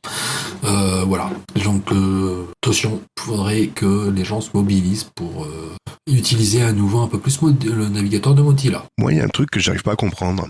Euh, 0.64 1.04
voilà. 1.06 1.30
Donc 1.64 1.90
euh, 1.92 2.46
attention, 2.62 3.00
il 3.16 3.22
faudrait 3.22 3.66
que 3.68 4.10
les 4.10 4.24
gens 4.24 4.40
se 4.40 4.50
mobilisent 4.54 5.10
pour 5.14 5.44
euh, 5.44 5.74
utiliser 6.06 6.62
à 6.62 6.72
nouveau 6.72 7.00
un 7.00 7.08
peu 7.08 7.18
plus 7.18 7.40
le 7.42 7.88
navigateur 7.88 8.34
de 8.34 8.42
Mozilla. 8.42 8.84
Moi, 8.98 9.12
il 9.12 9.18
y 9.18 9.20
a 9.20 9.24
un 9.24 9.28
truc 9.28 9.50
que 9.50 9.60
j'arrive 9.60 9.82
pas 9.82 9.92
à 9.92 9.96
comprendre. 9.96 10.48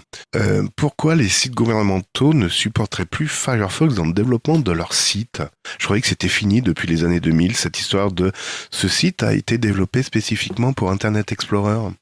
Pourquoi 0.77 1.15
les 1.15 1.29
sites 1.29 1.55
gouvernementaux 1.55 2.35
ne 2.35 2.49
supporteraient 2.49 3.07
plus 3.07 3.29
Firefox 3.29 3.95
dans 3.95 4.05
le 4.05 4.13
développement 4.13 4.59
de 4.59 4.73
leur 4.73 4.93
site? 4.93 5.43
Je 5.79 5.85
croyais 5.85 6.01
que 6.01 6.09
c'était 6.09 6.29
fini 6.29 6.63
depuis 6.63 6.89
les 6.89 7.05
années 7.05 7.21
2000, 7.21 7.57
cette 7.57 7.79
histoire 7.79 8.13
de 8.13 8.33
ce 8.71 8.89
site 8.89 9.23
a 9.23 9.35
été 9.35 9.59
développé 9.59 10.03
spécifiquement 10.03 10.73
pour 10.73 10.91
Internet 10.91 11.33
Explorer. 11.33 11.93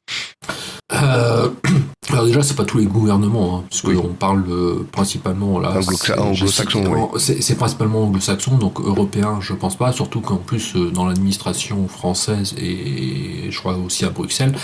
Euh, 0.93 1.49
alors 2.11 2.25
déjà, 2.27 2.43
c'est 2.43 2.57
pas 2.57 2.65
tous 2.65 2.79
les 2.79 2.87
gouvernements, 2.87 3.59
hein, 3.59 3.65
parce 3.71 3.85
Oui. 3.85 3.95
qu'on 3.95 4.09
parle 4.09 4.45
euh, 4.51 4.87
principalement 4.91 5.59
là. 5.61 5.75
Anglo-saxon, 6.19 6.85
oui. 7.15 7.21
C'est 7.41 7.55
principalement 7.57 8.05
anglo-saxon, 8.05 8.59
donc 8.59 8.81
européen, 8.81 9.39
je 9.41 9.53
pense 9.53 9.77
pas. 9.77 9.93
Surtout 9.93 10.21
qu'en 10.21 10.37
plus, 10.37 10.75
euh, 10.77 10.91
dans 10.91 11.07
l'administration 11.07 11.87
française 11.89 12.55
et 12.59 13.51
je 13.51 13.59
crois 13.59 13.77
aussi 13.77 14.05
à 14.05 14.11
Bruxelles, 14.11 14.55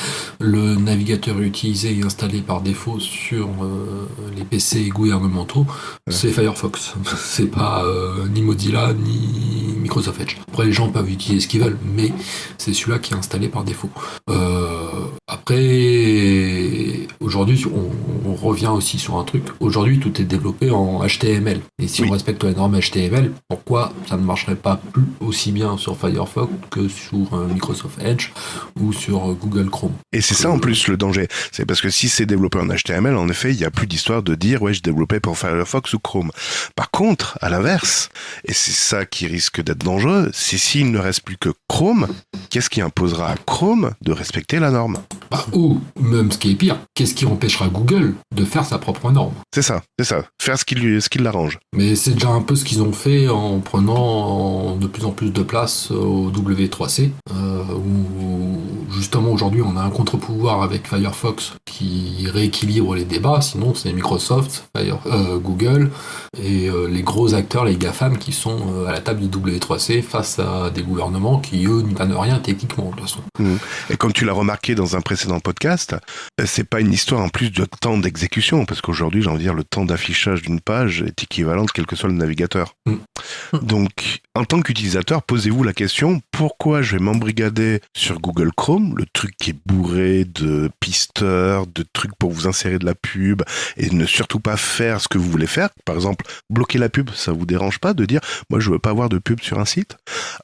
le 0.40 0.74
navigateur 0.74 1.38
utilisé 1.40 1.96
et 1.98 2.02
installé 2.04 2.40
par 2.40 2.60
défaut 2.60 2.98
sur 2.98 3.46
euh, 3.62 4.06
les 4.36 4.44
PC 4.44 4.88
gouvernementaux, 4.88 5.66
c'est 6.08 6.30
Firefox. 6.30 6.94
c'est 7.24 7.46
pas 7.50 7.84
euh, 7.84 8.26
ni 8.34 8.42
Mozilla 8.42 8.92
ni 8.92 9.74
Microsoft 9.80 10.20
Edge. 10.20 10.36
Après, 10.48 10.64
les 10.66 10.72
gens 10.72 10.88
peuvent 10.88 11.10
utiliser 11.10 11.40
ce 11.40 11.48
qu'ils 11.48 11.60
veulent, 11.60 11.78
mais 11.94 12.12
c'est 12.58 12.72
celui-là 12.74 12.98
qui 12.98 13.14
est 13.14 13.16
installé 13.16 13.48
par 13.48 13.62
défaut. 13.62 13.90
Euh, 14.30 14.86
après, 15.29 17.07
aujourd'hui, 17.21 17.62
on, 17.66 18.31
on 18.31 18.35
revient 18.35 18.69
aussi 18.69 18.99
sur 18.99 19.16
un 19.16 19.25
truc. 19.25 19.45
Aujourd'hui, 19.61 19.99
tout 19.99 20.21
est 20.21 20.25
développé 20.25 20.71
en 20.71 21.05
HTML. 21.07 21.61
Et 21.83 21.88
si 21.88 22.03
Oui. 22.03 22.09
on 22.09 22.12
respecte 22.12 22.45
la 22.45 22.53
norme 22.53 22.79
HTML, 22.79 23.33
pourquoi 23.49 23.92
ça 24.09 24.16
ne 24.16 24.23
marcherait 24.25 24.57
pas 24.57 24.81
plus 24.92 25.05
aussi 25.21 25.53
bien 25.53 25.77
sur 25.77 25.97
Firefox 25.99 26.53
que 26.71 26.88
sur 26.88 27.35
euh, 27.35 27.47
Microsoft 27.49 27.99
Edge 28.03 28.31
ou 28.81 28.92
sur 28.92 29.31
euh, 29.31 29.35
Google 29.35 29.71
Chrome? 29.71 29.92
Et 30.12 30.21
c'est 30.21 30.35
ça 30.35 30.51
en 30.51 30.59
plus 30.59 30.88
le 30.88 30.97
danger. 30.97 31.29
C'est 31.53 31.66
parce 31.66 31.81
que 31.81 31.90
si 31.90 32.09
c'est 32.09 32.27
développé 32.27 32.59
en 32.59 32.66
HTML, 32.66 33.16
en 33.16 33.29
effet, 33.29 33.53
il 33.53 33.59
n'y 33.59 33.64
a 33.64 33.71
plus 33.71 33.87
d'histoire 33.87 34.23
de 34.23 34.35
dire 34.35 34.62
ouais, 34.62 34.75
je 34.75 34.83
développais 34.83 35.21
pour 35.21 35.38
Firefox 35.38 35.95
ou 35.95 35.99
Chrome. 35.99 36.31
Par 36.75 36.90
contre, 36.90 37.38
à 37.40 37.49
l'inverse, 37.49 38.09
et 38.45 38.53
c'est 38.53 38.73
ça 38.73 39.05
qui 39.07 39.27
risque 39.27 39.62
d'être 39.62 39.85
dangereux, 39.85 40.31
c'est 40.33 40.59
s'il 40.59 40.90
ne 40.90 40.99
reste 40.99 41.23
plus 41.23 41.37
que 41.37 41.51
Chrome, 41.69 42.07
qu'est-ce 42.51 42.71
qui 42.71 42.81
imposera 42.81 43.31
à 43.31 43.35
Chrome 43.37 43.92
de 44.03 44.12
respecter 44.12 44.59
la 44.59 44.71
norme? 44.71 44.95
Bah, 45.30 45.44
Ou, 45.52 45.80
même 46.00 46.30
ce 46.30 46.38
qui 46.38 46.52
est 46.52 46.54
pire, 46.54 46.78
qu'est-ce 46.94 47.14
qui 47.14 47.26
empêchera 47.26 47.68
Google 47.68 48.14
de 48.35 48.44
faire 48.44 48.64
sa 48.64 48.78
propre 48.78 49.11
norme? 49.11 49.35
C'est 49.52 49.62
ça, 49.62 49.82
c'est 49.98 50.04
ça. 50.04 50.24
Faire 50.40 50.59
ce 50.59 50.64
qui 50.64 50.74
lui, 50.74 51.00
ce 51.00 51.09
qui 51.09 51.18
l'arrange. 51.18 51.59
Mais 51.74 51.96
c'est 51.96 52.12
déjà 52.12 52.28
un 52.28 52.42
peu 52.42 52.54
ce 52.54 52.64
qu'ils 52.64 52.82
ont 52.82 52.92
fait 52.92 53.28
en 53.28 53.61
prenant 53.61 54.76
de 54.76 54.87
plus 54.87 55.04
en 55.04 55.11
plus 55.11 55.30
de 55.30 55.42
place 55.42 55.90
au 55.90 56.30
W3C, 56.30 57.11
euh, 57.35 57.62
où 57.74 58.45
justement 58.96 59.30
aujourd'hui 59.30 59.62
on 59.62 59.76
a 59.76 59.82
un 59.82 59.90
contre-pouvoir 59.90 60.62
avec 60.62 60.88
Firefox 60.88 61.52
qui 61.64 62.26
rééquilibre 62.32 62.94
les 62.94 63.04
débats, 63.04 63.40
sinon 63.40 63.74
c'est 63.74 63.92
Microsoft, 63.92 64.68
Fire- 64.76 65.00
euh, 65.06 65.38
Google 65.38 65.90
et 66.42 66.68
euh, 66.68 66.88
les 66.88 67.02
gros 67.02 67.35
acteurs, 67.35 67.64
les 67.64 67.76
GAFAM 67.76 68.16
qui 68.18 68.32
sont 68.32 68.59
euh, 68.74 68.87
à 68.87 68.92
la 68.92 69.00
table 69.00 69.20
du 69.20 69.28
W3C 69.28 70.02
face 70.02 70.38
à 70.38 70.70
des 70.70 70.82
gouvernements 70.82 71.38
qui 71.38 71.66
eux 71.66 71.82
n'y 71.82 71.94
prennent 71.94 72.12
rien 72.16 72.38
techniquement 72.38 72.87
de 72.87 72.90
toute 72.92 73.00
façon. 73.00 73.20
Et 73.90 73.96
comme 73.96 74.12
tu 74.12 74.24
l'as 74.24 74.32
remarqué 74.32 74.74
dans 74.74 74.96
un 74.96 75.00
précédent 75.00 75.40
podcast, 75.40 75.94
c'est 76.44 76.68
pas 76.68 76.80
une 76.80 76.92
histoire 76.92 77.20
en 77.20 77.28
plus 77.28 77.50
de 77.50 77.66
temps 77.80 77.98
d'exécution, 77.98 78.64
parce 78.64 78.80
qu'aujourd'hui, 78.80 79.22
j'ai 79.22 79.28
envie 79.28 79.38
de 79.38 79.42
dire, 79.42 79.54
le 79.54 79.64
temps 79.64 79.85
d'affichage 79.85 80.42
d'une 80.42 80.61
page 80.61 81.02
est 81.02 81.22
équivalent 81.22 81.66
quel 81.72 81.87
que 81.87 81.96
soit 81.96 82.09
le 82.09 82.14
navigateur. 82.14 82.74
Mm. 82.87 82.96
Donc, 83.62 84.20
en 84.35 84.44
tant 84.44 84.61
qu'utilisateur, 84.61 85.22
posez-vous 85.22 85.62
la 85.62 85.72
question, 85.72 86.20
pourquoi 86.30 86.82
je 86.82 86.96
vais 86.96 87.02
m'embrigader 87.02 87.80
sur 87.96 88.20
Google 88.20 88.50
Chrome, 88.56 88.86
le 88.94 89.05
truc 89.12 89.35
qui 89.38 89.51
est 89.51 89.57
bourré 89.66 90.25
de 90.25 90.70
pisteurs, 90.81 91.66
de 91.66 91.85
trucs 91.92 92.14
pour 92.16 92.31
vous 92.31 92.46
insérer 92.46 92.79
de 92.79 92.87
la 92.87 92.94
pub 92.94 93.42
et 93.77 93.90
ne 93.90 94.07
surtout 94.07 94.40
pas 94.40 94.57
faire 94.57 95.01
ce 95.01 95.09
que 95.09 95.18
vous 95.18 95.31
voulez 95.31 95.46
faire. 95.46 95.70
Par 95.85 95.94
exemple, 95.94 96.27
bloquer 96.51 96.79
la 96.79 96.88
pub, 96.88 97.11
ça 97.11 97.33
vous 97.33 97.46
dérange 97.46 97.79
pas 97.79 97.94
de 97.94 98.05
dire, 98.05 98.20
moi 98.51 98.61
je 98.61 98.70
veux 98.70 98.79
pas 98.79 98.90
avoir 98.90 99.09
de 99.09 99.18
pub 99.18 99.40
sur 99.40 99.59
un 99.59 99.64
site? 99.64 99.96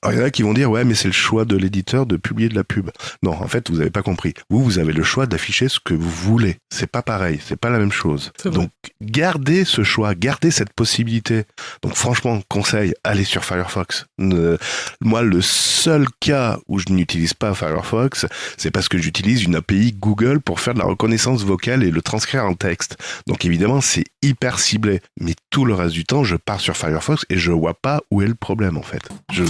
Alors 0.02 0.14
il 0.14 0.20
y 0.20 0.22
en 0.22 0.26
a 0.26 0.30
qui 0.30 0.42
vont 0.42 0.54
dire, 0.54 0.70
ouais, 0.70 0.84
mais 0.84 0.94
c'est 0.94 1.08
le 1.08 1.12
choix 1.12 1.44
de 1.44 1.56
l'éditeur 1.56 2.06
de 2.06 2.16
publier 2.16 2.48
de 2.48 2.54
la 2.54 2.64
pub. 2.64 2.90
Non, 3.22 3.32
en 3.32 3.48
fait, 3.48 3.70
vous 3.70 3.80
avez 3.80 3.90
pas 3.90 4.02
compris. 4.02 4.34
Vous, 4.50 4.62
vous 4.62 4.78
avez 4.78 4.92
le 4.92 5.02
choix 5.02 5.26
d'afficher 5.26 5.68
ce 5.68 5.78
que 5.80 5.94
vous 5.94 6.10
voulez. 6.10 6.56
C'est 6.70 6.90
pas 6.90 7.02
pareil, 7.02 7.40
c'est 7.46 7.56
pas 7.56 7.70
la 7.70 7.78
même 7.78 7.92
chose. 7.92 8.32
Donc, 8.44 8.70
gardez 9.00 9.64
ce 9.64 9.82
choix, 9.84 10.14
gardez 10.14 10.50
cette 10.50 10.72
possibilité. 10.72 11.44
Donc, 11.82 11.94
franchement, 11.94 12.40
conseil, 12.48 12.94
allez 13.04 13.24
sur 13.24 13.44
Firefox. 13.44 14.06
moi, 14.18 15.22
le 15.22 15.40
seul 15.42 16.06
cas 16.20 16.58
où 16.68 16.78
je 16.78 16.86
n'utilise 16.90 17.34
pas 17.34 17.54
Firefox, 17.54 18.26
c'est 18.56 18.70
parce 18.70 18.88
que 18.88 18.98
j'utilise 18.98 19.42
une 19.42 19.56
API 19.56 19.92
Google 19.92 20.40
pour 20.40 20.60
faire 20.60 20.74
de 20.74 20.78
la 20.78 20.84
reconnaissance 20.84 21.44
vocale 21.44 21.82
et 21.82 21.90
le 21.90 22.02
transcrire 22.02 22.44
en 22.44 22.54
texte. 22.54 22.96
Donc, 23.26 23.44
évidemment, 23.44 23.80
c'est 23.80 24.04
hyper 24.22 24.58
ciblé. 24.58 25.00
Mais 25.20 25.34
tout 25.50 25.64
le 25.64 25.74
reste 25.74 25.94
du 25.94 26.04
temps, 26.04 26.24
je 26.24 26.36
pars 26.36 26.60
sur 26.60 26.76
Firefox 26.76 27.24
et 27.30 27.38
je 27.38 27.52
vois 27.52 27.74
pas 27.74 28.02
où 28.10 28.22
est 28.22 28.26
le 28.26 28.34
problème, 28.34 28.76
en 28.76 28.82
fait. 28.82 29.02
Je... 29.32 29.44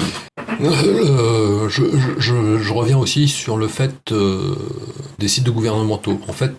Euh, 0.61 1.69
je, 1.69 2.73
reviens 2.73 2.99
aussi 2.99 3.29
sur 3.29 3.57
le 3.57 3.69
fait 3.69 4.13
euh, 4.13 4.55
des 5.19 5.29
sites 5.29 5.49
gouvernementaux. 5.49 6.21
En 6.29 6.33
fait, 6.33 6.53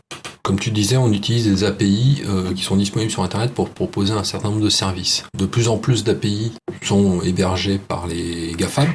comme 0.43 0.59
tu 0.59 0.71
disais, 0.71 0.97
on 0.97 1.11
utilise 1.11 1.47
des 1.47 1.63
API 1.63 2.21
euh, 2.27 2.53
qui 2.53 2.63
sont 2.63 2.75
disponibles 2.75 3.11
sur 3.11 3.23
Internet 3.23 3.53
pour 3.53 3.69
proposer 3.69 4.13
un 4.13 4.25
certain 4.25 4.49
nombre 4.49 4.63
de 4.63 4.69
services. 4.69 5.23
De 5.37 5.45
plus 5.45 5.69
en 5.69 5.77
plus 5.77 6.03
d'API 6.03 6.51
sont 6.81 7.21
hébergés 7.21 7.77
par 7.77 8.07
les 8.07 8.53
GAFAM. 8.57 8.89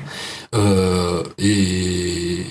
Euh, 0.54 1.22
et 1.38 2.44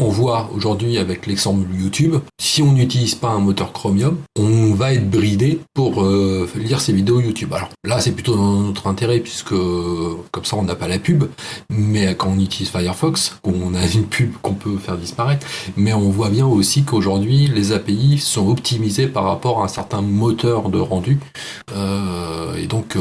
on 0.00 0.08
voit 0.08 0.50
aujourd'hui 0.54 0.98
avec 0.98 1.26
l'exemple 1.26 1.66
YouTube, 1.74 2.16
si 2.40 2.62
on 2.62 2.72
n'utilise 2.72 3.14
pas 3.14 3.28
un 3.28 3.40
moteur 3.40 3.72
Chromium, 3.72 4.18
on 4.38 4.72
va 4.72 4.94
être 4.94 5.10
bridé 5.10 5.60
pour 5.74 6.02
euh, 6.02 6.48
lire 6.56 6.80
ces 6.80 6.92
vidéos 6.92 7.20
YouTube. 7.20 7.52
Alors 7.52 7.68
là, 7.84 8.00
c'est 8.00 8.12
plutôt 8.12 8.36
dans 8.36 8.60
notre 8.60 8.86
intérêt 8.86 9.20
puisque 9.20 9.50
comme 9.50 10.44
ça, 10.44 10.56
on 10.56 10.62
n'a 10.62 10.76
pas 10.76 10.88
la 10.88 10.98
pub. 10.98 11.24
Mais 11.68 12.14
quand 12.14 12.30
on 12.36 12.40
utilise 12.40 12.70
Firefox, 12.70 13.38
on 13.44 13.74
a 13.74 13.86
une 13.86 14.04
pub 14.04 14.32
qu'on 14.40 14.54
peut 14.54 14.78
faire 14.78 14.96
disparaître. 14.96 15.46
Mais 15.76 15.92
on 15.92 16.10
voit 16.10 16.30
bien 16.30 16.46
aussi 16.46 16.84
qu'aujourd'hui, 16.84 17.48
les 17.48 17.72
API 17.72 18.18
sont 18.18 18.48
optimisés 18.48 19.08
par 19.08 19.24
rapport 19.24 19.62
à 19.62 19.64
un 19.64 19.68
certain 19.68 20.00
moteur 20.00 20.68
de 20.70 20.78
rendu. 20.78 21.18
Euh, 21.74 22.54
et 22.56 22.66
donc, 22.66 22.96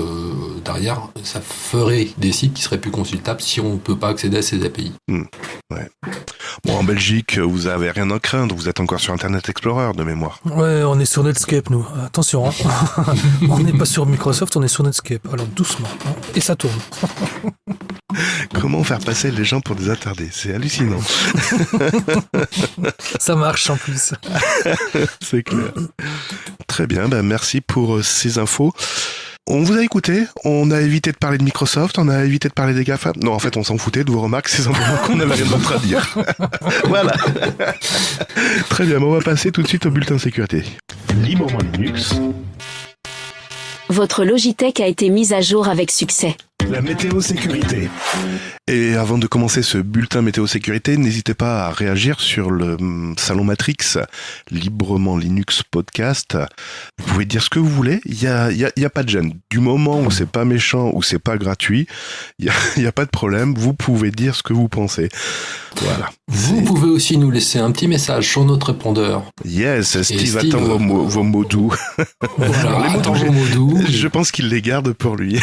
derrière, 0.65 1.09
ça 1.23 1.41
ferait 1.41 2.09
des 2.17 2.31
sites 2.31 2.53
qui 2.53 2.63
seraient 2.63 2.81
plus 2.81 2.91
consultables 2.91 3.41
si 3.41 3.61
on 3.61 3.73
ne 3.73 3.77
peut 3.77 3.95
pas 3.95 4.09
accéder 4.09 4.26
à 4.35 4.41
ces 4.41 4.65
API. 4.65 4.93
Hmm. 5.07 5.23
Bon, 6.63 6.77
en 6.77 6.83
Belgique, 6.83 7.37
vous 7.37 7.67
avez 7.67 7.91
rien 7.91 8.09
à 8.11 8.19
craindre. 8.19 8.55
Vous 8.55 8.67
êtes 8.67 8.79
encore 8.79 8.99
sur 8.99 9.13
Internet 9.13 9.47
Explorer 9.49 9.93
de 9.93 10.03
mémoire. 10.03 10.39
Ouais, 10.45 10.83
on 10.83 10.99
est 10.99 11.05
sur 11.05 11.23
Netscape, 11.23 11.69
nous. 11.69 11.85
Attention, 12.05 12.49
hein. 12.49 12.53
on 13.49 13.59
n'est 13.59 13.73
pas 13.73 13.85
sur 13.85 14.05
Microsoft, 14.05 14.55
on 14.57 14.63
est 14.63 14.67
sur 14.67 14.83
Netscape. 14.83 15.27
Alors 15.31 15.45
doucement. 15.47 15.87
Hein. 16.05 16.11
Et 16.35 16.41
ça 16.41 16.55
tourne. 16.55 16.79
Comment 18.59 18.83
faire 18.83 18.99
passer 18.99 19.31
les 19.31 19.45
gens 19.45 19.61
pour 19.61 19.75
des 19.75 19.89
attardés? 19.89 20.29
C'est 20.31 20.53
hallucinant. 20.53 20.99
ça 23.19 23.35
marche 23.35 23.69
en 23.69 23.77
plus. 23.77 24.13
C'est 25.21 25.43
clair. 25.43 25.73
Très 26.67 26.87
bien, 26.87 27.07
ben 27.07 27.21
merci 27.21 27.61
pour 27.61 27.97
euh, 27.97 28.03
ces 28.03 28.39
infos. 28.39 28.73
On 29.49 29.61
vous 29.61 29.77
a 29.77 29.81
écouté, 29.81 30.25
on 30.43 30.71
a 30.71 30.81
évité 30.81 31.13
de 31.13 31.15
parler 31.15 31.37
de 31.37 31.43
Microsoft, 31.43 31.97
on 31.99 32.09
a 32.09 32.25
évité 32.25 32.49
de 32.49 32.53
parler 32.53 32.73
des 32.73 32.83
GAFA. 32.83 33.13
Non, 33.23 33.31
en 33.31 33.39
fait, 33.39 33.55
on 33.55 33.63
s'en 33.63 33.77
foutait 33.77 34.03
de 34.03 34.11
vos 34.11 34.19
remarques, 34.19 34.49
c'est 34.49 34.61
simplement 34.61 34.97
qu'on 35.05 35.15
n'avait 35.15 35.35
rien 35.35 35.45
d'autre 35.45 35.73
à 35.73 35.79
dire. 35.79 36.17
voilà. 36.83 37.13
Très 38.69 38.85
bien, 38.85 39.01
on 39.01 39.09
va 39.09 39.21
passer 39.21 39.53
tout 39.53 39.61
de 39.63 39.67
suite 39.69 39.85
au 39.85 39.89
bulletin 39.89 40.17
sécurité. 40.17 40.63
Librement 41.23 41.59
Linux. 41.73 42.15
Votre 43.87 44.25
Logitech 44.25 44.81
a 44.81 44.87
été 44.87 45.09
mise 45.09 45.31
à 45.31 45.39
jour 45.39 45.69
avec 45.69 45.91
succès. 45.91 46.35
La 46.65 46.81
météo 46.81 47.21
sécurité. 47.21 47.89
Et 48.67 48.95
avant 48.95 49.17
de 49.17 49.27
commencer 49.27 49.61
ce 49.61 49.77
bulletin 49.77 50.21
météo 50.21 50.47
sécurité, 50.47 50.97
n'hésitez 50.97 51.33
pas 51.33 51.67
à 51.67 51.71
réagir 51.71 52.19
sur 52.19 52.51
le 52.51 52.73
hum, 52.73 53.15
salon 53.17 53.45
Matrix, 53.45 53.97
librement 54.51 55.17
Linux 55.17 55.63
podcast. 55.63 56.37
Vous 56.97 57.05
pouvez 57.05 57.25
dire 57.25 57.41
ce 57.41 57.49
que 57.49 57.59
vous 57.59 57.69
voulez, 57.69 58.01
il 58.05 58.17
n'y 58.17 58.27
a, 58.27 58.51
y 58.51 58.65
y 58.75 58.85
a, 58.85 58.89
pas 58.89 59.03
de 59.03 59.09
gêne. 59.09 59.33
Du 59.49 59.59
moment 59.59 60.01
où 60.01 60.11
c'est 60.11 60.29
pas 60.29 60.43
méchant 60.43 60.91
ou 60.93 61.01
c'est 61.01 61.19
pas 61.19 61.37
gratuit, 61.37 61.87
il 62.39 62.51
n'y 62.77 62.83
y 62.83 62.87
a 62.87 62.91
pas 62.91 63.05
de 63.05 63.11
problème, 63.11 63.53
vous 63.55 63.73
pouvez 63.73 64.11
dire 64.11 64.35
ce 64.35 64.43
que 64.43 64.53
vous 64.53 64.67
pensez. 64.67 65.07
Voilà. 65.81 66.09
Vous 66.29 66.61
pouvez 66.61 66.89
aussi 66.89 67.17
nous 67.17 67.31
laisser 67.31 67.57
un 67.57 67.71
petit 67.71 67.87
message 67.87 68.29
sur 68.29 68.43
notre 68.43 68.73
répondeur. 68.73 69.23
Yes, 69.45 70.01
Steve, 70.01 70.19
Steve 70.19 70.37
attend 70.37 70.59
vos, 70.59 70.77
mots, 70.77 71.05
vos 71.05 71.23
mots 71.23 71.45
doux. 71.45 71.73
Voilà, 72.37 72.91
attend 72.91 73.13
vos 73.13 73.31
mots 73.31 73.47
doux. 73.53 73.79
Je 73.87 74.07
pense 74.07 74.31
qu'il 74.31 74.49
les 74.49 74.61
garde 74.61 74.91
pour 74.91 75.15
lui. 75.15 75.39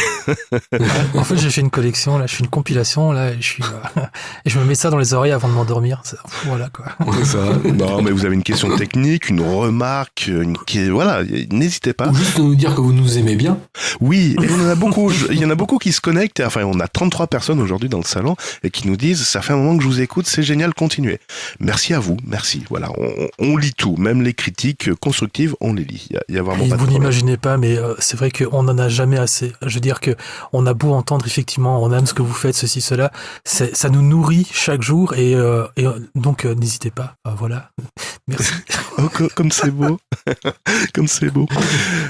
en 1.15 1.23
fait, 1.23 1.37
j'ai 1.37 1.49
fait 1.49 1.61
une 1.61 1.71
collection, 1.71 2.19
là, 2.19 2.27
je 2.27 2.35
fais 2.35 2.43
une 2.43 2.49
compilation, 2.49 3.11
là, 3.11 3.31
et 3.31 3.37
je, 3.39 3.47
suis, 3.47 3.63
euh, 3.63 4.01
et 4.45 4.49
je 4.49 4.59
me 4.59 4.65
mets 4.65 4.75
ça 4.75 4.91
dans 4.91 4.99
les 4.99 5.15
oreilles 5.15 5.31
avant 5.31 5.47
de 5.47 5.53
m'endormir. 5.53 6.03
Voilà, 6.45 6.69
quoi. 6.69 6.85
Ça. 7.23 7.39
Non, 7.73 8.03
mais 8.03 8.11
vous 8.11 8.25
avez 8.25 8.35
une 8.35 8.43
question 8.43 8.75
technique, 8.77 9.29
une 9.29 9.41
remarque, 9.41 10.27
une... 10.27 10.55
voilà, 10.91 11.23
n'hésitez 11.51 11.93
pas. 11.93 12.09
Ou 12.09 12.15
juste 12.15 12.37
nous 12.37 12.53
dire 12.53 12.75
que 12.75 12.81
vous 12.81 12.93
nous 12.93 13.17
aimez 13.17 13.35
bien. 13.35 13.57
Oui, 14.01 14.35
et 14.39 14.45
il 14.45 14.51
y 14.51 14.53
en 14.53 14.69
a 14.69 14.75
beaucoup, 14.75 15.11
il 15.31 15.39
y 15.39 15.45
en 15.45 15.49
a 15.49 15.55
beaucoup 15.55 15.79
qui 15.79 15.91
se 15.91 16.01
connectent, 16.01 16.41
enfin, 16.45 16.63
on 16.63 16.79
a 16.79 16.87
33 16.87 17.25
personnes 17.25 17.59
aujourd'hui 17.59 17.89
dans 17.89 17.97
le 17.97 18.03
salon, 18.03 18.35
et 18.63 18.69
qui 18.69 18.87
nous 18.87 18.97
disent, 18.97 19.25
ça 19.25 19.41
fait 19.41 19.53
un 19.53 19.57
moment 19.57 19.77
que 19.77 19.83
je 19.83 19.87
vous 19.87 20.01
écoute, 20.01 20.27
c'est 20.27 20.43
génial, 20.43 20.74
continuez. 20.75 21.19
Merci 21.59 21.93
à 21.93 21.99
vous, 21.99 22.17
merci. 22.25 22.63
Voilà, 22.69 22.91
on, 22.97 23.27
on, 23.39 23.57
lit 23.57 23.73
tout, 23.73 23.95
même 23.97 24.21
les 24.21 24.33
critiques 24.33 24.93
constructives, 24.95 25.55
on 25.61 25.73
les 25.73 25.83
lit. 25.83 26.07
Il 26.09 26.15
y 26.15 26.17
a, 26.17 26.23
il 26.29 26.35
y 26.35 26.37
a 26.37 26.43
vraiment 26.43 26.65
et 26.65 26.69
pas 26.69 26.75
vous 26.75 26.87
n'imaginez 26.87 27.37
pas, 27.37 27.57
mais 27.57 27.77
euh, 27.77 27.93
c'est 27.99 28.17
vrai 28.17 28.31
qu'on 28.31 28.63
n'en 28.63 28.77
a 28.77 28.89
jamais 28.89 29.17
assez. 29.17 29.53
Je 29.61 29.73
veux 29.75 29.81
dire 29.81 29.99
que 29.99 30.15
on 30.53 30.65
a 30.65 30.73
beau 30.73 30.93
entendre 30.93 31.25
effectivement, 31.25 31.83
on 31.83 31.91
aime 31.91 32.05
ce 32.05 32.13
que 32.13 32.21
vous 32.21 32.33
faites, 32.33 32.55
ceci, 32.55 32.81
cela, 32.81 33.11
ça 33.43 33.89
nous 33.89 34.01
nourrit 34.01 34.47
chaque 34.51 34.81
jour 34.81 35.13
et, 35.13 35.35
euh, 35.35 35.65
et 35.77 35.85
donc 36.15 36.45
euh, 36.45 36.55
n'hésitez 36.55 36.91
pas. 36.91 37.15
Euh, 37.27 37.31
voilà. 37.37 37.71
Merci. 38.27 38.53
oh, 38.97 39.09
comme 39.35 39.51
c'est 39.51 39.71
beau. 39.71 39.99
comme 40.93 41.07
c'est 41.07 41.29
beau. 41.29 41.47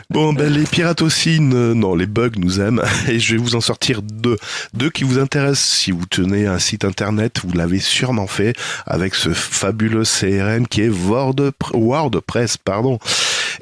Bon, 0.09 0.33
ben 0.33 0.51
les 0.51 0.63
pirates 0.63 1.01
aussi, 1.01 1.39
ne, 1.39 1.73
non, 1.73 1.95
les 1.95 2.05
bugs 2.05 2.31
nous 2.37 2.61
aiment 2.61 2.81
et 3.07 3.19
je 3.19 3.35
vais 3.35 3.41
vous 3.41 3.55
en 3.55 3.61
sortir 3.61 4.01
deux. 4.01 4.37
Deux 4.73 4.89
qui 4.89 5.03
vous 5.03 5.19
intéressent 5.19 5.67
si 5.67 5.91
vous 5.91 6.05
tenez 6.05 6.47
un 6.47 6.59
site 6.59 6.85
internet, 6.85 7.41
vous 7.43 7.53
l'avez 7.53 7.79
sûrement 7.79 8.27
fait 8.27 8.54
avec 8.85 9.15
ce 9.15 9.33
fabuleux 9.33 10.03
CRM 10.03 10.67
qui 10.67 10.81
est 10.81 10.89
WordPress, 10.89 12.57
pardon. 12.57 12.99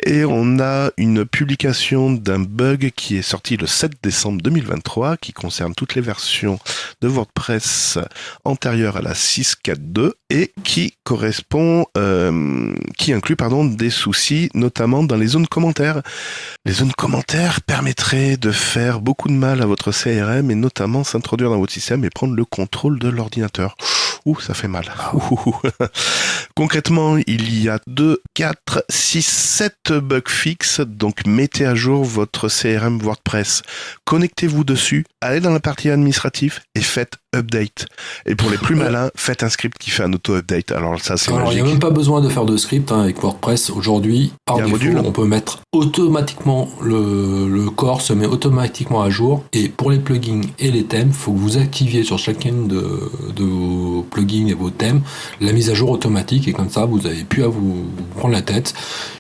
Et 0.06 0.26
on 0.26 0.60
a 0.60 0.92
une 0.98 1.26
publication 1.26 2.12
d'un 2.12 2.40
bug 2.40 2.92
qui 2.96 3.18
est 3.18 3.22
sorti 3.22 3.58
le 3.58 3.68
7 3.68 3.94
décembre 4.02 4.42
2023 4.42 5.18
qui 5.18 5.34
concerne 5.34 5.74
toutes 5.76 5.96
les 5.96 6.02
versions 6.02 6.60
de 7.02 7.08
WordPress 7.08 8.00
antérieures 8.44 8.98
à 8.98 9.02
la 9.02 9.14
6.4.2 9.14 10.12
et 10.30 10.52
qui 10.64 10.96
correspond, 11.04 11.86
euh, 11.98 12.74
qui 12.98 13.14
inclut 13.14 13.36
pardon 13.36 13.66
des 13.66 13.90
soucis 13.90 14.50
notamment 14.54 15.04
dans 15.04 15.16
les 15.16 15.28
zones 15.28 15.48
commentaires. 15.48 16.02
Les 16.66 16.74
zones 16.74 16.94
commentaires 16.94 17.62
permettraient 17.62 18.38
de 18.38 18.52
faire 18.52 19.00
beaucoup 19.00 19.28
de 19.28 19.34
mal 19.34 19.62
à 19.62 19.66
votre 19.66 19.92
CRM 19.92 20.50
et 20.50 20.56
notamment 20.56 21.04
s'introduire 21.04 21.50
dans 21.50 21.60
votre 21.60 21.74
système 21.74 22.04
et 22.04 22.10
prendre 22.10 22.36
le 22.36 22.46
contrôle 22.46 23.00
de 23.00 23.10
l'ordinateur. 23.10 23.76
Ouh, 24.26 24.40
ça 24.40 24.54
fait 24.54 24.68
mal. 24.68 24.86
Ouh. 25.14 25.56
Concrètement, 26.56 27.18
il 27.28 27.62
y 27.62 27.70
a 27.70 27.80
2, 27.88 28.22
4, 28.34 28.86
6, 28.90 29.26
7 29.26 29.94
bugs 29.94 30.22
fixes, 30.28 30.82
donc 30.82 31.26
mettez 31.26 31.66
à 31.66 31.76
jour 31.76 32.04
votre 32.04 32.48
CRM 32.48 33.00
WordPress. 33.00 33.64
Connectez-vous 34.06 34.64
dessus, 34.64 35.06
allez 35.22 35.40
dans 35.40 35.52
la 35.52 35.60
partie 35.60 35.90
administrative 35.90 36.60
et 36.76 36.82
faites 36.82 37.18
update. 37.34 37.86
Et 38.26 38.36
pour 38.36 38.50
les 38.50 38.58
plus 38.58 38.76
malins, 38.76 39.10
faites 39.16 39.44
un 39.44 39.50
script 39.50 39.78
qui 39.78 39.90
fait 39.90 40.04
un 40.04 40.14
auto-update. 40.14 40.72
Alors 40.72 41.00
ça, 41.02 41.18
c'est 41.18 41.32
Alors, 41.32 41.52
il 41.52 41.56
n'y 41.56 41.62
a 41.62 41.66
même 41.66 41.80
pas 41.80 41.90
besoin 41.90 42.22
de 42.22 42.30
faire 42.30 42.46
de 42.46 42.58
script 42.58 42.92
hein, 42.92 43.02
avec 43.02 43.22
WordPress. 43.22 43.70
Aujourd'hui, 43.70 44.32
par 44.46 44.58
défaut, 44.58 44.70
module. 44.70 45.02
on 45.04 45.12
peut 45.12 45.26
mettre 45.26 45.60
automatiquement 45.72 46.70
le, 46.82 47.48
le 47.48 47.70
corps 47.70 48.02
se 48.02 48.14
met 48.14 48.26
automatiquement 48.26 49.02
à 49.02 49.10
jour. 49.10 49.44
Et 49.54 49.70
pour 49.70 49.92
les 49.92 50.00
plugins 50.00 50.42
et 50.60 50.72
les 50.72 50.86
thèmes, 50.86 51.10
il 51.10 51.14
faut 51.14 51.32
que 51.32 51.40
vous 51.40 51.58
activiez 51.58 52.04
sur 52.04 52.20
chacune 52.20 52.68
de, 52.68 53.12
de 53.36 53.44
vos 53.44 54.04
plugins 54.04 54.48
et 54.48 54.54
vos 54.54 54.70
thèmes 54.70 55.02
la 55.42 55.52
mise 55.52 55.70
à 55.70 55.74
jour 55.74 55.90
automatique. 55.90 56.48
Et 56.48 56.54
comme 56.54 56.70
ça, 56.70 56.86
vous 56.86 57.00
n'avez 57.00 57.24
plus 57.24 57.44
à 57.44 57.48
vous 57.48 57.86
prendre 58.16 58.34
la 58.34 58.42
tête. 58.42 58.74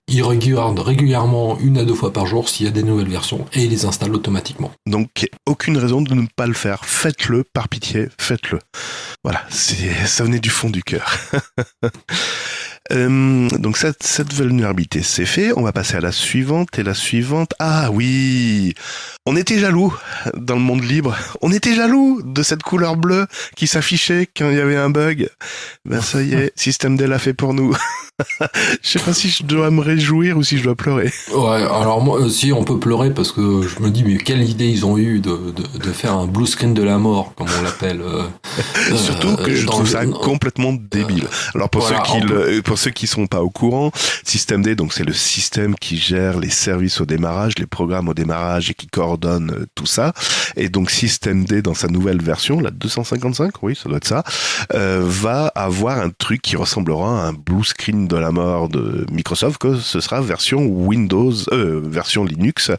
Il 0.07 0.21
regarde 0.21 0.79
régulièrement 0.79 1.57
une 1.59 1.77
à 1.77 1.85
deux 1.85 1.93
fois 1.93 2.11
par 2.11 2.25
jour 2.25 2.49
s'il 2.49 2.65
y 2.65 2.69
a 2.69 2.71
des 2.71 2.83
nouvelles 2.83 3.09
versions 3.09 3.45
et 3.53 3.63
il 3.63 3.69
les 3.69 3.85
installe 3.85 4.13
automatiquement. 4.13 4.71
Donc, 4.85 5.29
aucune 5.45 5.77
raison 5.77 6.01
de 6.01 6.13
ne 6.13 6.27
pas 6.35 6.45
le 6.45 6.53
faire. 6.53 6.83
Faites-le, 6.85 7.43
par 7.53 7.69
pitié, 7.69 8.09
faites-le. 8.19 8.59
Voilà, 9.23 9.41
ça 9.49 10.23
venait 10.23 10.39
du 10.39 10.49
fond 10.49 10.69
du 10.69 10.83
cœur. 10.83 11.17
Euh, 12.91 13.47
donc 13.59 13.77
cette, 13.77 14.03
cette 14.03 14.33
vulnérabilité, 14.33 15.01
c'est 15.03 15.25
fait. 15.25 15.51
On 15.55 15.61
va 15.61 15.71
passer 15.71 15.95
à 15.95 16.01
la 16.01 16.11
suivante. 16.11 16.77
Et 16.77 16.83
la 16.83 16.93
suivante, 16.93 17.53
ah 17.59 17.89
oui, 17.91 18.73
on 19.25 19.35
était 19.37 19.57
jaloux 19.57 19.95
dans 20.35 20.55
le 20.55 20.61
monde 20.61 20.83
libre. 20.83 21.15
On 21.41 21.51
était 21.51 21.75
jaloux 21.75 22.21
de 22.23 22.43
cette 22.43 22.61
couleur 22.63 22.95
bleue 22.97 23.25
qui 23.55 23.67
s'affichait 23.67 24.27
quand 24.35 24.49
il 24.49 24.57
y 24.57 24.59
avait 24.59 24.75
un 24.75 24.89
bug. 24.89 25.29
Ben 25.85 26.01
ça 26.01 26.21
y 26.21 26.33
est, 26.33 26.51
System 26.59 26.97
D 26.97 27.07
l'a 27.07 27.19
fait 27.19 27.33
pour 27.33 27.53
nous. 27.53 27.73
je 28.81 28.89
sais 28.89 28.99
pas 28.99 29.13
si 29.13 29.29
je 29.29 29.43
dois 29.43 29.71
me 29.71 29.81
réjouir 29.81 30.37
ou 30.37 30.43
si 30.43 30.57
je 30.57 30.63
dois 30.63 30.75
pleurer. 30.75 31.11
Ouais, 31.33 31.63
alors 31.63 32.01
moi 32.03 32.17
aussi 32.19 32.51
on 32.53 32.63
peut 32.63 32.79
pleurer 32.79 33.11
parce 33.13 33.31
que 33.31 33.61
je 33.67 33.81
me 33.81 33.89
dis 33.89 34.03
mais 34.03 34.17
quelle 34.17 34.43
idée 34.43 34.67
ils 34.67 34.85
ont 34.85 34.97
eu 34.97 35.19
de, 35.19 35.51
de, 35.51 35.79
de 35.79 35.91
faire 35.91 36.13
un 36.13 36.27
blue 36.27 36.45
screen 36.45 36.73
de 36.73 36.83
la 36.83 36.97
mort 36.97 37.33
comme 37.35 37.47
on 37.59 37.61
l'appelle. 37.63 38.01
euh, 38.01 38.23
Surtout 38.95 39.35
que 39.37 39.49
euh, 39.49 39.55
je 39.55 39.65
trouve 39.65 39.83
le- 39.83 39.89
ça 39.89 40.05
complètement 40.05 40.73
débile. 40.73 41.27
Alors 41.55 41.69
pour 41.69 41.81
Voilà, 41.81 42.03
ceux 42.05 42.19
qui 42.19 42.27
pour 42.73 42.79
ceux 42.79 42.89
qui 42.89 43.05
sont 43.05 43.27
pas 43.27 43.43
au 43.43 43.51
courant, 43.51 43.91
Systemd 44.23 44.67
donc 44.73 44.93
c'est 44.93 45.03
le 45.03 45.13
système 45.13 45.75
qui 45.75 45.95
gère 45.95 46.39
les 46.39 46.49
services 46.49 47.01
au 47.01 47.05
démarrage, 47.05 47.59
les 47.59 47.67
programmes 47.67 48.09
au 48.09 48.15
démarrage 48.15 48.71
et 48.71 48.73
qui 48.73 48.87
coordonne 48.87 49.51
euh, 49.51 49.65
tout 49.75 49.85
ça. 49.85 50.11
Et 50.55 50.69
donc 50.69 50.89
Systemd 50.89 51.61
dans 51.61 51.75
sa 51.75 51.87
nouvelle 51.87 52.19
version, 52.19 52.59
la 52.59 52.71
255, 52.71 53.61
oui, 53.61 53.75
ça 53.75 53.89
doit 53.89 53.97
être 53.97 54.07
ça, 54.07 54.23
euh, 54.73 55.03
va 55.05 55.51
avoir 55.53 55.99
un 55.99 56.09
truc 56.09 56.41
qui 56.41 56.55
ressemblera 56.55 57.25
à 57.25 57.27
un 57.27 57.33
blue 57.33 57.63
screen 57.63 58.07
de 58.07 58.15
la 58.15 58.31
mort 58.31 58.69
de 58.69 59.05
Microsoft 59.11 59.59
que 59.59 59.77
ce 59.77 59.99
sera 59.99 60.19
version 60.21 60.65
Windows 60.65 61.31
euh, 61.51 61.79
version 61.85 62.25
Linux. 62.25 62.71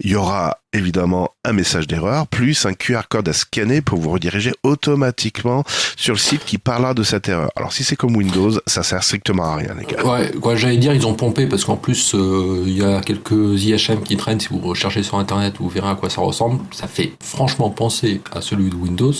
Il 0.00 0.10
y 0.10 0.14
aura 0.14 0.58
évidemment 0.72 1.30
un 1.44 1.52
message 1.52 1.86
d'erreur 1.86 2.26
plus 2.26 2.66
un 2.66 2.74
QR 2.74 3.02
code 3.08 3.28
à 3.28 3.32
scanner 3.32 3.80
pour 3.80 3.98
vous 3.98 4.10
rediriger 4.10 4.52
automatiquement 4.62 5.64
sur 5.96 6.14
le 6.14 6.18
site 6.18 6.44
qui 6.44 6.58
parlera 6.58 6.94
de 6.94 7.02
cette 7.02 7.28
erreur. 7.28 7.50
Alors 7.56 7.72
si 7.72 7.84
c'est 7.84 7.96
comme 7.96 8.16
Windows, 8.16 8.52
ça 8.66 8.82
sert 8.82 9.02
strictement 9.02 9.44
à 9.44 9.56
rien 9.56 9.74
les 9.78 9.84
gars. 9.84 10.04
Ouais, 10.04 10.30
quoi, 10.40 10.56
j'allais 10.56 10.76
dire, 10.76 10.92
ils 10.94 11.06
ont 11.06 11.14
pompé 11.14 11.46
parce 11.46 11.64
qu'en 11.64 11.76
plus, 11.76 12.14
euh, 12.14 12.64
il 12.66 12.76
y 12.76 12.84
a 12.84 13.00
quelques 13.00 13.30
IHM 13.32 14.02
qui 14.02 14.16
traînent. 14.16 14.40
Si 14.40 14.48
vous 14.48 14.58
recherchez 14.58 15.02
sur 15.02 15.18
internet, 15.18 15.54
vous 15.58 15.68
verrez 15.68 15.88
à 15.88 15.94
quoi 15.94 16.10
ça 16.10 16.20
ressemble. 16.20 16.60
Ça 16.70 16.86
fait 16.86 17.12
franchement 17.22 17.70
penser 17.70 18.20
à 18.32 18.40
celui 18.40 18.70
de 18.70 18.74
Windows. 18.74 19.14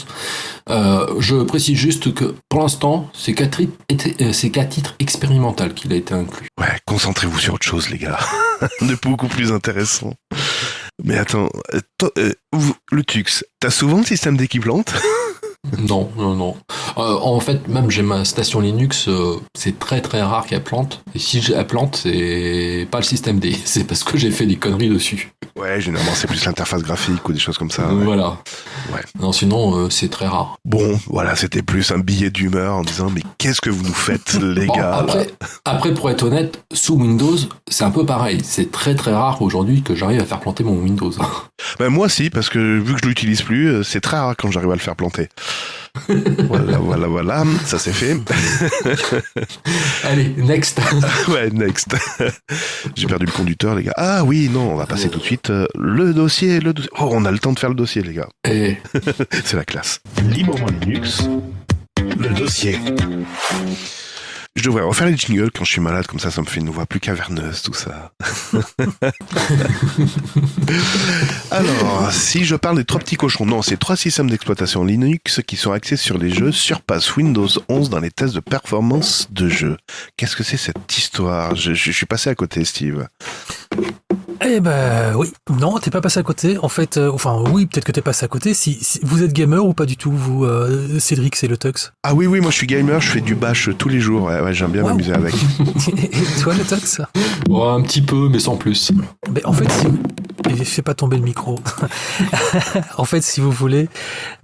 Euh, 0.70 1.06
je 1.18 1.36
précise 1.42 1.76
juste 1.76 2.14
que 2.14 2.34
pour 2.48 2.60
l'instant, 2.60 3.10
c'est 3.14 3.34
qu'à 3.34 3.44
euh, 3.44 4.32
c'est 4.32 4.50
qu'à 4.50 4.64
titre 4.64 4.94
expérimental 4.98 5.74
qu'il 5.74 5.92
a 5.92 5.96
été 5.96 6.14
inclus. 6.14 6.48
Ouais, 6.60 6.78
concentrez-vous 6.86 7.38
sur 7.38 7.54
autre 7.54 7.66
chose 7.66 7.88
les 7.90 7.98
gars. 7.98 8.18
de 8.80 8.96
beaucoup 9.02 9.28
plus 9.28 9.52
intéressant. 9.52 10.14
Mais 11.04 11.16
attends, 11.16 11.48
euh, 11.74 11.80
euh, 12.18 12.32
le 12.90 13.04
Tux, 13.04 13.44
t'as 13.60 13.70
souvent 13.70 13.98
le 13.98 14.04
système 14.04 14.36
d'équipe 14.36 14.62
plante 14.62 14.94
Non, 15.78 16.10
non, 16.16 16.34
non. 16.34 16.56
Euh, 16.96 17.18
en 17.22 17.38
fait, 17.40 17.68
même 17.68 17.90
j'ai 17.90 18.02
ma 18.02 18.24
station 18.24 18.60
Linux, 18.60 19.08
euh, 19.08 19.36
c'est 19.54 19.78
très 19.78 20.00
très 20.00 20.22
rare 20.22 20.46
qu'elle 20.46 20.62
plante. 20.64 21.02
Et 21.14 21.18
si 21.18 21.42
elle 21.54 21.66
plante, 21.66 21.96
c'est 22.02 22.86
pas 22.90 22.98
le 22.98 23.04
système 23.04 23.38
D, 23.38 23.56
c'est 23.64 23.84
parce 23.84 24.04
que 24.04 24.16
j'ai 24.18 24.30
fait 24.30 24.46
des 24.46 24.56
conneries 24.56 24.88
dessus. 24.88 25.32
Ouais, 25.56 25.80
généralement 25.80 26.12
c'est 26.14 26.28
plus 26.28 26.44
l'interface 26.44 26.82
graphique 26.82 27.28
ou 27.28 27.32
des 27.32 27.38
choses 27.40 27.58
comme 27.58 27.70
ça. 27.70 27.86
ouais. 27.92 28.04
Voilà. 28.04 28.36
Ouais. 28.92 29.00
Non, 29.20 29.32
sinon, 29.32 29.76
euh, 29.76 29.90
c'est 29.90 30.08
très 30.08 30.26
rare. 30.26 30.56
Bon, 30.64 30.98
voilà, 31.08 31.34
c'était 31.34 31.62
plus 31.62 31.90
un 31.90 31.98
billet 31.98 32.30
d'humeur 32.30 32.74
en 32.76 32.82
disant 32.82 33.10
mais 33.12 33.22
qu'est-ce 33.38 33.60
que 33.60 33.70
vous 33.70 33.82
nous 33.84 33.92
faites 33.92 34.34
les 34.40 34.66
Bon, 34.66 34.74
gars? 34.76 34.94
après, 34.98 35.26
après, 35.64 35.94
pour 35.94 36.10
être 36.10 36.22
honnête, 36.24 36.62
sous 36.72 36.94
Windows, 36.94 37.36
c'est 37.68 37.84
un 37.84 37.90
peu 37.90 38.06
pareil. 38.06 38.40
C'est 38.44 38.70
très 38.70 38.94
très 38.94 39.12
rare 39.12 39.42
aujourd'hui 39.42 39.82
que 39.82 39.94
j'arrive 39.96 40.20
à 40.20 40.24
faire 40.24 40.38
planter 40.40 40.62
mon 40.64 40.76
Windows. 40.80 41.10
Ben 41.80 41.88
moi 41.88 42.06
aussi, 42.06 42.30
parce 42.30 42.48
que 42.48 42.78
vu 42.78 42.94
que 42.94 43.00
je 43.02 43.08
l'utilise 43.08 43.42
plus, 43.42 43.82
c'est 43.84 44.00
très 44.00 44.16
rare 44.18 44.34
quand 44.36 44.50
j'arrive 44.50 44.70
à 44.70 44.74
le 44.74 44.80
faire 44.80 44.94
planter. 44.96 45.28
Voilà, 46.48 46.78
voilà, 46.78 47.06
voilà, 47.08 47.44
ça 47.64 47.78
c'est 47.78 47.92
fait. 47.92 48.16
Allez, 50.04 50.28
next. 50.36 50.80
ouais, 51.28 51.50
next. 51.50 51.94
J'ai 52.94 53.06
perdu 53.06 53.26
le 53.26 53.32
conducteur, 53.32 53.74
les 53.74 53.82
gars. 53.84 53.94
Ah 53.96 54.22
oui, 54.24 54.48
non, 54.50 54.72
on 54.72 54.76
va 54.76 54.86
passer 54.86 55.08
tout 55.08 55.18
de 55.18 55.24
suite. 55.24 55.50
euh, 55.50 55.66
le 55.76 56.14
dossier, 56.14 56.60
le 56.60 56.72
dossier. 56.72 56.90
Oh, 56.98 57.08
on 57.12 57.24
a 57.24 57.30
le 57.30 57.38
temps 57.38 57.52
de 57.52 57.58
faire 57.58 57.70
le 57.70 57.74
dossier, 57.74 58.02
les 58.02 58.14
gars. 58.14 58.28
Et 58.48 58.76
C'est 59.44 59.56
la 59.56 59.64
classe. 59.64 60.00
Librement 60.30 60.68
Linux, 60.82 61.24
le 61.98 62.28
dossier. 62.34 62.78
Je 64.58 64.64
devrais 64.64 64.82
refaire 64.82 65.06
les 65.06 65.16
jingles 65.16 65.52
quand 65.56 65.62
je 65.64 65.70
suis 65.70 65.80
malade, 65.80 66.08
comme 66.08 66.18
ça, 66.18 66.32
ça 66.32 66.40
me 66.42 66.46
fait 66.46 66.58
une 66.58 66.68
voix 66.68 66.84
plus 66.84 66.98
caverneuse, 66.98 67.62
tout 67.62 67.74
ça. 67.74 68.10
Alors, 71.52 72.10
si 72.12 72.44
je 72.44 72.56
parle 72.56 72.76
des 72.78 72.84
trois 72.84 73.00
petits 73.00 73.14
cochons, 73.16 73.46
non, 73.46 73.62
c'est 73.62 73.76
trois 73.76 73.94
systèmes 73.96 74.28
d'exploitation 74.28 74.84
Linux 74.84 75.40
qui 75.46 75.56
sont 75.56 75.70
axés 75.70 75.96
sur 75.96 76.18
les 76.18 76.30
jeux 76.34 76.50
surpassent 76.50 77.16
Windows 77.16 77.46
11 77.68 77.88
dans 77.88 78.00
les 78.00 78.10
tests 78.10 78.34
de 78.34 78.40
performance 78.40 79.28
de 79.30 79.48
jeu. 79.48 79.76
Qu'est-ce 80.16 80.34
que 80.34 80.42
c'est 80.42 80.56
cette 80.56 80.96
histoire? 80.98 81.54
Je, 81.54 81.72
je- 81.74 81.92
je 81.92 81.96
suis 81.96 82.06
passé 82.06 82.28
à 82.28 82.34
côté, 82.34 82.64
Steve. 82.64 83.06
Eh 84.44 84.60
ben 84.60 85.14
oui, 85.16 85.32
non, 85.60 85.78
t'es 85.78 85.90
pas 85.90 86.00
passé 86.00 86.20
à 86.20 86.22
côté. 86.22 86.58
En 86.62 86.68
fait, 86.68 86.96
euh, 86.96 87.10
enfin 87.12 87.42
oui, 87.52 87.66
peut-être 87.66 87.84
que 87.84 87.92
t'es 87.92 88.00
passé 88.00 88.24
à 88.24 88.28
côté. 88.28 88.54
Si, 88.54 88.78
si- 88.80 89.00
vous 89.02 89.22
êtes 89.22 89.32
gamer 89.32 89.64
ou 89.66 89.74
pas 89.74 89.84
du 89.84 89.96
tout, 89.96 90.12
vous, 90.12 90.44
euh, 90.44 90.98
Cédric, 91.00 91.34
c'est 91.36 91.48
le 91.48 91.56
Tux. 91.58 91.92
Ah 92.04 92.14
oui, 92.14 92.26
oui, 92.26 92.40
moi 92.40 92.50
je 92.50 92.56
suis 92.56 92.66
gamer, 92.66 93.00
je 93.00 93.10
fais 93.10 93.20
du 93.20 93.34
bash 93.34 93.68
tous 93.76 93.88
les 93.88 94.00
jours. 94.00 94.24
Ouais, 94.24 94.40
ouais, 94.40 94.54
j'aime 94.54 94.70
bien 94.70 94.82
Wow. 94.82 94.90
m'amuser 94.90 95.12
avec. 95.12 95.34
Et 96.02 96.40
toi, 96.40 96.54
le 96.54 96.64
Tux? 96.64 97.02
Bon, 97.48 97.68
un 97.68 97.82
petit 97.82 98.00
peu, 98.00 98.28
mais 98.30 98.38
sans 98.38 98.56
plus. 98.56 98.92
Ben, 99.30 99.42
en 99.44 99.52
fait, 99.52 99.70
si... 99.70 99.86
et 100.48 100.64
fais 100.64 100.82
pas 100.82 100.94
tomber 100.94 101.16
le 101.16 101.22
micro. 101.22 101.58
en 102.96 103.04
fait, 103.04 103.22
si 103.22 103.40
vous 103.40 103.50
voulez, 103.50 103.88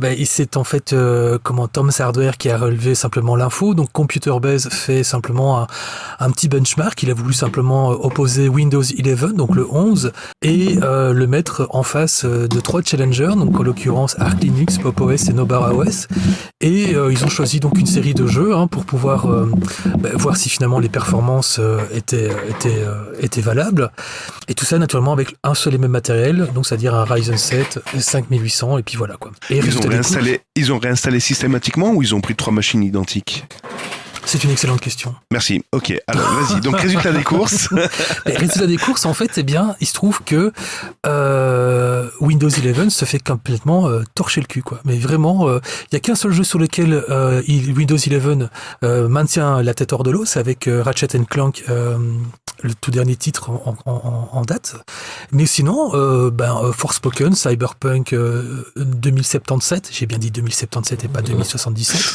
il- 0.03 0.27
c'est 0.27 0.57
en 0.57 0.65
fait 0.65 0.93
euh, 0.93 1.39
comment 1.43 1.69
Tom 1.69 1.91
Hardware 1.99 2.37
qui 2.37 2.51
a 2.51 2.59
relevé 2.59 2.95
simplement 2.95 3.37
l'info. 3.37 3.75
Donc 3.75 3.91
Computer 3.93 4.33
Base 4.41 4.69
fait 4.69 5.03
simplement 5.05 5.67
un, 6.19 6.31
petit 6.31 6.49
benchmark. 6.49 7.03
Il 7.03 7.11
a 7.11 7.15
voulu 7.15 7.33
simplement 7.33 7.93
euh, 7.93 7.97
opposer 8.01 8.49
Windows 8.49 8.83
11, 8.83 9.35
donc 9.35 9.55
le 9.55 9.67
11, 9.71 10.13
et 10.43 10.79
euh, 10.83 11.13
le 11.13 11.27
mettre 11.27 11.67
en 11.71 11.83
face 11.83 12.25
euh, 12.25 12.49
de 12.49 12.61
trois 12.61 12.83
challengers, 12.83 13.35
donc 13.37 13.59
en 13.59 13.63
l'occurrence 13.63 14.17
Arch 14.19 14.41
Linux, 14.41 14.79
Pop 14.79 15.01
OS 15.01 15.29
et 15.29 15.33
Nobara 15.33 15.75
OS. 15.75 16.09
Et 16.65 16.95
euh, 16.95 17.13
ils 17.13 17.23
ont 17.27 17.29
choisi 17.29 17.61
donc 17.61 17.79
une 17.79 17.85
série 17.87 18.15
de 18.15 18.27
jeux 18.27 18.55
hein, 18.55 18.69
pour 18.69 18.87
pouvoir 18.87 19.27
euh, 19.27 19.53
ben, 19.99 20.17
voir 20.17 20.39
si 20.39 20.49
finalement 20.49 20.79
les 20.79 20.89
performances 20.89 21.59
euh, 21.61 21.79
étaient, 21.93 22.31
étaient, 22.49 22.83
étaient 23.21 23.43
valables. 23.43 23.91
Et 24.49 24.55
tout 24.55 24.65
ça 24.65 24.79
naturellement 24.79 25.13
avec 25.13 25.37
un 25.43 25.53
seul 25.53 25.75
et 25.75 25.79
même 25.79 25.91
matériel, 25.91 26.49
donc 26.55 26.65
c'est-à-dire 26.65 26.95
un 26.95 27.05
Ryzen 27.05 27.37
7 27.37 27.81
5800 27.99 28.79
et 28.79 28.83
puis 28.83 28.97
voilà 28.97 29.17
quoi. 29.19 29.33
Et 29.51 29.59
Ils 29.59 29.77
ont, 29.77 29.87
réinstallé, 29.87 30.41
ils 30.57 30.73
ont 30.73 30.79
réinstallé 30.79 31.21
systématiquement 31.21 31.91
ou 31.93 32.01
ils 32.01 32.15
ont 32.15 32.23
pris 32.23 32.35
trois 32.35 32.53
machines 32.53 32.83
identiques? 32.83 33.45
C'est 34.27 34.43
une 34.45 34.51
excellente 34.51 34.81
question. 34.81 35.15
Merci. 35.31 35.63
Ok, 35.73 35.93
alors 36.07 36.27
vas-y. 36.33 36.61
Donc 36.61 36.79
résultat 36.81 37.13
des 37.13 37.23
courses. 37.25 37.69
Et 38.27 38.37
résultat 38.37 38.67
des 38.67 38.77
courses, 38.79 39.05
en 39.07 39.15
fait, 39.15 39.33
eh 39.37 39.43
bien, 39.43 39.77
il 39.81 39.87
se 39.87 39.93
trouve 39.95 40.23
que 40.25 40.53
euh, 41.07 42.09
Windows 42.21 42.49
11 42.49 42.89
se 42.93 43.05
fait 43.05 43.19
complètement 43.19 43.89
euh, 43.89 44.03
torcher 44.15 44.41
le 44.41 44.47
cul, 44.47 44.63
quoi. 44.63 44.81
Mais 44.85 44.97
vraiment, 44.99 45.49
euh, 45.49 45.61
il 45.91 45.95
y 45.95 45.97
a 45.97 46.01
qu'un 46.01 46.15
seul 46.15 46.33
jeu 46.33 46.45
sur 46.45 46.59
lequel 46.59 47.05
euh, 47.11 47.43
il- 47.47 47.73
Windows 47.77 47.97
11 47.97 48.49
euh, 48.83 49.09
maintient 49.09 49.63
la 49.63 49.75
tête 49.75 49.93
hors 49.93 50.03
de 50.03 50.11
l'eau, 50.11 50.25
c'est 50.25 50.39
avec 50.41 50.69
euh, 50.69 50.83
Ratchet 50.83 51.09
Clank, 51.29 51.65
euh, 51.69 51.99
le 52.63 52.75
tout 52.75 52.91
dernier 52.91 53.17
titre 53.17 53.51
en, 53.51 53.77
en- 53.85 53.91
en- 53.93 54.29
en 54.33 54.43
date. 54.43 54.77
Mais 55.33 55.47
sinon, 55.47 55.91
euh, 55.95 56.31
ben, 56.31 56.57
euh, 56.63 56.73
Forspoken, 56.73 57.35
Cyberpunk 57.35 58.13
euh, 58.13 58.65
2077, 58.77 59.91
j'ai 59.93 60.07
bien 60.07 60.19
dit 60.19 60.31
2077 60.31 61.05
et 61.05 61.09
pas 61.09 61.23
2077, 61.23 62.15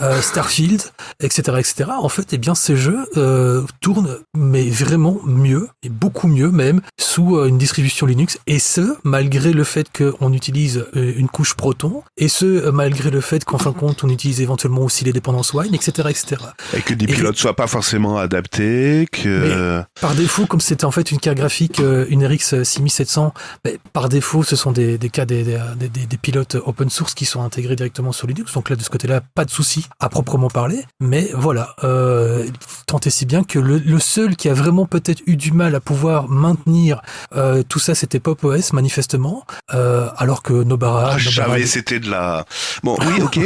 euh, 0.00 0.20
Starfield, 0.22 0.82
etc., 1.20 1.41
etc. 1.50 1.90
En 1.98 2.08
fait, 2.08 2.32
eh 2.32 2.38
bien, 2.38 2.54
ces 2.54 2.76
jeux 2.76 3.06
euh, 3.16 3.62
tournent, 3.80 4.18
mais 4.36 4.68
vraiment 4.70 5.18
mieux, 5.24 5.68
et 5.82 5.88
beaucoup 5.88 6.28
mieux 6.28 6.50
même, 6.50 6.80
sous 7.00 7.36
euh, 7.36 7.46
une 7.46 7.58
distribution 7.58 8.06
Linux, 8.06 8.38
et 8.46 8.58
ce, 8.58 8.96
malgré 9.04 9.52
le 9.52 9.64
fait 9.64 9.86
qu'on 9.96 10.32
utilise 10.32 10.84
euh, 10.96 11.12
une 11.16 11.28
couche 11.28 11.54
Proton, 11.54 12.02
et 12.16 12.28
ce, 12.28 12.70
malgré 12.70 13.10
le 13.10 13.20
fait 13.20 13.44
qu'en 13.44 13.58
fin 13.58 13.70
de 13.70 13.76
compte, 13.76 14.02
on 14.04 14.08
utilise 14.08 14.40
éventuellement 14.40 14.82
aussi 14.82 15.04
les 15.04 15.12
dépendances 15.12 15.52
Wine, 15.54 15.74
etc., 15.74 16.08
etc. 16.10 16.36
Et 16.76 16.80
que 16.82 16.94
des 16.94 17.04
Et- 17.04 17.08
pilotes 17.14 17.36
soient 17.36 17.56
pas 17.56 17.66
forcément 17.66 18.18
adaptés, 18.18 19.06
que... 19.10 19.82
Par 20.00 20.14
défaut, 20.14 20.46
comme 20.46 20.60
c'était 20.60 20.84
en 20.84 20.90
fait 20.90 21.10
une 21.10 21.18
carte 21.18 21.36
graphique, 21.36 21.80
une 22.08 22.26
RX 22.26 22.62
6700, 22.64 23.34
ben, 23.64 23.76
par 23.92 24.08
défaut, 24.08 24.42
ce 24.42 24.56
sont 24.56 24.72
des, 24.72 24.98
des 24.98 25.10
cas 25.10 25.24
des, 25.26 25.42
des, 25.44 25.88
des- 25.88 26.06
des 26.06 26.16
pilotes 26.16 26.56
open 26.64 26.90
source 26.90 27.14
qui 27.14 27.24
sont 27.24 27.42
intégrés 27.42 27.76
directement 27.76 28.12
sur 28.12 28.26
Linux. 28.26 28.52
Donc 28.54 28.70
là, 28.70 28.76
de 28.76 28.82
ce 28.82 28.90
côté-là, 28.90 29.20
pas 29.34 29.44
de 29.44 29.50
souci 29.50 29.86
à 30.00 30.08
proprement 30.08 30.48
parler. 30.50 30.84
Mais 31.00 31.31
voilà, 31.34 31.74
euh, 31.84 32.46
tant 32.86 32.98
et 33.00 33.10
si 33.10 33.26
bien 33.26 33.42
que 33.44 33.58
le, 33.58 33.78
le 33.78 33.98
seul 33.98 34.36
qui 34.36 34.48
a 34.48 34.54
vraiment 34.54 34.86
peut-être 34.86 35.22
eu 35.26 35.36
du 35.36 35.52
mal 35.52 35.74
à 35.74 35.80
pouvoir 35.80 36.28
maintenir 36.28 37.00
euh, 37.34 37.62
tout 37.68 37.78
ça, 37.78 37.94
c'était 37.94 38.20
Pop 38.20 38.42
OS, 38.44 38.72
manifestement. 38.72 39.44
Euh, 39.74 40.08
alors 40.16 40.42
que 40.42 40.52
Nobara, 40.52 41.12
Ah, 41.14 41.18
savais, 41.18 41.66
c'était 41.66 42.00
de 42.00 42.10
la... 42.10 42.44
Bon, 42.82 42.96
oui, 43.00 43.22
ok. 43.22 43.38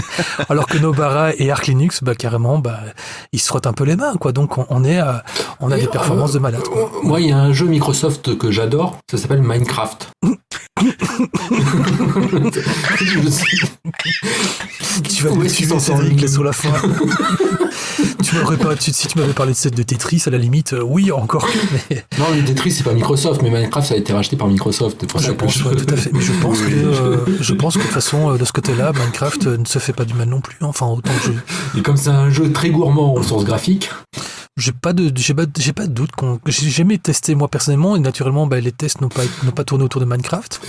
alors 0.48 0.66
que 0.66 0.78
Nobara 0.78 1.34
et 1.36 1.50
Arc 1.50 1.66
Linux, 1.66 2.02
bah, 2.02 2.14
carrément, 2.14 2.58
bah, 2.58 2.80
ils 3.32 3.40
se 3.40 3.46
frottent 3.48 3.66
un 3.66 3.72
peu 3.72 3.84
les 3.84 3.96
mains, 3.96 4.14
quoi. 4.16 4.32
Donc 4.32 4.58
on, 4.58 4.66
on 4.70 4.84
est, 4.84 4.98
à- 4.98 5.24
on 5.60 5.70
a 5.70 5.76
des 5.76 5.86
performances 5.86 6.32
de 6.32 6.38
malade. 6.38 6.62
quoi. 6.62 6.90
Moi, 7.02 7.20
il 7.20 7.28
y 7.28 7.32
a 7.32 7.38
un 7.38 7.52
jeu 7.52 7.66
Microsoft 7.66 8.36
que 8.38 8.50
j'adore, 8.50 8.98
ça 9.10 9.18
s'appelle 9.18 9.42
Minecraft. 9.42 10.08
Tu 15.08 15.24
vas 15.24 15.30
me 15.34 15.48
Cédric, 15.48 16.16
là, 16.20 16.22
le 16.22 16.28
sur 16.28 16.44
la 16.44 16.52
fin. 16.54 16.72
tu 18.22 18.36
m'aurais 18.36 18.56
pas, 18.56 18.74
tu- 18.76 18.92
si 18.92 19.06
tu 19.08 19.18
m'avais 19.18 19.32
parlé 19.32 19.52
de 19.52 19.56
cette 19.56 19.74
de 19.76 19.82
Tetris, 19.82 20.22
à 20.26 20.30
la 20.30 20.38
limite, 20.38 20.72
euh, 20.74 20.82
oui, 20.82 21.10
encore 21.12 21.46
que, 21.46 21.58
mais 21.90 22.04
Non, 22.18 22.26
mais 22.34 22.42
Tetris, 22.42 22.72
c'est 22.72 22.82
pas 22.82 22.92
Microsoft, 22.92 23.42
mais 23.42 23.50
Minecraft, 23.50 23.88
ça 23.88 23.94
a 23.94 23.96
été 23.96 24.12
racheté 24.12 24.36
par 24.36 24.48
Microsoft. 24.48 25.06
Pour 25.06 25.20
je 25.20 25.26
ça 25.26 25.32
que 25.32 25.36
pense, 25.38 25.62
ouais, 25.64 25.76
tout 25.76 25.92
à 25.92 25.96
fait. 25.96 26.10
Mais 26.12 26.20
je 26.20 26.32
pense 26.40 26.60
que, 26.60 26.70
euh, 26.72 27.16
je 27.40 27.54
pense 27.54 27.74
que 27.74 27.78
de 27.80 27.84
toute 27.84 27.92
façon, 27.94 28.32
euh, 28.34 28.38
de 28.38 28.44
ce 28.44 28.52
côté-là, 28.52 28.92
Minecraft 28.92 29.46
ne 29.46 29.64
se 29.64 29.78
fait 29.78 29.92
pas 29.92 30.04
du 30.04 30.14
mal 30.14 30.28
non 30.28 30.40
plus. 30.40 30.56
hein. 30.60 30.66
Enfin, 30.68 30.86
autant 30.86 31.12
que 31.24 31.32
je, 31.74 31.78
Et 31.78 31.82
comme 31.82 31.96
c'est 31.96 32.10
un 32.10 32.30
jeu 32.30 32.52
très 32.52 32.70
gourmand 32.70 33.10
en 33.10 33.14
ressources 33.14 33.44
graphiques, 33.44 33.90
J'ai 34.58 34.72
pas 34.72 34.94
de, 34.94 35.12
j'ai 35.14 35.34
pas, 35.34 35.44
j'ai 35.58 35.74
pas 35.74 35.86
de 35.86 35.92
doute 35.92 36.12
qu'on, 36.12 36.40
j'ai 36.46 36.70
jamais 36.70 36.96
testé 36.96 37.34
moi 37.34 37.46
personnellement 37.46 37.94
et 37.94 37.98
naturellement, 37.98 38.46
bah, 38.46 38.58
les 38.58 38.72
tests 38.72 39.02
n'ont 39.02 39.10
pas, 39.10 39.20
n'ont 39.44 39.50
pas 39.50 39.64
tourné 39.64 39.84
autour 39.84 40.00
de 40.00 40.06
Minecraft. 40.06 40.62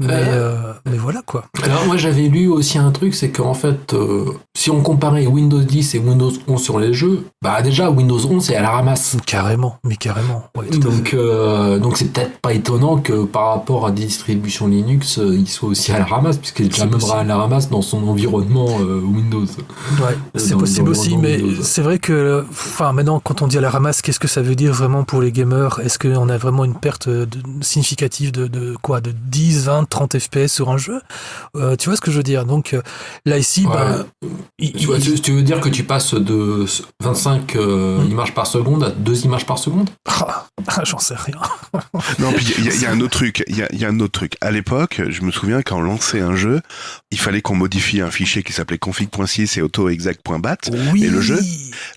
Mais, 0.00 0.08
euh, 0.10 0.72
mais 0.86 0.96
voilà 0.96 1.22
quoi. 1.24 1.44
Alors 1.62 1.86
moi 1.86 1.96
j'avais 1.96 2.26
lu 2.26 2.48
aussi 2.48 2.78
un 2.78 2.90
truc, 2.90 3.14
c'est 3.14 3.30
qu'en 3.30 3.54
fait, 3.54 3.94
euh, 3.94 4.32
si 4.56 4.72
on 4.72 4.82
comparait 4.82 5.26
Windows 5.26 5.60
10 5.60 5.94
et 5.94 5.98
Windows 6.00 6.32
11 6.48 6.60
sur 6.60 6.80
les 6.80 6.92
jeux, 6.92 7.26
bah 7.40 7.62
déjà 7.62 7.90
Windows 7.90 8.18
11 8.18 8.44
c'est 8.44 8.56
à 8.56 8.62
la 8.62 8.70
ramasse. 8.70 9.16
Carrément, 9.24 9.78
mais 9.84 9.94
carrément. 9.94 10.44
Ouais. 10.56 10.68
Donc 10.70 11.14
euh, 11.14 11.78
donc 11.78 11.96
c'est 11.96 12.12
peut-être 12.12 12.40
pas 12.40 12.54
étonnant 12.54 12.98
que 12.98 13.24
par 13.24 13.50
rapport 13.50 13.86
à 13.86 13.92
des 13.92 14.06
distributions 14.06 14.66
Linux, 14.66 15.20
il 15.22 15.46
soit 15.48 15.68
aussi 15.68 15.92
à 15.92 16.00
la 16.00 16.06
ramasse, 16.06 16.38
puisqu'il 16.38 16.66
est 16.66 16.70
déjà 16.70 16.86
même 16.86 16.98
à 17.12 17.22
la 17.22 17.36
ramasse 17.36 17.70
dans 17.70 17.82
son 17.82 18.06
environnement 18.08 18.78
Windows. 18.78 19.46
Ouais, 20.00 20.16
c'est 20.34 20.56
possible 20.56 20.90
aussi, 20.90 21.16
mais 21.16 21.36
Windows. 21.36 21.62
c'est 21.62 21.82
vrai 21.82 22.00
que, 22.00 22.44
enfin, 22.50 22.92
maintenant, 22.92 23.20
quand 23.28 23.42
on 23.42 23.46
dit 23.46 23.58
à 23.58 23.60
la 23.60 23.68
ramasse, 23.68 24.00
qu'est-ce 24.00 24.18
que 24.18 24.26
ça 24.26 24.40
veut 24.40 24.54
dire 24.54 24.72
vraiment 24.72 25.04
pour 25.04 25.20
les 25.20 25.32
gamers? 25.32 25.80
Est-ce 25.80 25.98
qu'on 25.98 26.30
a 26.30 26.38
vraiment 26.38 26.64
une 26.64 26.74
perte 26.74 27.10
de- 27.10 27.28
significative 27.60 28.32
de, 28.32 28.46
de 28.46 28.74
quoi? 28.80 29.02
De 29.02 29.12
10, 29.12 29.64
20, 29.64 29.84
30 29.86 30.18
FPS 30.18 30.46
sur 30.50 30.70
un 30.70 30.78
jeu? 30.78 31.02
Euh, 31.54 31.76
Tu 31.76 31.90
vois 31.90 31.96
ce 31.96 32.00
que 32.00 32.10
je 32.10 32.16
veux 32.16 32.22
dire? 32.22 32.46
Donc 32.46 32.72
euh, 32.72 32.80
là, 33.26 33.36
ici, 33.36 33.66
Ouais. 33.66 33.74
bah, 33.74 34.06
il- 34.58 34.72
Tu, 34.72 34.86
vois, 34.86 34.96
il- 34.96 35.02
tu, 35.02 35.20
tu 35.20 35.32
veux 35.32 35.42
dire 35.42 35.60
que 35.60 35.68
tu 35.68 35.84
passes 35.84 36.14
de 36.14 36.64
25 37.02 37.54
euh, 37.56 37.98
Hmm. 37.98 38.10
images 38.10 38.32
par 38.34 38.46
seconde 38.46 38.82
à 38.84 38.90
2 38.90 39.24
images 39.26 39.44
par 39.44 39.58
seconde? 39.58 39.90
Ah, 40.06 40.46
ah, 40.66 40.84
j'en 40.84 40.98
sais 40.98 41.14
rien. 41.14 41.34
Non, 42.18 42.32
puis 42.32 42.46
il 42.58 42.64
y, 42.64 42.68
a- 42.70 42.72
il 42.74 42.80
y 42.82 42.86
a 42.86 42.90
un 42.90 43.00
autre 43.00 43.10
truc. 43.18 43.44
Il 43.46 43.56
y 43.58 43.62
a, 43.62 43.68
il 43.72 43.78
y 43.78 43.84
a 43.84 43.88
un 43.88 44.00
autre 44.00 44.12
truc. 44.12 44.36
À 44.40 44.50
l'époque, 44.50 45.02
je 45.06 45.20
me 45.20 45.30
souviens 45.30 45.60
quand 45.60 45.76
on 45.76 45.82
lançait 45.82 46.20
un 46.20 46.34
jeu, 46.34 46.62
il 47.10 47.18
fallait 47.18 47.42
qu'on 47.42 47.56
modifie 47.56 48.00
un 48.00 48.10
fichier 48.10 48.42
qui 48.42 48.54
s'appelait 48.54 48.78
config.sys 48.78 49.58
et 49.58 49.62
autoexact.bat. 49.62 50.56
Oui. 50.92 51.04
Et 51.04 51.10
le 51.10 51.20
jeu 51.20 51.38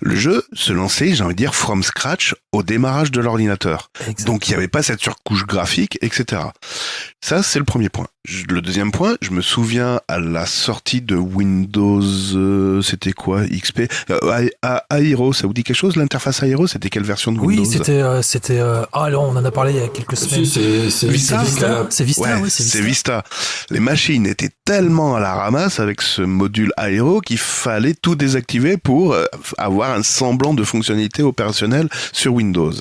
Le 0.00 0.16
jeu 0.16 0.44
se 0.52 0.72
lançait, 0.72 1.14
j'ai 1.14 1.24
envie 1.24 1.34
de 1.34 1.38
dire, 1.38 1.54
from 1.54 1.82
scratch 1.82 2.34
au 2.52 2.62
démarrage 2.62 3.10
de 3.10 3.20
l'ordinateur. 3.20 3.90
Donc 4.26 4.48
il 4.48 4.52
n'y 4.52 4.56
avait 4.56 4.68
pas 4.68 4.82
cette 4.82 5.00
surcouche 5.00 5.46
graphique, 5.46 5.98
etc. 6.02 6.42
Ça, 7.24 7.42
c'est 7.42 7.60
le 7.60 7.64
premier 7.64 7.88
point. 7.88 8.06
Le 8.48 8.60
deuxième 8.60 8.92
point, 8.92 9.16
je 9.20 9.30
me 9.30 9.42
souviens 9.42 10.00
à 10.06 10.20
la 10.20 10.46
sortie 10.46 11.00
de 11.00 11.16
Windows, 11.16 12.00
euh, 12.34 12.80
c'était 12.80 13.12
quoi 13.12 13.44
XP 13.46 13.82
euh, 14.10 14.48
Aero, 14.92 15.32
ça 15.32 15.48
vous 15.48 15.52
dit 15.52 15.64
quelque 15.64 15.76
chose 15.76 15.96
L'interface 15.96 16.40
Aero, 16.44 16.68
c'était 16.68 16.88
quelle 16.88 17.02
version 17.02 17.32
de 17.32 17.40
Windows 17.40 17.62
Oui, 17.64 17.68
c'était, 17.68 18.00
euh, 18.00 18.22
c'était. 18.22 18.60
euh, 18.60 18.84
ah, 18.92 19.04
alors, 19.04 19.24
on 19.24 19.36
en 19.36 19.44
a 19.44 19.50
parlé 19.50 19.72
il 19.72 19.78
y 19.78 19.82
a 19.82 19.88
quelques 19.88 20.16
semaines. 20.16 20.44
Si, 20.44 20.90
c'est 20.92 21.08
Vista, 21.08 21.38
c'est 21.40 21.44
Vista, 21.44 21.86
c'est 21.90 22.04
Vista, 22.04 22.22
Ouais, 22.22 22.42
ouais, 22.42 22.48
c'est 22.50 22.80
Vista. 22.80 23.24
Les 23.70 23.80
machines 23.80 24.26
étaient 24.26 24.50
tellement 24.64 25.16
à 25.16 25.20
la 25.20 25.34
ramasse 25.34 25.80
avec 25.80 26.00
ce 26.00 26.22
module 26.22 26.72
aéro 26.76 27.20
qu'il 27.20 27.38
fallait 27.38 27.94
tout 27.94 28.14
désactiver 28.14 28.76
pour 28.76 29.14
euh, 29.14 29.24
avoir 29.58 29.90
un 29.96 30.04
semblant 30.04 30.54
de 30.54 30.62
fonctionnalité 30.62 31.24
opérationnelle 31.24 31.88
sur 32.12 32.34
Windows. 32.34 32.72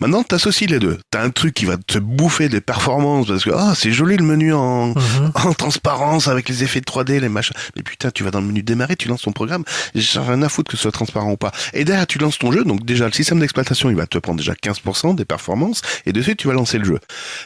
Maintenant, 0.00 0.24
tu 0.24 0.34
associes 0.34 0.66
les 0.66 0.80
deux. 0.80 0.98
Tu 1.12 1.18
as 1.18 1.22
un 1.22 1.30
truc 1.30 1.54
qui 1.54 1.64
va 1.64 1.76
te 1.76 1.98
bouffer 1.98 2.48
des 2.48 2.60
performances 2.60 3.28
parce 3.28 3.44
que 3.44 3.50
ah, 3.70 3.74
c'est 3.74 3.92
joli 3.92 4.16
le 4.16 4.24
menu 4.24 4.52
en, 4.52 4.88
Mhm. 4.88 5.32
en 5.34 5.52
transparence 5.54 6.28
avec 6.28 6.48
les 6.48 6.62
effets 6.64 6.80
de 6.80 6.84
3D, 6.84 7.20
les 7.20 7.28
machins. 7.28 7.54
Mais 7.76 7.82
putain, 7.82 8.10
tu 8.10 8.22
vas 8.24 8.30
dans 8.30 8.40
le 8.40 8.46
menu 8.46 8.62
démarrer, 8.62 8.96
tu 8.96 9.08
lances 9.08 9.22
ton 9.22 9.32
programme, 9.32 9.64
j'ai 9.94 10.18
rien 10.20 10.42
à 10.42 10.48
foutre 10.48 10.70
que 10.70 10.76
ce 10.76 10.82
soit 10.82 10.92
transparent 10.92 11.30
ou 11.32 11.36
pas. 11.36 11.52
Et 11.72 11.84
derrière, 11.84 12.06
tu 12.06 12.18
lances 12.18 12.38
ton 12.38 12.52
jeu, 12.52 12.64
donc 12.64 12.84
déjà, 12.84 13.06
le 13.06 13.12
système 13.12 13.40
d'exploitation, 13.40 13.90
il 13.90 13.96
va 13.96 14.06
te 14.06 14.18
prendre 14.18 14.38
déjà 14.38 14.54
15% 14.54 15.14
des 15.14 15.24
performances, 15.24 15.82
et 16.06 16.12
dessus, 16.12 16.36
tu 16.36 16.46
vas 16.48 16.54
lancer 16.54 16.78
le 16.78 16.84
jeu. 16.84 16.98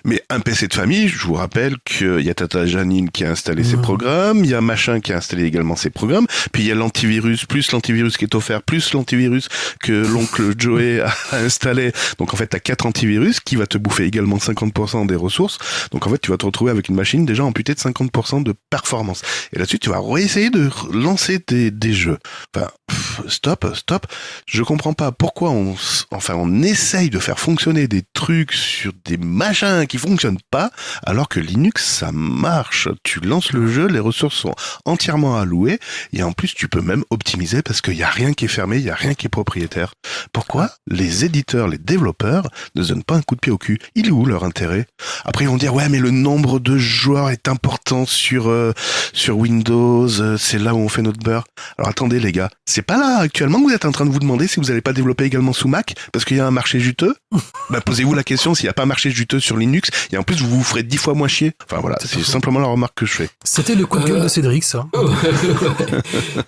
Mais 0.04 0.22
un 0.30 0.40
PC 0.40 0.68
de 0.68 0.74
famille, 0.74 1.08
je 1.08 1.18
vous 1.26 1.34
rappelle 1.34 1.76
qu'il 1.84 2.20
y 2.20 2.30
a 2.30 2.34
Tata 2.34 2.66
Janine 2.66 3.10
qui 3.10 3.24
a 3.24 3.30
installé 3.30 3.64
ses 3.64 3.76
Mhm. 3.76 3.82
programmes, 3.82 4.44
il 4.44 4.50
y 4.50 4.54
a 4.54 4.60
Machin 4.60 5.00
qui 5.00 5.12
a 5.12 5.16
installé 5.16 5.44
également 5.44 5.76
ses 5.76 5.90
programmes, 5.90 6.26
puis 6.52 6.62
il 6.62 6.68
y 6.68 6.72
a 6.72 6.74
l'antivirus, 6.74 7.44
plus 7.46 7.70
l'antivirus 7.72 8.16
qui 8.16 8.24
est 8.24 8.34
offert, 8.34 8.62
plus 8.62 8.92
l'antivirus 8.92 9.48
que 9.82 9.92
l'oncle 9.92 10.52
Joey 10.58 11.00
a 11.00 11.12
installé. 11.44 11.92
Donc 12.18 12.34
en 12.34 12.36
fait, 12.36 12.48
tu 12.48 12.56
as 12.56 12.60
quatre 12.60 12.86
antivirus 12.86 13.40
qui 13.40 13.56
va 13.56 13.66
te 13.66 13.78
bouffer 13.78 14.04
également 14.04 14.38
50% 14.38 15.06
des 15.06 15.14
ressources. 15.16 15.58
Donc 15.92 16.06
en 16.08 16.10
fait, 16.10 16.20
tu 16.20 16.30
vas 16.30 16.38
te 16.38 16.46
retrouver 16.46 16.70
avec 16.70 16.88
une 16.88 16.94
machine 16.94 17.26
déjà 17.26 17.44
amputée 17.44 17.74
de 17.74 17.78
50% 17.78 18.42
de 18.42 18.54
performance. 18.70 19.20
Et 19.52 19.58
là-dessus, 19.58 19.78
tu 19.78 19.90
vas 19.90 20.00
réessayer 20.00 20.48
de 20.48 20.70
lancer 20.90 21.38
des, 21.46 21.70
des 21.70 21.92
jeux. 21.92 22.18
Enfin, 22.54 22.68
pff, 22.86 23.20
stop, 23.28 23.66
stop. 23.74 24.06
Je 24.46 24.62
comprends 24.62 24.94
pas 24.94 25.12
pourquoi 25.12 25.50
on, 25.50 25.76
enfin, 26.10 26.34
on 26.34 26.62
essaye 26.62 27.10
de 27.10 27.18
faire 27.18 27.38
fonctionner 27.38 27.88
des 27.88 28.02
trucs 28.14 28.52
sur 28.52 28.92
des 29.04 29.18
machins 29.18 29.86
qui 29.86 29.98
fonctionnent 29.98 30.38
pas, 30.50 30.70
alors 31.04 31.28
que 31.28 31.40
Linux, 31.40 31.84
ça 31.84 32.10
marche. 32.10 32.88
Tu 33.02 33.20
lances 33.20 33.52
le 33.52 33.66
jeu, 33.66 33.86
les 33.86 34.00
ressources 34.00 34.36
sont 34.36 34.54
entièrement 34.86 35.38
allouées, 35.38 35.78
et 36.14 36.22
en 36.22 36.32
plus, 36.32 36.54
tu 36.54 36.68
peux 36.68 36.80
même 36.80 37.04
optimiser 37.10 37.60
parce 37.60 37.82
qu'il 37.82 37.96
y 37.96 38.02
a 38.02 38.08
rien 38.08 38.32
qui 38.32 38.46
est 38.46 38.48
fermé, 38.48 38.78
il 38.78 38.84
y 38.84 38.90
a 38.90 38.94
rien 38.94 39.12
qui 39.12 39.26
est 39.26 39.30
propriétaire. 39.30 39.92
Pourquoi 40.32 40.70
les 40.86 41.26
éditeurs, 41.26 41.68
les 41.68 41.78
développeurs 41.78 42.48
ne 42.74 42.82
donnent 42.82 43.04
pas 43.04 43.16
un 43.16 43.22
coup 43.22 43.34
de 43.34 43.40
pied 43.40 43.52
au 43.52 43.58
cul? 43.58 43.78
Il 43.94 44.06
est 44.06 44.10
où 44.10 44.24
leur 44.24 44.44
intérêt? 44.44 44.86
Après, 45.26 45.44
ils 45.44 45.48
vont 45.48 45.58
dire, 45.58 45.74
ouais, 45.74 45.88
mais 45.90 45.97
le 45.98 46.10
nombre 46.10 46.58
de 46.58 46.78
joueurs 46.78 47.30
est 47.30 47.48
important 47.48 48.06
sur, 48.06 48.48
euh, 48.48 48.72
sur 49.12 49.36
Windows, 49.38 50.08
euh, 50.20 50.36
c'est 50.38 50.58
là 50.58 50.74
où 50.74 50.78
on 50.78 50.88
fait 50.88 51.02
notre 51.02 51.20
beurre. 51.20 51.44
Alors 51.78 51.88
attendez, 51.90 52.20
les 52.20 52.32
gars, 52.32 52.50
c'est 52.66 52.82
pas 52.82 52.96
là 52.98 53.18
actuellement 53.18 53.58
que 53.60 53.64
vous 53.64 53.74
êtes 53.74 53.84
en 53.84 53.92
train 53.92 54.06
de 54.06 54.10
vous 54.10 54.18
demander 54.18 54.46
si 54.46 54.60
vous 54.60 54.66
n'allez 54.66 54.80
pas 54.80 54.92
développer 54.92 55.24
également 55.24 55.52
sous 55.52 55.68
Mac 55.68 55.94
parce 56.12 56.24
qu'il 56.24 56.36
y 56.36 56.40
a 56.40 56.46
un 56.46 56.50
marché 56.50 56.80
juteux 56.80 57.14
bah, 57.70 57.80
Posez-vous 57.80 58.14
la 58.14 58.24
question 58.24 58.54
s'il 58.54 58.64
n'y 58.66 58.70
a 58.70 58.74
pas 58.74 58.82
un 58.82 58.86
marché 58.86 59.10
juteux 59.10 59.40
sur 59.40 59.56
Linux 59.56 59.90
et 60.12 60.16
en 60.16 60.22
plus 60.22 60.40
vous 60.40 60.48
vous 60.48 60.62
ferez 60.64 60.82
dix 60.82 60.96
fois 60.98 61.14
moins 61.14 61.28
chier. 61.28 61.52
Enfin 61.70 61.80
voilà, 61.80 61.96
c'est 62.04 62.22
simplement 62.24 62.60
la 62.60 62.66
remarque 62.68 62.94
que 62.96 63.06
je 63.06 63.12
fais. 63.12 63.30
C'était 63.44 63.74
le 63.74 63.86
coup 63.86 63.98
de 63.98 64.04
gueule 64.06 64.16
Euh, 64.18 64.22
de 64.24 64.28
Cédric, 64.28 64.64
ça. 64.64 64.86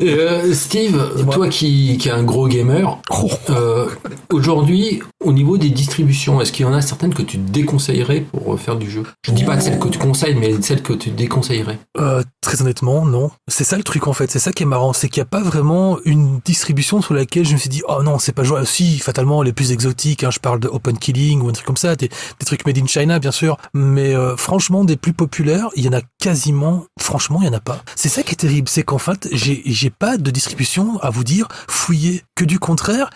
Euh, 0.03 0.55
Steve, 0.55 1.25
toi 1.31 1.49
qui, 1.49 1.99
qui 1.99 2.09
es 2.09 2.13
un 2.13 2.23
gros 2.23 2.49
gamer, 2.49 2.99
Oh. 3.11 3.31
euh, 3.51 3.87
aujourd'hui, 4.33 5.03
au 5.25 5.33
niveau 5.33 5.59
des 5.59 5.69
distributions, 5.71 6.41
est-ce 6.41 6.53
qu'il 6.53 6.65
y 6.65 6.69
en 6.69 6.73
a 6.73 6.81
certaines 6.81 7.13
que 7.15 7.23
tu 7.23 7.37
déconseillerais 7.37 8.21
pour 8.21 8.55
euh, 8.55 8.57
faire 8.57 8.77
du 8.77 8.91
jeu? 8.91 9.03
Je 9.27 9.33
dis 9.33 9.40
pas 9.45 9.57
de 9.57 9.61
celles 9.63 9.79
que 9.79 9.89
tu 9.89 9.99
conseilles, 9.99 10.35
mais 10.35 10.61
celles 10.63 10.83
que 10.83 10.93
tu 10.93 11.11
déconseillerais. 11.11 11.79
Euh, 11.99 12.23
très 12.41 12.61
honnêtement, 12.63 13.05
non. 13.05 13.31
C'est 13.49 13.65
ça 13.65 13.77
le 13.77 13.83
truc 13.83 14.07
en 14.07 14.13
fait. 14.13 14.31
C'est 14.31 14.39
ça 14.39 14.53
qui 14.53 14.63
est 14.63 14.67
marrant, 14.67 14.93
c'est 14.93 15.09
qu'il 15.09 15.21
n'y 15.21 15.27
a 15.27 15.31
pas 15.31 15.43
vraiment 15.43 15.99
une 16.05 16.41
distribution 16.45 17.03
sur 17.03 17.15
laquelle 17.15 17.47
je 17.47 17.53
me 17.55 17.59
suis 17.59 17.69
dit 17.69 17.83
oh 17.89 18.03
non 18.03 18.19
c'est 18.19 18.33
pas 18.33 18.45
jouable. 18.45 18.67
Si 18.67 18.99
fatalement 18.99 19.43
les 19.43 19.53
plus 19.53 19.73
exotiques, 19.73 20.25
hein, 20.25 20.31
je 20.31 20.39
parle 20.39 20.61
de 20.61 20.69
Open 20.69 20.99
Killing 20.99 21.41
ou 21.43 21.49
un 21.49 21.53
truc 21.53 21.67
comme 21.67 21.77
ça, 21.77 21.97
des, 21.97 22.09
des 22.09 22.47
trucs 22.47 22.67
made 22.67 22.79
in 22.79 22.87
China 22.87 23.19
bien 23.19 23.33
sûr. 23.33 23.57
Mais 23.75 24.15
euh, 24.15 24.37
franchement 24.37 24.85
des 24.85 24.97
plus 24.97 25.13
populaires, 25.13 25.69
il 25.77 25.85
y 25.85 25.89
en 25.89 25.93
a 25.93 26.03
quasiment. 26.21 26.85
Franchement 26.99 27.41
il 27.43 27.47
y 27.47 27.51
en 27.51 27.55
a 27.55 27.61
pas. 27.61 27.83
C'est 27.97 28.09
ça 28.09 28.23
qui 28.23 28.33
est 28.33 28.37
terrible, 28.37 28.69
c'est 28.69 28.83
qu'en 28.83 28.99
fait 28.99 29.29
j'ai 29.33 29.91
pas 29.91 30.17
de 30.17 30.31
distribution 30.31 30.99
à 31.01 31.11
vous 31.11 31.25
dire 31.25 31.49
fouiller. 31.69 32.23
Que 32.35 32.47
du 32.47 32.59
contraire, 32.59 33.11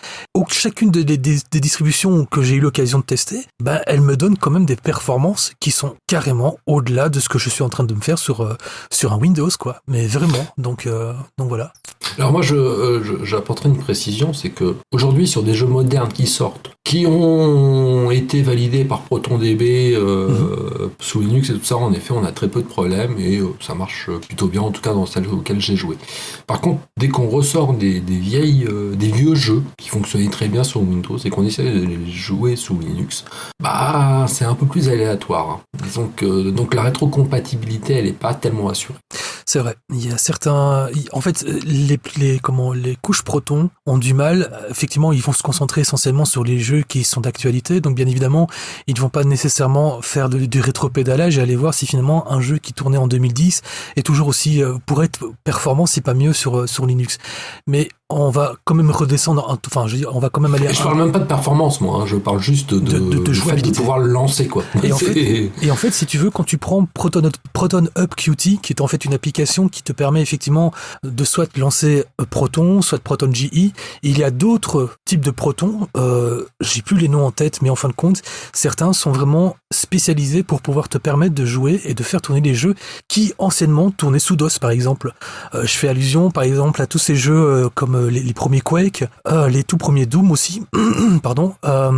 chacune 0.49 0.91
des 0.91 1.17
distributions 1.17 2.25
que 2.25 2.41
j'ai 2.41 2.55
eu 2.55 2.59
l'occasion 2.59 2.99
de 2.99 3.03
tester, 3.03 3.45
bah 3.61 3.81
elle 3.87 4.01
me 4.01 4.15
donne 4.15 4.37
quand 4.37 4.51
même 4.51 4.65
des 4.65 4.75
performances 4.75 5.53
qui 5.59 5.71
sont 5.71 5.95
carrément 6.19 6.57
au-delà 6.65 7.09
de 7.09 7.19
ce 7.19 7.27
que 7.27 7.37
je 7.37 7.49
suis 7.49 7.61
en 7.61 7.67
train 7.67 7.83
de 7.83 7.93
me 7.93 7.99
faire 7.99 8.17
sur 8.17 8.39
euh, 8.39 8.55
sur 8.89 9.11
un 9.11 9.17
Windows, 9.17 9.49
quoi. 9.59 9.81
Mais 9.87 10.07
vraiment, 10.07 10.45
donc, 10.57 10.87
euh, 10.87 11.11
donc 11.37 11.49
voilà. 11.49 11.73
Alors 12.17 12.31
moi, 12.31 12.41
je, 12.41 12.55
euh, 12.55 13.03
je- 13.03 13.25
j'apporterai 13.25 13.67
une 13.67 13.77
précision, 13.77 14.31
c'est 14.31 14.49
que 14.49 14.75
aujourd'hui, 14.93 15.27
sur 15.27 15.43
des 15.43 15.53
jeux 15.53 15.65
modernes 15.67 16.07
qui 16.13 16.25
sortent, 16.27 16.71
qui 16.85 17.05
ont 17.05 18.11
été 18.11 18.41
validés 18.43 18.85
par 18.85 19.01
ProtonDB 19.01 19.93
euh, 19.95 20.87
sous 20.99 21.19
Linux 21.19 21.49
et 21.49 21.53
tout 21.53 21.65
ça, 21.65 21.75
en 21.75 21.91
effet, 21.91 22.13
on 22.13 22.23
a 22.23 22.31
très 22.31 22.47
peu 22.47 22.61
de 22.61 22.67
problèmes 22.67 23.15
et 23.19 23.41
ça 23.59 23.75
marche 23.75 24.09
plutôt 24.27 24.47
bien, 24.47 24.61
en 24.61 24.71
tout 24.71 24.81
cas 24.81 24.93
dans 24.93 25.05
celles 25.05 25.27
auxquelles 25.27 25.59
j'ai 25.59 25.75
joué. 25.75 25.97
Par 26.47 26.61
contre, 26.61 26.79
dès 26.97 27.09
qu'on 27.09 27.27
ressort 27.27 27.73
des, 27.73 27.99
des 27.99 28.17
vieilles, 28.17 28.67
des 28.93 29.11
vieux 29.11 29.35
jeux 29.35 29.63
qui 29.77 29.89
fonctionnaient 29.89 30.29
très 30.29 30.47
bien 30.47 30.63
sur 30.63 30.81
Windows 30.81 31.17
et 31.17 31.29
qu'on 31.29 31.43
essaie 31.45 31.63
de 31.69 31.85
les 31.85 32.09
jouer 32.09 32.55
sous 32.55 32.79
Linux, 32.79 33.25
bah 33.61 34.25
c'est 34.29 34.45
un 34.45 34.53
peu 34.55 34.65
plus 34.67 34.87
aléatoire. 34.87 35.49
hein. 35.49 35.59
Disons 35.95 36.11
que 36.13 36.49
donc 36.51 36.73
la 36.73 36.81
rétrocompatibilité, 36.81 37.93
elle 37.93 38.05
n'est 38.05 38.11
pas 38.11 38.33
tellement 38.33 38.67
assurée. 38.67 38.97
C'est 39.45 39.59
vrai. 39.59 39.75
Il 39.93 40.05
y 40.05 40.11
a 40.11 40.17
certains, 40.17 40.89
en 41.13 41.21
fait, 41.21 41.43
les, 41.43 41.97
les, 42.17 42.39
comment, 42.39 42.73
les 42.73 42.97
couches 42.97 43.21
Proton 43.23 43.69
ont 43.85 43.97
du 43.97 44.13
mal. 44.13 44.51
Effectivement, 44.69 45.13
ils 45.13 45.21
vont 45.21 45.31
se 45.31 45.41
concentrer 45.43 45.81
essentiellement 45.81 46.25
sur 46.25 46.43
les 46.43 46.59
jeux 46.59 46.81
qui 46.85 47.05
sont 47.05 47.21
d'actualité. 47.21 47.79
Donc, 47.79 47.95
bien 47.95 48.07
évidemment, 48.07 48.47
ils 48.87 48.95
ne 48.95 48.99
vont 48.99 49.09
pas 49.09 49.23
nécessairement 49.23 50.01
faire 50.01 50.27
de- 50.27 50.45
du 50.45 50.59
rétropédalage 50.59 51.37
et 51.37 51.41
aller 51.41 51.55
voir 51.55 51.73
si 51.73 51.85
finalement 51.85 52.29
un 52.29 52.41
jeu 52.41 52.57
qui 52.57 52.73
tournait 52.73 52.97
en 52.97 53.07
2010 53.07 53.61
est 53.95 54.03
toujours 54.05 54.27
aussi, 54.27 54.61
euh, 54.61 54.77
pourrait 54.85 55.05
être 55.05 55.31
performant, 55.45 55.85
si 55.85 56.01
pas 56.01 56.13
mieux 56.13 56.33
sur, 56.33 56.57
euh, 56.61 56.67
sur 56.67 56.85
Linux. 56.87 57.19
Mais 57.67 57.87
on 58.09 58.29
va 58.29 58.53
quand 58.65 58.75
même 58.75 58.91
redescendre. 58.91 59.57
Enfin, 59.67 59.87
je 59.87 59.93
veux 59.93 59.97
dire, 59.97 60.11
on 60.15 60.19
va 60.19 60.29
quand 60.29 60.39
même 60.41 60.53
aller. 60.53 60.65
Et 60.67 60.73
je 60.73 60.81
un- 60.81 60.83
parle 60.83 60.97
même 60.99 61.11
pas 61.11 61.19
de 61.19 61.25
performance, 61.25 61.81
moi. 61.81 62.01
hein, 62.01 62.05
Je 62.05 62.17
parle 62.17 62.39
juste 62.39 62.73
de, 62.73 62.79
De- 62.79 62.99
de- 62.99 63.17
de 63.23 63.33
jouabilité. 63.33 63.75
pouvoir 63.77 63.97
le 63.99 64.07
lancer, 64.07 64.47
quoi. 64.47 64.63
Et 64.83 64.91
en 64.91 64.97
C'est- 64.97 65.51
Et 65.63 65.71
en 65.71 65.75
fait, 65.75 65.91
si 65.91 66.05
tu 66.05 66.17
veux, 66.19 66.29
quand 66.29 66.43
tu 66.43 66.57
prends 66.59 66.85
Proton, 66.85 67.29
Proton 67.53 67.87
Up 67.97 68.13
Qt, 68.15 68.59
qui 68.61 68.73
est 68.73 68.81
en 68.81 68.87
fait 68.87 69.05
une 69.05 69.13
application 69.15 69.67
qui 69.69 69.81
te 69.81 69.91
permet 69.91 70.21
effectivement 70.21 70.71
de 71.03 71.23
soit 71.23 71.55
lancer 71.57 72.05
euh, 72.21 72.25
Proton, 72.29 72.81
soit 72.83 72.99
Proton 72.99 73.31
GE, 73.33 73.49
il 74.03 74.19
y 74.19 74.23
a 74.23 74.29
d'autres 74.29 74.91
types 75.05 75.21
de 75.25 75.31
Proton, 75.31 75.87
euh, 75.97 76.45
j'ai 76.61 76.81
plus 76.83 76.97
les 76.97 77.07
noms 77.07 77.25
en 77.25 77.31
tête, 77.31 77.61
mais 77.63 77.69
en 77.71 77.75
fin 77.75 77.87
de 77.89 77.93
compte, 77.93 78.21
certains 78.53 78.93
sont 78.93 79.11
vraiment 79.11 79.55
spécialisés 79.73 80.43
pour 80.43 80.61
pouvoir 80.61 80.89
te 80.89 80.97
permettre 80.97 81.33
de 81.35 81.45
jouer 81.45 81.81
et 81.85 81.93
de 81.93 82.03
faire 82.03 82.21
tourner 82.21 82.41
les 82.41 82.53
jeux 82.55 82.75
qui 83.07 83.33
anciennement 83.39 83.89
tournaient 83.91 84.19
sous 84.19 84.35
DOS, 84.35 84.59
par 84.61 84.69
exemple. 84.69 85.13
Euh, 85.55 85.61
je 85.65 85.71
fais 85.73 85.87
allusion, 85.87 86.29
par 86.31 86.43
exemple, 86.43 86.81
à 86.81 86.87
tous 86.87 86.99
ces 86.99 87.15
jeux 87.15 87.33
euh, 87.35 87.69
comme 87.73 87.94
euh, 87.95 88.09
les, 88.11 88.21
les 88.21 88.33
premiers 88.33 88.61
Quake, 88.61 89.03
euh, 89.27 89.47
les 89.47 89.63
tout 89.63 89.77
premiers 89.77 90.05
Doom 90.05 90.31
aussi, 90.31 90.61
pardon. 91.23 91.53
Euh, 91.65 91.91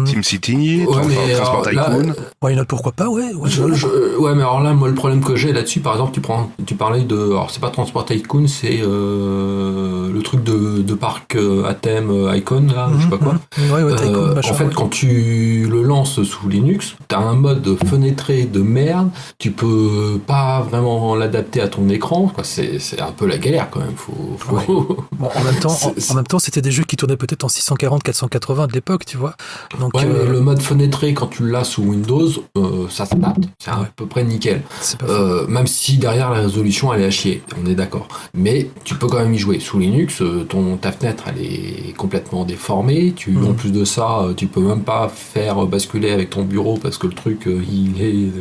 Ouais, 0.87 1.01
mais 1.07 1.33
Transport 1.35 1.67
Tycoon. 1.69 2.13
why 2.41 2.55
not, 2.55 2.65
pourquoi 2.65 2.91
pas, 2.91 3.09
ouais. 3.09 3.33
ouais, 3.33 3.49
Je- 3.49 3.73
je- 3.73 4.17
ouais, 4.19 4.35
mais 4.35 4.41
alors 4.41 4.61
là, 4.61 4.73
moi, 4.73 4.87
le 4.87 4.93
problème 4.95 5.23
que 5.23 5.35
j'ai 5.35 5.51
là-dessus, 5.53 5.79
par 5.79 5.93
exemple, 5.93 6.11
tu 6.13 6.21
prends, 6.21 6.49
tu 6.65 6.75
parlais 6.75 7.01
de, 7.03 7.15
alors 7.17 7.51
c'est 7.51 7.59
pas 7.59 7.69
Transport 7.69 8.05
Tycoon, 8.05 8.47
c'est 8.47 8.79
euh, 8.81 10.11
le 10.13 10.21
truc 10.21 10.43
de, 10.43 10.81
de 10.81 10.93
parc 10.93 11.35
euh, 11.35 11.65
à 11.65 11.73
thème 11.73 12.11
Icon, 12.35 12.67
là, 12.73 12.89
je 12.97 13.03
sais 13.03 13.09
pas 13.09 13.17
quoi. 13.17 13.33
Mhm, 13.57 13.71
ouais, 13.73 13.83
ouais, 13.83 13.95
Tycoon, 13.95 14.13
Euh, 14.15 14.35
machin, 14.35 14.51
en 14.51 14.53
fait, 14.55 14.65
ouais. 14.65 14.73
quand 14.75 14.89
tu 14.89 15.67
le 15.69 15.81
lances 15.83 16.21
sous 16.23 16.49
Linux, 16.49 16.95
t'as 17.07 17.19
un 17.19 17.33
mode 17.35 17.77
fenêtré 17.87 18.45
de 18.45 18.61
merde. 18.61 19.09
Tu 19.39 19.51
peux 19.51 20.19
pas 20.25 20.61
vraiment 20.61 21.15
l'adapter 21.15 21.61
à 21.61 21.67
ton 21.67 21.87
écran. 21.89 22.31
quoi. 22.33 22.43
C'est 22.43 22.79
c'est 22.79 23.01
un 23.01 23.11
peu 23.11 23.25
la 23.27 23.37
galère 23.37 23.69
quand 23.69 23.79
même. 23.79 23.95
Faut, 23.95 24.35
faut- 24.37 24.57
Bon, 25.17 25.29
en 25.33 25.43
même 25.43 25.55
temps, 25.59 25.69
en, 25.87 26.11
en 26.11 26.15
même 26.15 26.27
temps, 26.27 26.39
c'était 26.39 26.61
des 26.61 26.71
jeux 26.71 26.83
qui 26.83 26.95
tournaient 26.95 27.17
peut-être 27.17 27.43
en 27.43 27.49
640, 27.49 28.03
480 28.03 28.67
de 28.67 28.73
l'époque, 28.73 29.05
tu 29.05 29.17
vois. 29.17 29.35
Donc, 29.79 29.95
Ouais, 29.95 30.05
euh, 30.05 30.29
le 30.31 30.41
mode 30.41 30.61
fenêtré 30.61 31.13
quand 31.13 31.27
tu 31.27 31.47
l'as 31.49 31.63
sous 31.63 31.83
Windows, 31.83 32.29
euh, 32.57 32.87
ça 32.89 33.05
s'adapte. 33.05 33.43
C'est 33.59 33.71
à 33.71 33.79
Ouais. 33.81 33.87
peu 33.95 34.05
près 34.05 34.23
nickel. 34.23 34.61
Euh, 35.03 35.47
même 35.47 35.67
si 35.67 35.97
derrière 35.97 36.29
la 36.31 36.41
résolution 36.41 36.93
elle 36.93 37.01
est 37.01 37.05
à 37.05 37.11
chier, 37.11 37.43
on 37.61 37.69
est 37.69 37.75
d'accord. 37.75 38.07
Mais 38.33 38.69
tu 38.83 38.95
peux 38.95 39.07
quand 39.07 39.19
même 39.19 39.33
y 39.33 39.37
jouer. 39.37 39.59
Sous 39.59 39.79
Linux, 39.79 40.21
ton, 40.49 40.77
ta 40.77 40.91
fenêtre 40.91 41.23
elle 41.27 41.41
est 41.43 41.93
complètement 41.97 42.45
déformée. 42.45 43.13
Tu, 43.15 43.31
Mhm. 43.31 43.47
En 43.47 43.53
plus 43.53 43.71
de 43.71 43.85
ça, 43.85 44.25
tu 44.35 44.47
peux 44.47 44.61
même 44.61 44.83
pas 44.83 45.09
faire 45.09 45.65
basculer 45.67 46.11
avec 46.11 46.29
ton 46.31 46.43
bureau 46.43 46.77
parce 46.77 46.97
que 46.97 47.07
le 47.07 47.13
truc 47.13 47.41
il 47.47 48.01
est 48.01 48.31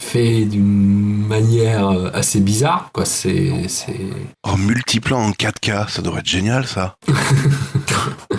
fait 0.00 0.44
d'une 0.44 1.26
manière 1.26 1.88
assez 2.14 2.40
bizarre. 2.40 2.90
Quoi. 2.92 3.04
C'est, 3.04 3.52
c'est... 3.68 3.96
Oh, 4.46 4.56
multiplan 4.56 5.18
en 5.26 5.30
4K, 5.32 5.88
ça 5.90 6.02
devrait 6.02 6.20
être 6.20 6.26
génial 6.28 6.66
ça. 6.66 6.77
ça 6.78 6.94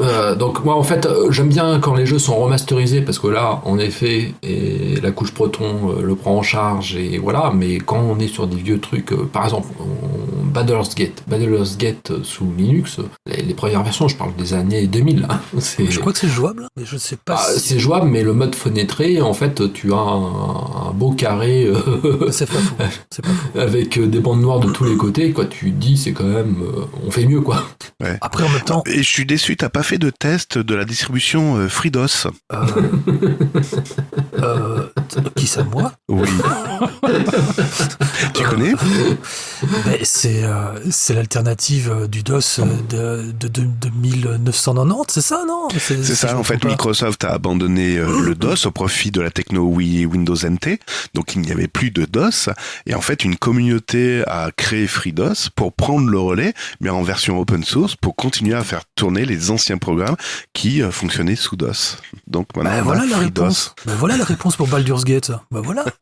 Euh, 0.00 0.36
donc 0.36 0.64
moi 0.64 0.76
en 0.76 0.84
fait 0.84 1.06
euh, 1.06 1.32
j'aime 1.32 1.48
bien 1.48 1.80
quand 1.80 1.94
les 1.96 2.06
jeux 2.06 2.20
sont 2.20 2.36
remasterisés 2.36 3.00
parce 3.00 3.18
que 3.18 3.26
là 3.26 3.60
en 3.64 3.80
effet 3.80 4.32
et 4.44 4.94
la 5.02 5.10
couche 5.10 5.32
Proton 5.32 5.90
euh, 5.98 6.02
le 6.02 6.14
prend 6.14 6.36
en 6.36 6.42
charge 6.42 6.94
et 6.94 7.18
voilà 7.18 7.50
mais 7.52 7.78
quand 7.78 7.98
on 7.98 8.16
est 8.20 8.28
sur 8.28 8.46
des 8.46 8.56
vieux 8.56 8.78
trucs 8.78 9.12
par 9.32 9.42
exemple 9.44 9.66
on- 9.80 10.44
Baldur's 10.46 10.94
Gate 10.94 11.24
Baldur's 11.26 11.76
Gate 11.78 12.12
sous 12.22 12.46
Linux 12.56 12.98
les, 13.26 13.42
les 13.42 13.54
premières 13.54 13.82
versions 13.82 14.06
je 14.06 14.16
parle 14.16 14.34
des 14.36 14.54
années 14.54 14.86
2000 14.86 15.26
hein, 15.28 15.40
Je 15.88 15.98
crois 15.98 16.12
que 16.12 16.18
c'est 16.18 16.28
jouable, 16.28 16.68
mais 16.76 16.84
je 16.86 16.96
sais 16.96 17.16
pas 17.16 17.36
Ah, 17.36 17.50
si 17.54 17.60
c'est 17.60 17.78
jouable 17.80 18.06
mais 18.08 18.22
le 18.22 18.34
mode 18.34 18.54
fenêtré 18.54 19.20
en 19.20 19.34
fait 19.34 19.72
tu 19.72 19.92
as 19.92 19.96
un, 19.96 20.88
un 20.90 20.92
beau 20.94 21.10
carré 21.10 21.66
c'est 22.30 22.48
pas 22.48 22.58
pas 22.76 23.60
avec 23.60 23.98
des 23.98 24.20
bandes 24.20 24.40
noires 24.42 24.60
de 24.60 24.70
tous 24.70 24.84
les 24.84 24.96
côtés 24.96 25.32
quoi 25.32 25.46
tu 25.46 25.70
dis 25.72 25.96
c'est 25.96 26.12
quand 26.12 26.24
même 26.24 26.62
on 27.04 27.10
fait 27.10 27.26
mieux 27.26 27.40
quoi 27.40 27.64
Après, 28.20 28.44
en 28.44 28.48
même 28.48 28.62
temps, 28.62 28.82
Et 28.86 28.98
je 28.98 29.08
suis 29.08 29.24
déçu, 29.26 29.56
t'as 29.56 29.68
pas 29.68 29.82
fait 29.82 29.98
de 29.98 30.10
test 30.10 30.58
de 30.58 30.74
la 30.74 30.84
distribution 30.84 31.56
euh, 31.56 31.68
FreeDOS. 31.68 32.28
euh, 32.52 32.66
euh, 34.38 34.88
qui 35.36 35.46
ça, 35.46 35.62
moi 35.64 35.92
Oui. 36.08 36.28
tu 38.34 38.42
connais 38.44 38.74
Ben, 39.84 39.98
C'est 40.02 40.44
euh, 40.44 40.78
c'est 40.90 41.14
l'alternative 41.14 41.90
euh, 41.90 42.06
du 42.06 42.22
DOS 42.22 42.60
euh, 42.60 42.64
de, 42.88 43.32
de, 43.32 43.48
de, 43.48 43.62
de 43.62 43.90
1990, 44.00 45.12
c'est 45.12 45.20
ça, 45.20 45.44
non? 45.46 45.68
C'est 45.78 46.04
ça, 46.04 46.36
en 46.36 46.44
fait. 46.44 46.64
Microsoft 46.64 47.24
a 47.24 47.30
abandonné 47.32 47.96
euh, 47.98 48.20
le 48.22 48.34
DOS 48.34 48.66
au 48.66 48.70
profit 48.70 49.10
de 49.10 49.20
la 49.20 49.30
techno 49.30 49.62
Wii 49.62 50.06
Windows 50.06 50.34
NT, 50.36 50.78
donc 51.14 51.34
il 51.34 51.40
n'y 51.42 51.50
avait 51.52 51.68
plus 51.68 51.90
de 51.90 52.04
DOS, 52.04 52.50
et 52.86 52.94
en 52.94 53.00
fait, 53.00 53.24
une 53.24 53.36
communauté 53.36 54.22
a 54.26 54.50
créé 54.56 54.86
FreeDOS 54.86 55.50
pour 55.54 55.72
prendre 55.72 56.08
le 56.08 56.18
relais, 56.18 56.54
mais 56.80 56.90
en 56.90 57.02
version 57.02 57.38
open 57.40 57.64
source, 57.64 57.96
pour 57.96 58.14
continuer 58.16 58.54
à 58.54 58.62
faire 58.64 58.82
tourner 58.94 59.24
les 59.24 59.50
anciens 59.50 59.78
programmes 59.78 60.16
qui 60.52 60.82
euh, 60.82 60.90
fonctionnaient 60.90 61.36
sous 61.36 61.56
DOS. 61.56 61.96
Donc 62.26 62.48
maintenant, 62.56 62.70
Ben, 62.70 62.80
on 62.80 62.84
voilà 62.84 63.02
a 63.02 63.06
la 63.06 63.16
FreeDOS. 63.16 63.42
réponse. 63.42 63.74
Ben, 63.86 63.94
voilà 63.94 64.16
la 64.16 64.24
réponse 64.24 64.56
pour 64.56 64.68
Baldur's 64.98 65.04
Gate. 65.04 65.32
Ben 65.50 65.60
voilà. 65.60 65.84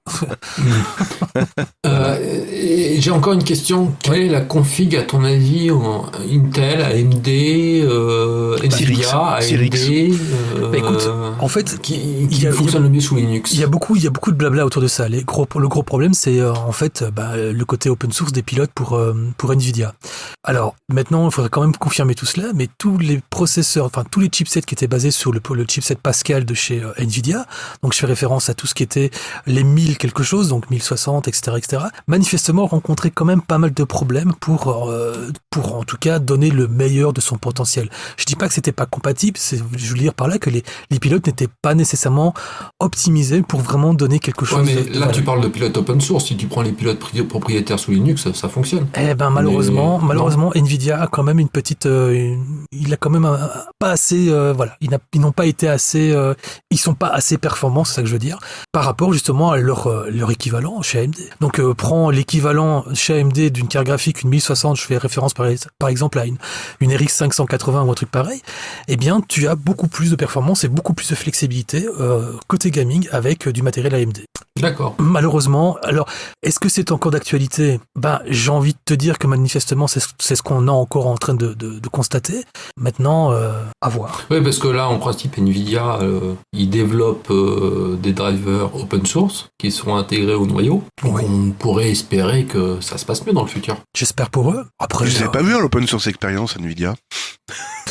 Euh, 1.86 2.96
j'ai 2.98 3.10
encore 3.10 3.34
une 3.34 3.44
question. 3.44 3.92
Quelle 4.02 4.22
est 4.22 4.28
la 4.28 4.40
config, 4.40 4.96
à 4.96 5.02
ton 5.02 5.22
avis, 5.22 5.70
en 5.70 6.06
Intel, 6.30 6.80
AMD, 6.82 7.28
euh, 7.28 8.56
Nvidia, 8.62 9.38
Cyrix. 9.40 9.82
AMD 9.84 10.18
euh, 10.58 10.70
Bah, 10.72 10.78
écoute, 10.78 11.08
En 11.38 11.48
fait, 11.48 11.80
qui, 11.80 12.26
qui 12.28 12.46
a- 12.46 12.52
fonctionne 12.52 12.82
le 12.82 12.88
mieux 12.88 13.00
sous 13.00 13.16
Linux 13.16 13.52
Il 13.52 13.60
y 13.60 13.64
a 13.64 13.66
beaucoup, 13.68 13.94
il 13.96 14.02
y 14.02 14.06
a 14.06 14.10
beaucoup 14.10 14.32
de 14.32 14.36
blabla 14.36 14.66
autour 14.66 14.82
de 14.82 14.88
ça. 14.88 15.08
Les 15.08 15.22
gros, 15.22 15.46
le 15.58 15.68
gros 15.68 15.82
problème, 15.82 16.14
c'est 16.14 16.40
euh, 16.40 16.52
en 16.52 16.72
fait 16.72 17.04
bah, 17.14 17.36
le 17.36 17.64
côté 17.64 17.88
open 17.88 18.10
source 18.12 18.32
des 18.32 18.42
pilotes 18.42 18.72
pour 18.74 19.00
pour 19.36 19.52
Nvidia. 19.52 19.94
Alors 20.42 20.74
maintenant, 20.88 21.26
il 21.28 21.32
faudrait 21.32 21.50
quand 21.50 21.60
même 21.60 21.76
confirmer 21.76 22.14
tout 22.14 22.26
cela, 22.26 22.48
mais 22.54 22.68
tous 22.78 22.98
les 22.98 23.20
processeurs, 23.30 23.84
enfin 23.86 24.04
tous 24.10 24.20
les 24.20 24.28
chipsets 24.28 24.62
qui 24.62 24.74
étaient 24.74 24.86
basés 24.88 25.10
sur 25.10 25.32
le, 25.32 25.40
le 25.54 25.64
chipset 25.68 25.94
Pascal 25.96 26.44
de 26.44 26.54
chez 26.54 26.82
Nvidia, 26.98 27.46
donc 27.82 27.92
je 27.92 27.98
fais 27.98 28.06
référence 28.06 28.48
à 28.48 28.54
tout 28.54 28.66
ce 28.66 28.74
qui 28.74 28.82
était 28.86 29.10
les 29.46 29.64
1000 29.64 29.98
quelque 29.98 30.22
chose, 30.22 30.48
donc 30.48 30.70
1060, 30.70 31.28
etc., 31.28 31.52
etc. 31.58 31.82
Manifestement, 32.06 32.66
rencontraient 32.66 33.10
quand 33.10 33.24
même 33.24 33.42
pas 33.42 33.58
mal 33.58 33.72
de 33.74 33.84
problèmes 33.84 34.32
pour 34.40 34.60
euh, 34.90 35.28
pour 35.50 35.76
en 35.76 35.84
tout 35.84 35.96
cas 35.98 36.18
donner 36.18 36.50
le 36.50 36.66
meilleur 36.68 37.12
de 37.12 37.20
son 37.20 37.36
potentiel. 37.36 37.88
Je 38.16 38.24
dis 38.24 38.36
pas 38.36 38.48
que 38.48 38.54
c'était 38.54 38.72
pas 38.72 38.86
compatible, 38.86 39.36
c'est 39.38 39.58
je 39.76 39.92
veux 39.92 39.98
dire 39.98 40.14
par 40.14 40.28
là 40.28 40.38
que 40.38 40.50
les 40.50 40.62
les 40.90 40.98
pilotes 40.98 41.26
n'étaient 41.26 41.48
pas 41.62 41.74
nécessairement 41.74 42.32
optimisés 42.80 43.42
pour 43.42 43.60
vraiment 43.60 43.94
donner 43.94 44.18
quelque 44.18 44.44
chose. 44.44 44.66
Ouais, 44.66 44.74
mais 44.74 44.82
de- 44.90 44.98
là, 44.98 45.08
tu 45.08 45.22
parles 45.22 45.40
de 45.42 45.48
pilote 45.48 45.76
open 45.76 46.00
source. 46.00 46.26
Si 46.26 46.36
tu 46.36 46.46
prends 46.46 46.62
les 46.62 46.72
pilotes 46.72 47.00
pri- 47.00 47.22
propriétaires 47.26 47.78
sous 47.78 47.90
Linux, 47.92 48.22
ça, 48.24 48.34
ça 48.34 48.48
fonctionne. 48.48 48.86
Eh 48.98 49.14
ben 49.14 49.30
malheureusement, 49.30 49.98
Mais- 49.98 50.08
malheureusement, 50.08 50.52
Nvidia 50.54 51.00
a 51.02 51.06
quand 51.06 51.22
même 51.22 51.38
une 51.38 51.48
petite, 51.48 51.86
euh, 51.86 52.12
une- 52.12 52.64
il 52.72 52.92
a 52.92 52.96
quand 52.96 53.10
même 53.10 53.24
un- 53.24 53.50
pas 53.78 53.90
assez, 53.90 54.28
euh, 54.30 54.52
voilà, 54.54 54.76
ils 54.80 55.20
n'ont 55.20 55.32
pas 55.32 55.46
été 55.46 55.68
assez, 55.68 56.10
euh, 56.12 56.34
ils 56.70 56.78
sont 56.78 56.94
pas 56.94 57.08
assez 57.08 57.38
performants, 57.38 57.84
c'est 57.84 57.94
ça 57.94 58.02
que 58.02 58.08
je 58.08 58.12
veux 58.12 58.18
dire, 58.18 58.38
par 58.76 58.84
rapport 58.84 59.10
justement 59.10 59.52
à 59.52 59.56
leur 59.56 59.86
euh, 59.86 60.10
leur 60.10 60.30
équivalent 60.30 60.82
chez 60.82 60.98
AMD. 60.98 61.16
Donc 61.40 61.60
euh, 61.60 61.72
prends 61.72 62.10
l'équivalent 62.10 62.84
chez 62.92 63.18
AMD 63.18 63.48
d'une 63.50 63.68
carte 63.68 63.86
graphique, 63.86 64.20
une 64.20 64.28
1060, 64.28 64.76
je 64.76 64.82
fais 64.82 64.98
référence 64.98 65.32
par, 65.32 65.46
exemple 65.88 66.18
à 66.18 66.26
une 66.26 66.36
une 66.80 66.94
RX 66.94 67.08
580 67.08 67.84
ou 67.84 67.90
un 67.90 67.94
truc 67.94 68.10
pareil. 68.10 68.42
Eh 68.88 68.98
bien, 68.98 69.22
tu 69.26 69.48
as 69.48 69.54
beaucoup 69.54 69.88
plus 69.88 70.10
de 70.10 70.16
performance 70.16 70.64
et 70.64 70.68
beaucoup 70.68 70.92
plus 70.92 71.08
de 71.08 71.14
flexibilité 71.14 71.88
euh, 71.98 72.34
côté 72.48 72.70
gaming 72.70 73.08
avec 73.12 73.48
euh, 73.48 73.52
du 73.54 73.62
matériel 73.62 73.94
AMD. 73.94 74.18
D'accord. 74.60 74.94
Malheureusement, 74.98 75.76
alors 75.82 76.08
est-ce 76.42 76.58
que 76.58 76.68
c'est 76.68 76.90
encore 76.92 77.10
d'actualité? 77.12 77.80
Ben, 77.94 78.20
j'ai 78.26 78.50
envie 78.50 78.72
de 78.72 78.78
te 78.84 78.94
dire 78.94 79.18
que 79.18 79.26
manifestement 79.26 79.86
c'est 79.86 80.00
ce- 80.00 80.08
c'est 80.18 80.36
ce 80.36 80.42
qu'on 80.42 80.66
est 80.66 80.70
encore 80.70 81.06
en 81.06 81.16
train 81.16 81.34
de, 81.34 81.54
de- 81.54 81.78
de 81.78 81.88
constater. 81.88 82.44
Maintenant, 82.78 83.32
euh, 83.32 83.52
à 83.80 83.88
voir. 83.88 84.22
Oui, 84.30 84.40
parce 84.42 84.58
que 84.58 84.68
là, 84.68 84.88
en 84.88 84.98
principe, 84.98 85.38
Nvidia, 85.38 85.98
euh, 86.00 86.34
ils 86.52 86.70
développent 86.70 87.30
euh, 87.30 87.96
des 88.02 88.12
drivers 88.12 88.74
open 88.74 89.04
source 89.06 89.48
qui 89.58 89.70
seront 89.70 89.96
intégrés 89.96 90.34
au 90.34 90.46
noyau. 90.46 90.82
Donc, 91.02 91.16
Oui. 91.16 91.22
on 91.28 91.50
pourrait 91.52 91.90
espérer 91.90 92.44
que 92.44 92.80
ça 92.80 92.98
se 92.98 93.04
passe 93.04 93.24
mieux 93.26 93.32
dans 93.32 93.42
le 93.42 93.48
futur. 93.48 93.76
J'espère 93.96 94.30
pour 94.30 94.50
eux. 94.52 94.66
Après, 94.78 95.06
Je 95.06 95.24
euh, 95.24 95.28
pas 95.28 95.42
vu 95.42 95.54
à 95.54 95.58
l'open 95.60 95.86
source 95.86 96.06
experience 96.06 96.56
Nvidia. 96.56 96.94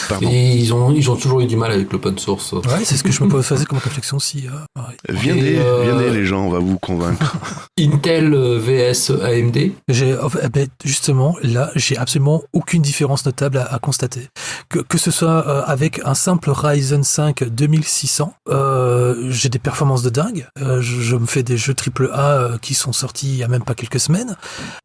Pardon. 0.09 0.29
Et 0.31 0.55
ils 0.55 0.73
ont, 0.73 0.91
ils 0.91 1.09
ont 1.09 1.15
toujours 1.15 1.41
eu 1.41 1.45
du 1.47 1.55
mal 1.55 1.71
avec 1.71 1.91
l'open 1.91 2.17
source. 2.17 2.51
Ouais, 2.53 2.83
c'est 2.83 2.97
ce 2.97 3.03
que 3.03 3.11
je 3.11 3.23
me 3.23 3.41
faisais 3.41 3.65
comme 3.65 3.77
réflexion 3.79 4.17
aussi. 4.17 4.47
euh, 4.47 4.81
ouais. 4.81 4.95
Venez, 5.09 5.53
Et, 5.53 5.59
euh, 5.59 6.11
les 6.11 6.25
gens, 6.25 6.45
on 6.45 6.49
va 6.49 6.59
vous 6.59 6.77
convaincre. 6.79 7.37
Intel 7.79 8.33
euh, 8.33 8.59
vs 8.59 9.11
AMD. 9.23 9.71
J'ai, 9.89 10.15
fait, 10.29 10.39
eh 10.43 10.49
ben, 10.49 10.67
justement, 10.83 11.35
là, 11.43 11.71
j'ai 11.75 11.97
absolument 11.97 12.43
aucune 12.53 12.81
différence 12.81 13.25
notable 13.25 13.57
à, 13.57 13.73
à 13.73 13.79
constater. 13.79 14.27
Que, 14.69 14.79
que 14.79 14.97
ce 14.97 15.11
soit 15.11 15.47
euh, 15.47 15.63
avec 15.65 16.01
un 16.05 16.13
simple 16.13 16.49
Ryzen 16.51 17.03
5 17.03 17.43
2600, 17.45 18.33
euh, 18.49 18.53
euh, 18.55 19.29
j'ai 19.29 19.49
des 19.49 19.59
performances 19.59 20.01
de 20.03 20.09
dingue. 20.09 20.47
Euh, 20.61 20.81
je, 20.81 21.01
je 21.01 21.15
me 21.15 21.25
fais 21.25 21.43
des 21.43 21.57
jeux 21.57 21.73
triple 21.73 22.09
A 22.13 22.31
euh, 22.31 22.57
qui 22.57 22.73
sont 22.73 22.93
sortis 22.93 23.27
il 23.27 23.35
y 23.37 23.43
a 23.43 23.47
même 23.47 23.63
pas 23.63 23.75
quelques 23.75 23.99
semaines. 23.99 24.35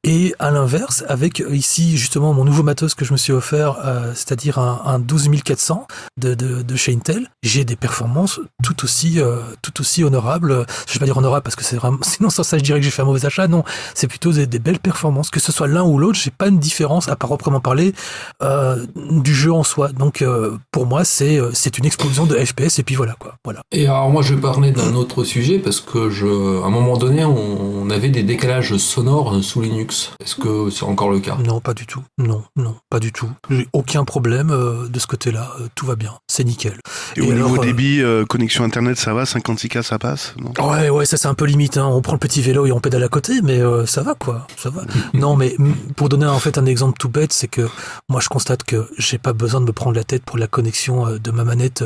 Et 0.04 0.34
à 0.38 0.50
l'inverse, 0.50 1.04
avec 1.08 1.40
euh, 1.40 1.54
ici 1.54 1.96
justement 1.96 2.32
mon 2.32 2.44
nouveau 2.44 2.62
matos 2.62 2.94
que 2.94 3.04
je 3.04 3.12
me 3.12 3.18
suis 3.18 3.32
offert, 3.32 3.76
euh, 3.84 4.12
c'est-à-dire 4.14 4.58
un, 4.58 4.82
un 4.84 4.99
12400 5.00 5.86
de, 6.18 6.34
de, 6.34 6.62
de 6.62 6.76
chez 6.76 6.92
Intel, 6.92 7.28
j'ai 7.42 7.64
des 7.64 7.76
performances 7.76 8.40
tout 8.62 8.84
aussi, 8.84 9.20
euh, 9.20 9.40
tout 9.62 9.80
aussi 9.80 10.04
honorables. 10.04 10.66
Je 10.86 10.94
vais 10.94 10.98
pas 11.00 11.04
dire 11.06 11.16
honorables 11.16 11.42
parce 11.42 11.56
que 11.56 11.64
c'est 11.64 11.76
vraiment, 11.76 11.98
sinon 12.02 12.30
sans 12.30 12.42
ça 12.42 12.58
je 12.58 12.62
dirais 12.62 12.78
que 12.78 12.84
j'ai 12.84 12.90
fait 12.90 13.02
un 13.02 13.06
mauvais 13.06 13.24
achat. 13.24 13.48
Non, 13.48 13.64
c'est 13.94 14.08
plutôt 14.08 14.32
des, 14.32 14.46
des 14.46 14.58
belles 14.58 14.78
performances. 14.80 15.30
Que 15.30 15.40
ce 15.40 15.52
soit 15.52 15.66
l'un 15.66 15.82
ou 15.82 15.98
l'autre, 15.98 16.18
j'ai 16.18 16.30
pas 16.30 16.48
une 16.48 16.58
différence 16.58 17.08
à 17.08 17.16
proprement 17.16 17.60
parler 17.60 17.94
euh, 18.42 18.84
du 18.96 19.34
jeu 19.34 19.52
en 19.52 19.62
soi. 19.62 19.88
Donc 19.88 20.22
euh, 20.22 20.56
pour 20.70 20.86
moi, 20.86 21.04
c'est 21.04 21.38
c'est 21.52 21.78
une 21.78 21.86
explosion 21.86 22.26
de 22.26 22.36
FPS 22.36 22.78
et 22.78 22.82
puis 22.82 22.94
voilà 22.94 23.14
quoi. 23.18 23.36
Voilà. 23.44 23.60
Et 23.72 23.86
alors 23.86 24.10
moi 24.10 24.22
je 24.22 24.34
vais 24.34 24.40
parler 24.40 24.72
d'un 24.72 24.94
autre 24.94 25.24
sujet 25.24 25.58
parce 25.58 25.80
que 25.80 26.10
je, 26.10 26.62
à 26.62 26.66
un 26.66 26.70
moment 26.70 26.96
donné 26.96 27.24
on, 27.24 27.82
on 27.82 27.90
avait 27.90 28.08
des 28.08 28.22
décalages 28.22 28.76
sonores 28.76 29.42
sous 29.42 29.60
Linux. 29.60 30.12
Est-ce 30.22 30.36
que 30.36 30.70
c'est 30.70 30.84
encore 30.84 31.10
le 31.10 31.20
cas? 31.20 31.36
Non, 31.44 31.60
pas 31.60 31.74
du 31.74 31.86
tout. 31.86 32.02
Non, 32.18 32.42
non, 32.56 32.76
pas 32.90 33.00
du 33.00 33.12
tout. 33.12 33.30
J'ai 33.48 33.66
aucun 33.72 34.04
problème 34.04 34.50
de 34.90 34.98
ce 34.98 35.06
côté-là. 35.06 35.52
Euh, 35.60 35.68
tout 35.74 35.86
va 35.86 35.96
bien. 35.96 36.18
C'est 36.40 36.44
nickel. 36.44 36.72
Et, 37.16 37.20
au 37.20 37.24
Et 37.24 37.34
niveau 37.34 37.48
alors, 37.48 37.62
euh, 37.62 37.66
débit, 37.66 38.00
euh, 38.00 38.24
connexion 38.24 38.64
internet, 38.64 38.96
ça 38.96 39.12
va 39.12 39.24
56K, 39.24 39.82
ça 39.82 39.98
passe 39.98 40.32
non? 40.38 40.54
Ouais, 40.70 40.88
ouais, 40.88 41.04
ça 41.04 41.18
c'est 41.18 41.28
un 41.28 41.34
peu 41.34 41.44
limite. 41.44 41.76
Hein. 41.76 41.86
On 41.86 42.00
prend 42.00 42.14
le 42.14 42.18
petit 42.18 42.40
vélo 42.40 42.64
et 42.64 42.72
on 42.72 42.80
pédale 42.80 43.02
à 43.02 43.08
côté, 43.08 43.42
mais 43.42 43.58
euh, 43.58 43.84
ça 43.84 44.02
va 44.02 44.14
quoi, 44.14 44.46
ça 44.56 44.70
va. 44.70 44.84
non, 45.12 45.36
mais 45.36 45.54
pour 45.96 46.08
donner 46.08 46.24
en 46.24 46.38
fait 46.38 46.56
un 46.56 46.64
exemple 46.64 46.96
tout 46.98 47.10
bête, 47.10 47.34
c'est 47.34 47.46
que 47.46 47.68
moi 48.08 48.22
je 48.22 48.30
constate 48.30 48.64
que 48.64 48.88
j'ai 48.96 49.18
pas 49.18 49.34
besoin 49.34 49.60
de 49.60 49.66
me 49.66 49.72
prendre 49.72 49.94
la 49.94 50.02
tête 50.02 50.24
pour 50.24 50.38
la 50.38 50.46
connexion 50.46 51.18
de 51.18 51.30
ma 51.30 51.44
manette 51.44 51.84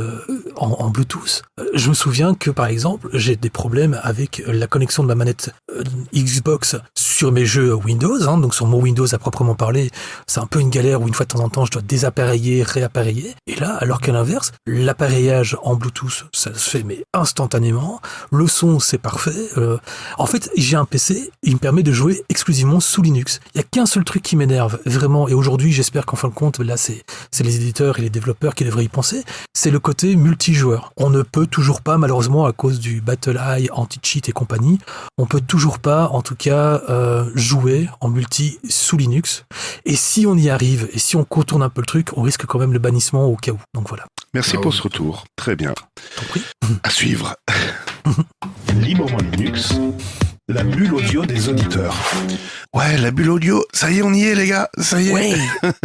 en, 0.55 0.69
en 0.69 0.89
Bluetooth. 0.89 1.43
Je 1.75 1.89
me 1.89 1.95
souviens 1.95 2.37
que 2.37 2.53
par 2.53 2.67
exemple 2.67 3.09
j'ai 3.13 3.35
des 3.35 3.51
problèmes 3.51 3.99
avec 4.05 4.41
la 4.47 4.69
connexion 4.69 5.03
de 5.03 5.09
ma 5.09 5.17
manette 5.17 5.51
Xbox 6.15 6.77
sur 6.95 7.33
mes 7.33 7.45
jeux 7.45 7.75
Windows, 7.75 8.29
hein, 8.29 8.39
donc 8.39 8.55
sur 8.55 8.67
mon 8.67 8.81
Windows 8.81 9.13
à 9.13 9.19
proprement 9.19 9.57
parler, 9.57 9.91
c'est 10.29 10.39
un 10.39 10.47
peu 10.47 10.61
une 10.61 10.71
galère 10.71 11.03
où 11.03 11.09
une 11.09 11.15
fois 11.15 11.27
de 11.27 11.33
temps 11.33 11.43
en 11.43 11.49
temps 11.49 11.65
je 11.65 11.73
dois 11.73 11.83
désappareiller, 11.83 12.63
réappareiller. 12.63 13.35
Et 13.49 13.57
là, 13.57 13.77
alors 13.81 14.01
qu'à 14.01 14.13
l'inverse, 14.13 14.44
l'appareillage 14.67 15.57
en 15.63 15.77
Bluetooth, 15.77 16.27
ça 16.33 16.55
se 16.55 16.71
fait 16.71 16.83
mais 16.83 17.05
instantanément. 17.13 18.01
Le 18.33 18.47
son, 18.47 18.79
c'est 18.79 18.99
parfait. 18.99 19.49
Euh, 19.57 19.79
en 20.19 20.27
fait, 20.27 20.51
j'ai 20.57 20.77
un 20.77 20.85
PC, 20.85 21.31
il 21.43 21.55
me 21.55 21.59
permet 21.59 21.83
de 21.83 21.93
jouer 21.93 22.23
exclusivement 22.29 22.81
sous 22.81 23.03
Linux. 23.03 23.41
Il 23.55 23.59
y 23.59 23.61
a 23.61 23.65
qu'un 23.65 23.87
seul 23.87 24.05
truc 24.05 24.23
qui 24.23 24.37
m'énerve, 24.37 24.79
vraiment. 24.87 25.29
Et 25.29 25.35
aujourd'hui, 25.35 25.73
j'espère 25.73 26.07
qu'en 26.07 26.17
fin 26.17 26.29
de 26.29 26.35
compte, 26.35 26.59
là, 26.61 26.77
c'est 26.77 27.05
les 27.41 27.57
éditeurs 27.57 27.99
et 27.99 28.03
les 28.03 28.11
développeurs 28.11 28.55
qui 28.55 28.65
devraient 28.65 28.85
y 28.85 28.89
penser. 28.89 29.25
C'est 29.53 29.71
le 29.71 29.81
côté 29.81 30.17
multijoueur. 30.17 30.93
On 30.97 31.11
ne 31.11 31.23
peut 31.23 31.47
toujours 31.47 31.81
pas, 31.81 31.99
malheureusement, 31.99 32.47
à 32.47 32.53
cause 32.53 32.81
du 32.81 33.01
BattleEye, 33.01 33.69
anti-cheat 33.73 34.29
et 34.29 34.33
compagnie, 34.33 34.79
on 35.19 35.27
peut 35.27 35.41
toujours 35.41 35.79
pas, 35.79 36.09
en 36.09 36.23
tout 36.23 36.37
cas, 36.37 36.83
euh, 36.89 37.31
jouer 37.35 37.89
en 38.01 38.09
multi 38.09 38.59
sous 38.69 38.97
Linux. 38.97 39.45
Et 39.85 39.97
si 39.97 40.27
on 40.27 40.37
y 40.37 40.51
arrive, 40.51 40.89
et 40.93 40.99
si 40.99 41.17
on 41.17 41.25
contourne 41.25 41.63
un 41.63 41.69
peu 41.69 41.81
le 41.81 41.87
truc, 41.87 42.11
on 42.17 42.23
risque 42.23 42.47
quand 42.47 42.59
même 42.59 42.73
le 42.73 42.79
bannissement 42.79 43.27
au 43.27 43.37
cas 43.37 43.53
où. 43.53 43.59
Donc 43.75 43.89
voilà. 43.89 44.05
Merci 44.35 44.53
Ah 44.57 44.61
pour 44.61 44.73
oui. 44.73 44.77
ce 44.77 44.83
retour. 44.83 45.25
Très 45.37 45.57
bien. 45.57 45.75
À 46.83 46.91
suivre. 46.91 47.37
Librement 48.81 49.19
Linux, 49.33 49.75
la 50.49 50.63
bulle 50.63 50.93
audio 50.93 51.25
des 51.25 51.49
auditeurs. 51.49 51.97
Ouais, 52.75 52.99
la 52.99 53.11
bulle 53.11 53.31
audio, 53.31 53.65
ça 53.73 53.91
y 53.91 53.99
est, 53.99 54.03
on 54.03 54.13
y 54.13 54.25
est, 54.25 54.35
les 54.35 54.47
gars. 54.47 54.69
Ça 54.79 55.01
y 55.01 55.09
est. 55.09 55.13
Ouais. 55.13 55.35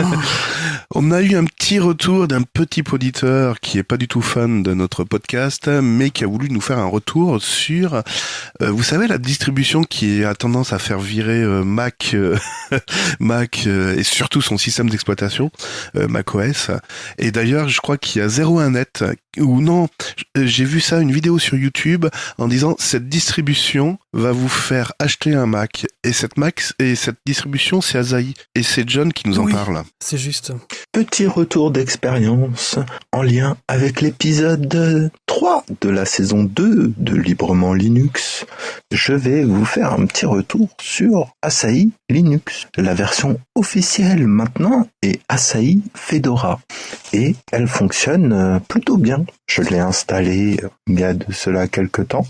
On 0.96 1.12
a 1.12 1.22
eu 1.22 1.36
un 1.36 1.44
petit 1.46 1.78
retour 1.78 2.28
d'un 2.28 2.42
petit 2.42 2.84
auditeur 2.92 3.60
qui 3.60 3.78
est 3.78 3.84
pas 3.84 3.96
du 3.96 4.08
tout 4.08 4.24
fan 4.24 4.64
de 4.64 4.74
notre 4.74 5.04
podcast, 5.04 5.68
mais 5.68 6.10
qui 6.10 6.24
a 6.24 6.28
voulu 6.28 6.50
nous 6.50 6.62
faire 6.62 6.80
un 6.80 6.88
retour 6.88 7.40
sur, 7.40 7.94
euh, 7.94 8.72
vous 8.72 8.82
savez, 8.82 9.06
la 9.06 9.20
distribution 9.20 9.84
qui 9.84 10.24
a 10.24 10.34
tendance 10.34 10.74
à 10.74 10.80
faire 10.80 10.98
virer 10.98 11.44
euh, 11.44 11.64
Mac, 11.64 12.16
euh, 12.16 12.36
Mac 13.20 13.68
et 13.68 14.02
surtout 14.02 14.42
son 14.42 14.58
système 14.58 14.90
d'exploitation, 14.90 15.52
Mac 15.94 16.34
OS. 16.34 16.72
Et 17.20 17.32
d'ailleurs, 17.32 17.70
je 17.70 17.82
crois 17.82 18.00
qu'il 18.00 18.22
y 18.22 18.26
a 18.26 18.28
01net 18.28 19.14
ou 19.38 19.62
non, 19.62 19.90
j'ai 20.36 20.66
vu 20.66 20.82
ça 20.82 21.00
une 21.00 21.12
vidéo 21.12 21.38
sur 21.38 21.56
YouTube 21.56 22.08
en 22.40 22.48
disant 22.48 22.76
cette 22.80 23.08
distribution 23.08 24.00
va 24.12 24.32
vous 24.32 24.49
faire 24.50 24.92
acheter 25.00 25.34
un 25.34 25.46
Mac 25.46 25.86
et 26.04 26.12
cette 26.14 26.38
Mac 26.38 26.62
et 26.80 26.96
cette 26.96 27.18
distribution 27.26 27.82
c'est 27.82 27.98
Asahi 27.98 28.34
et 28.56 28.64
c'est 28.64 28.88
John 28.90 29.14
qui 29.14 29.28
nous 29.30 29.40
en 29.40 29.46
Oui. 29.46 29.54
parle. 29.54 29.84
C'est 30.04 30.18
juste. 30.18 30.52
Petit 30.92 31.28
retour 31.28 31.72
d'expérience 31.72 32.78
en 33.12 33.22
lien 33.22 33.58
avec 33.68 34.02
l'épisode 34.02 35.12
3 35.28 35.64
de 35.82 35.90
la 35.90 36.06
saison 36.06 36.44
2 36.44 36.94
de 36.98 37.16
Librement 37.16 37.74
Linux. 37.74 38.46
Je 38.92 39.14
vais 39.14 39.44
vous 39.44 39.66
faire 39.66 39.94
un 39.94 40.06
petit 40.06 40.26
retour 40.26 40.70
sur 40.82 41.30
Asahi 41.42 41.92
Linux. 42.10 42.68
La 42.78 42.94
version 42.94 43.40
officielle 43.56 44.26
maintenant 44.28 44.88
est 45.04 45.22
Asahi 45.30 45.82
Fedora 45.96 46.60
et 47.14 47.36
elle 47.52 47.68
fonctionne 47.68 48.34
euh, 48.34 48.60
plutôt 48.60 48.98
bien. 48.98 49.26
Je 49.48 49.62
l'ai 49.62 49.80
installée 49.80 50.60
euh, 50.64 50.70
il 50.88 51.00
y 51.00 51.04
a 51.04 51.14
de 51.14 51.32
cela 51.32 51.68
quelques 51.68 52.08
temps 52.08 52.28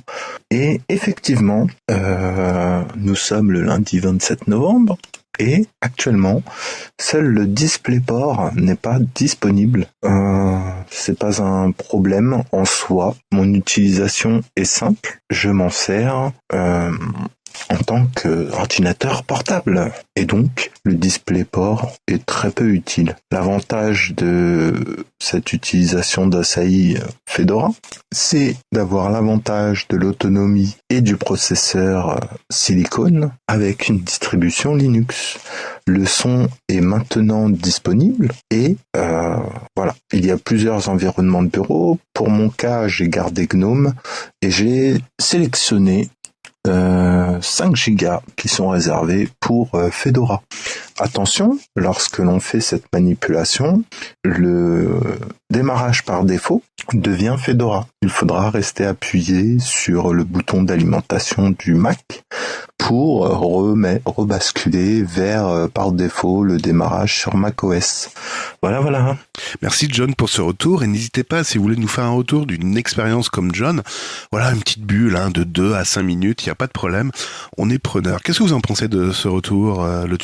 et 0.51 0.81
effectivement, 0.89 1.67
euh, 1.91 2.83
nous 2.95 3.15
sommes 3.15 3.51
le 3.51 3.61
lundi 3.61 3.99
27 3.99 4.47
novembre 4.47 4.97
et 5.39 5.65
actuellement, 5.81 6.43
seul 6.99 7.25
le 7.25 7.47
DisplayPort 7.47 8.51
n'est 8.55 8.75
pas 8.75 8.99
disponible. 9.15 9.87
Euh, 10.03 10.59
c'est 10.89 11.17
pas 11.17 11.41
un 11.41 11.71
problème 11.71 12.43
en 12.51 12.65
soi. 12.65 13.15
Mon 13.31 13.53
utilisation 13.53 14.41
est 14.57 14.65
simple. 14.65 15.21
Je 15.29 15.49
m'en 15.49 15.69
sers 15.69 16.31
euh, 16.53 16.91
en 17.69 17.77
tant 17.77 18.07
qu'ordinateur 18.15 19.23
portable. 19.23 19.91
Et 20.15 20.25
donc, 20.25 20.71
le 20.83 20.95
DisplayPort 20.95 21.91
est 22.07 22.25
très 22.25 22.51
peu 22.51 22.69
utile. 22.69 23.15
L'avantage 23.31 24.13
de 24.15 25.05
cette 25.21 25.53
utilisation 25.53 26.27
d'Asahi 26.27 26.97
Fedora, 27.25 27.71
c'est 28.11 28.55
d'avoir 28.71 29.09
l'avantage 29.11 29.87
de 29.89 29.97
l'autonomie 29.97 30.77
et 30.89 31.01
du 31.01 31.17
processeur 31.17 32.19
silicone 32.51 33.31
avec 33.47 33.87
une 33.87 33.99
distribution 33.99 34.75
Linux. 34.75 35.37
Le 35.85 36.05
son 36.05 36.47
est 36.67 36.81
maintenant 36.81 37.49
disponible 37.49 38.29
et 38.51 38.77
euh, 38.95 39.37
voilà, 39.75 39.95
il 40.13 40.25
y 40.25 40.31
a 40.31 40.37
plusieurs 40.37 40.89
environnements 40.89 41.43
de 41.43 41.49
bureau. 41.49 41.99
Pour 42.13 42.29
mon 42.29 42.49
cas, 42.49 42.87
j'ai 42.87 43.09
gardé 43.09 43.47
GNOME 43.47 43.93
et 44.41 44.51
j'ai 44.51 44.97
sélectionné 45.19 46.09
5 47.41 47.75
gigas 47.75 48.21
qui 48.35 48.47
sont 48.47 48.69
réservés 48.69 49.29
pour 49.39 49.75
euh, 49.75 49.89
Fedora. 49.89 50.41
Attention, 51.01 51.57
lorsque 51.77 52.17
l'on 52.17 52.41
fait 52.41 52.59
cette 52.59 52.91
manipulation, 52.91 53.83
le 54.25 54.99
démarrage 55.49 56.03
par 56.03 56.25
défaut 56.25 56.61
devient 56.93 57.37
Fedora. 57.39 57.87
Il 58.01 58.09
faudra 58.09 58.49
rester 58.49 58.85
appuyé 58.85 59.59
sur 59.59 60.13
le 60.13 60.25
bouton 60.25 60.61
d'alimentation 60.63 61.51
du 61.57 61.73
Mac 61.73 62.23
pour 62.77 63.27
rebasculer 64.05 65.03
vers 65.03 65.47
euh, 65.47 65.67
par 65.67 65.91
défaut 65.91 66.43
le 66.43 66.57
démarrage 66.57 67.19
sur 67.19 67.35
macOS. 67.35 68.09
Voilà, 68.63 68.79
voilà. 68.79 69.17
Merci 69.61 69.87
John 69.91 70.15
pour 70.15 70.29
ce 70.29 70.41
retour 70.41 70.81
et 70.81 70.87
n'hésitez 70.87 71.23
pas 71.23 71.43
si 71.43 71.57
vous 71.57 71.65
voulez 71.65 71.75
nous 71.75 71.87
faire 71.87 72.05
un 72.05 72.13
retour 72.13 72.45
d'une 72.45 72.77
expérience 72.77 73.29
comme 73.29 73.53
John. 73.53 73.83
Voilà 74.31 74.51
une 74.51 74.59
petite 74.59 74.83
bulle 74.83 75.17
hein, 75.17 75.29
de 75.29 75.43
2 75.43 75.73
à 75.75 75.85
5 75.85 76.01
minutes, 76.01 76.43
il 76.43 76.47
n'y 76.47 76.51
a 76.51 76.55
pas 76.55 76.67
de 76.67 76.71
problème. 76.71 77.11
On 77.57 77.69
est 77.69 77.79
preneur. 77.79 78.21
Qu'est-ce 78.23 78.39
que 78.39 78.43
vous 78.43 78.53
en 78.53 78.61
pensez 78.61 78.87
de 78.87 79.11
ce 79.11 79.27
retour, 79.27 79.83
euh, 79.83 80.07
le 80.07 80.17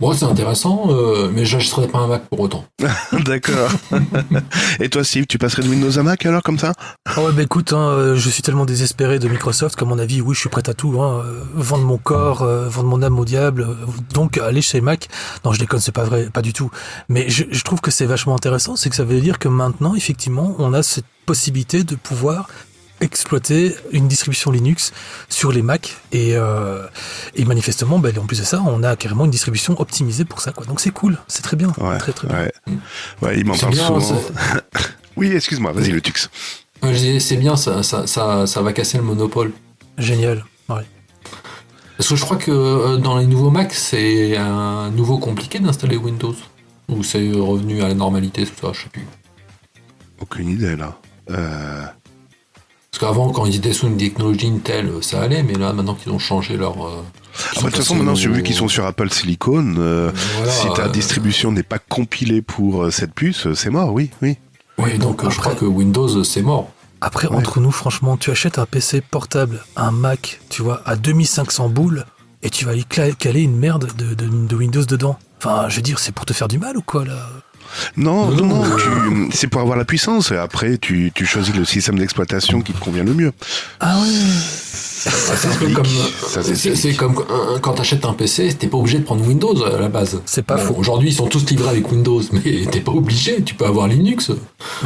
Bon, 0.00 0.12
c'est 0.12 0.24
intéressant, 0.24 0.86
euh, 0.90 1.30
mais 1.32 1.44
j'achèterai 1.44 1.88
pas 1.88 1.98
un 1.98 2.06
Mac 2.06 2.28
pour 2.28 2.40
autant. 2.40 2.64
D'accord. 3.24 3.70
et 4.80 4.88
toi 4.88 5.04
Steve, 5.04 5.26
tu 5.26 5.38
passerais 5.38 5.62
de 5.62 5.68
Windows 5.68 5.98
à 5.98 6.02
Mac 6.02 6.24
alors 6.26 6.42
comme 6.42 6.58
ça? 6.58 6.72
Ah 7.06 7.22
ouais, 7.22 7.32
bah 7.32 7.42
écoute, 7.42 7.72
hein, 7.72 7.88
euh, 7.88 8.16
je 8.16 8.28
suis 8.28 8.42
tellement 8.42 8.64
désespéré 8.64 9.18
de 9.18 9.28
Microsoft 9.28 9.76
qu'à 9.76 9.84
mon 9.84 9.98
avis, 9.98 10.20
oui, 10.20 10.34
je 10.34 10.40
suis 10.40 10.48
prêt 10.48 10.68
à 10.68 10.74
tout. 10.74 11.00
Hein, 11.00 11.22
euh, 11.24 11.42
vendre 11.54 11.84
mon 11.84 11.98
corps, 11.98 12.42
euh, 12.42 12.68
vendre 12.68 12.88
mon 12.88 13.02
âme 13.02 13.18
au 13.18 13.24
diable. 13.24 13.66
donc, 14.14 14.38
aller 14.38 14.62
chez 14.62 14.80
Mac. 14.80 15.08
Non, 15.44 15.52
je 15.52 15.58
déconne, 15.58 15.80
c'est 15.80 15.92
pas 15.92 16.04
vrai, 16.04 16.28
pas 16.32 16.42
du 16.42 16.52
tout. 16.52 16.70
Mais 17.08 17.28
je, 17.28 17.44
je 17.50 17.64
trouve 17.64 17.80
que 17.80 17.90
c'est 17.90 18.06
vachement 18.06 18.34
intéressant, 18.34 18.76
c'est 18.76 18.90
que 18.90 18.96
ça 18.96 19.04
veut 19.04 19.20
dire 19.20 19.38
que 19.38 19.48
maintenant, 19.48 19.94
effectivement, 19.94 20.54
on 20.58 20.72
a 20.72 20.82
cette 20.82 21.04
possibilité 21.26 21.84
de 21.84 21.94
pouvoir 21.94 22.48
exploiter 23.00 23.74
une 23.92 24.08
distribution 24.08 24.50
Linux 24.50 24.92
sur 25.28 25.52
les 25.52 25.62
Mac 25.62 25.96
et, 26.12 26.36
euh, 26.36 26.86
et 27.34 27.44
manifestement 27.44 27.98
ben, 27.98 28.16
en 28.18 28.26
plus 28.26 28.38
de 28.40 28.44
ça 28.44 28.62
on 28.66 28.82
a 28.82 28.96
carrément 28.96 29.24
une 29.24 29.30
distribution 29.30 29.80
optimisée 29.80 30.24
pour 30.24 30.40
ça 30.40 30.52
quoi 30.52 30.66
donc 30.66 30.80
c'est 30.80 30.90
cool 30.90 31.18
c'est 31.28 31.42
très 31.42 31.56
bien 31.56 31.72
Ouais, 31.78 31.98
très 31.98 32.12
très 32.12 32.26
bien 32.28 32.38
ouais. 32.40 32.52
Ouais, 33.22 33.38
il 33.38 33.46
m'en 33.46 33.54
C'est 33.54 33.60
parle 33.62 33.74
bien, 33.74 33.86
souvent. 33.86 34.00
ça- 34.00 34.14
Oui, 35.16 35.32
excuse-moi, 35.32 35.72
vas-y 35.72 35.90
le 35.90 36.00
Tux. 36.00 36.28
C'est 37.18 37.36
bien, 37.36 37.56
ça, 37.56 37.82
ça, 37.82 38.06
ça, 38.06 38.46
ça 38.46 38.62
va 38.62 38.72
casser 38.72 38.98
le 38.98 39.02
monopole. 39.04 39.50
génial 39.96 40.44
ouais. 40.68 40.86
Parce 41.96 42.08
que 42.10 42.14
je 42.14 42.24
crois 42.24 42.36
que 42.36 42.52
euh, 42.52 42.96
dans 42.98 43.18
les 43.18 43.26
nouveaux 43.26 43.50
Mac, 43.50 43.74
c'est 43.74 44.36
un 44.36 44.90
nouveau 44.90 45.18
compliqué 45.18 45.58
d'installer 45.58 45.96
Windows. 45.96 46.36
Ou 46.88 47.02
c'est 47.02 47.32
revenu 47.32 47.82
à 47.82 47.88
la 47.88 47.94
normalité, 47.94 48.46
tout 48.46 48.52
ça, 48.60 48.72
je 48.72 48.82
sais 48.84 48.88
plus. 48.90 49.04
Aucune 50.20 50.48
idée 50.50 50.76
là. 50.76 50.96
Euh... 51.30 51.84
Parce 52.98 53.12
qu'avant, 53.12 53.30
quand 53.30 53.46
ils 53.46 53.54
étaient 53.56 53.72
sous 53.72 53.86
une 53.86 53.96
technologie 53.96 54.48
Intel, 54.48 54.90
ça 55.02 55.20
allait, 55.22 55.42
mais 55.44 55.54
là, 55.54 55.72
maintenant 55.72 55.94
qu'ils 55.94 56.10
ont 56.10 56.18
changé 56.18 56.56
leur. 56.56 56.84
euh, 56.84 57.02
Ah, 57.56 57.60
de 57.60 57.64
toute 57.66 57.76
façon, 57.76 57.94
maintenant, 57.94 58.14
vu 58.14 58.42
qu'ils 58.42 58.56
sont 58.56 58.66
sur 58.66 58.84
Apple 58.86 59.10
Silicon, 59.12 59.74
euh, 59.78 60.10
Voilà, 60.38 60.50
si 60.52 60.66
ta 60.74 60.86
euh, 60.86 60.88
distribution 60.88 61.52
n'est 61.52 61.62
pas 61.62 61.78
compilée 61.78 62.42
pour 62.42 62.82
euh, 62.84 62.90
cette 62.90 63.14
puce, 63.14 63.46
euh, 63.46 63.54
c'est 63.54 63.70
mort, 63.70 63.92
oui, 63.92 64.10
oui. 64.22 64.36
Oui, 64.78 64.98
donc 64.98 65.22
euh, 65.24 65.30
je 65.30 65.38
crois 65.38 65.54
que 65.54 65.64
Windows, 65.64 66.24
c'est 66.24 66.42
mort. 66.42 66.70
Après, 67.00 67.28
Ouais. 67.28 67.36
entre 67.36 67.60
nous, 67.60 67.70
franchement, 67.70 68.16
tu 68.16 68.32
achètes 68.32 68.58
un 68.58 68.66
PC 68.66 69.00
portable, 69.00 69.62
un 69.76 69.92
Mac, 69.92 70.40
tu 70.50 70.62
vois, 70.62 70.82
à 70.84 70.96
2500 70.96 71.68
boules, 71.68 72.04
et 72.42 72.50
tu 72.50 72.64
vas 72.64 72.74
y 72.74 72.84
caler 72.84 73.42
une 73.42 73.56
merde 73.56 73.88
de, 73.96 74.14
de- 74.14 74.46
de 74.48 74.56
Windows 74.56 74.84
dedans. 74.84 75.16
Enfin, 75.38 75.68
je 75.68 75.76
veux 75.76 75.82
dire, 75.82 76.00
c'est 76.00 76.10
pour 76.12 76.26
te 76.26 76.32
faire 76.32 76.48
du 76.48 76.58
mal 76.58 76.76
ou 76.76 76.82
quoi, 76.82 77.04
là? 77.04 77.28
Non, 77.96 78.30
Non, 78.30 78.64
tu- 78.76 79.28
c'est 79.36 79.46
pour 79.48 79.60
avoir 79.60 79.76
la 79.76 79.84
puissance. 79.84 80.30
Et 80.32 80.36
après, 80.36 80.78
tu, 80.78 81.12
tu 81.14 81.26
choisis 81.26 81.54
le 81.54 81.64
système 81.64 81.98
d'exploitation 81.98 82.60
qui 82.60 82.72
te 82.72 82.78
convient 82.80 83.04
le 83.04 83.14
mieux. 83.14 83.32
Ah 83.80 83.98
ouais 84.00 84.08
Ça 84.08 85.10
C'est 85.10 85.30
un 85.30 85.34
peu 85.34 85.36
s'explique. 85.66 85.74
comme, 85.74 85.84
Ça 85.86 86.42
c'est 86.42 86.54
s'explique. 86.56 86.76
c'est 86.76 86.94
comme 86.94 87.18
un- 87.30 87.58
quand 87.60 87.74
t'achètes 87.74 88.04
un 88.04 88.12
PC, 88.14 88.54
t'es 88.58 88.66
pas 88.66 88.78
obligé 88.78 88.98
de 88.98 89.04
prendre 89.04 89.24
Windows 89.26 89.62
à 89.64 89.78
la 89.80 89.88
base. 89.88 90.20
C'est 90.26 90.44
pas 90.44 90.58
faux. 90.58 90.74
Aujourd'hui, 90.76 91.10
ils 91.10 91.14
sont 91.14 91.26
tous 91.28 91.44
livrés 91.50 91.68
avec 91.70 91.90
Windows, 91.92 92.22
mais 92.32 92.66
t'es 92.70 92.80
pas 92.80 92.92
obligé. 92.92 93.42
Tu 93.42 93.54
peux 93.54 93.66
avoir 93.66 93.86
Linux. 93.88 94.32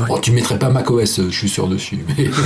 Bon, 0.09 0.19
tu 0.19 0.33
mettrais 0.33 0.59
pas 0.59 0.69
macOS, 0.69 1.21
je 1.31 1.37
suis 1.37 1.49
sûr 1.49 1.67
dessus. 1.69 1.99
Mais... 2.19 2.29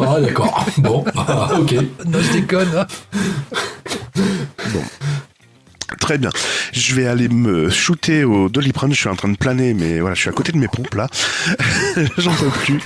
ah 0.00 0.20
d'accord. 0.20 0.64
Bon, 0.78 1.04
ah, 1.16 1.50
ok. 1.58 1.74
Non, 2.06 2.18
je 2.20 2.32
déconne, 2.32 2.68
hein. 2.76 2.86
Très 5.98 6.18
bien. 6.18 6.30
Je 6.72 6.94
vais 6.94 7.06
aller 7.06 7.28
me 7.28 7.68
shooter 7.70 8.24
au 8.24 8.48
Doliprane. 8.48 8.92
Je 8.92 9.00
suis 9.00 9.08
en 9.08 9.16
train 9.16 9.28
de 9.28 9.36
planer, 9.36 9.74
mais 9.74 10.00
voilà, 10.00 10.14
je 10.14 10.20
suis 10.20 10.28
à 10.28 10.32
côté 10.32 10.52
de 10.52 10.58
mes 10.58 10.68
pompes 10.68 10.94
là. 10.94 11.08
J'en 12.18 12.32
peux 12.34 12.50
plus. 12.50 12.80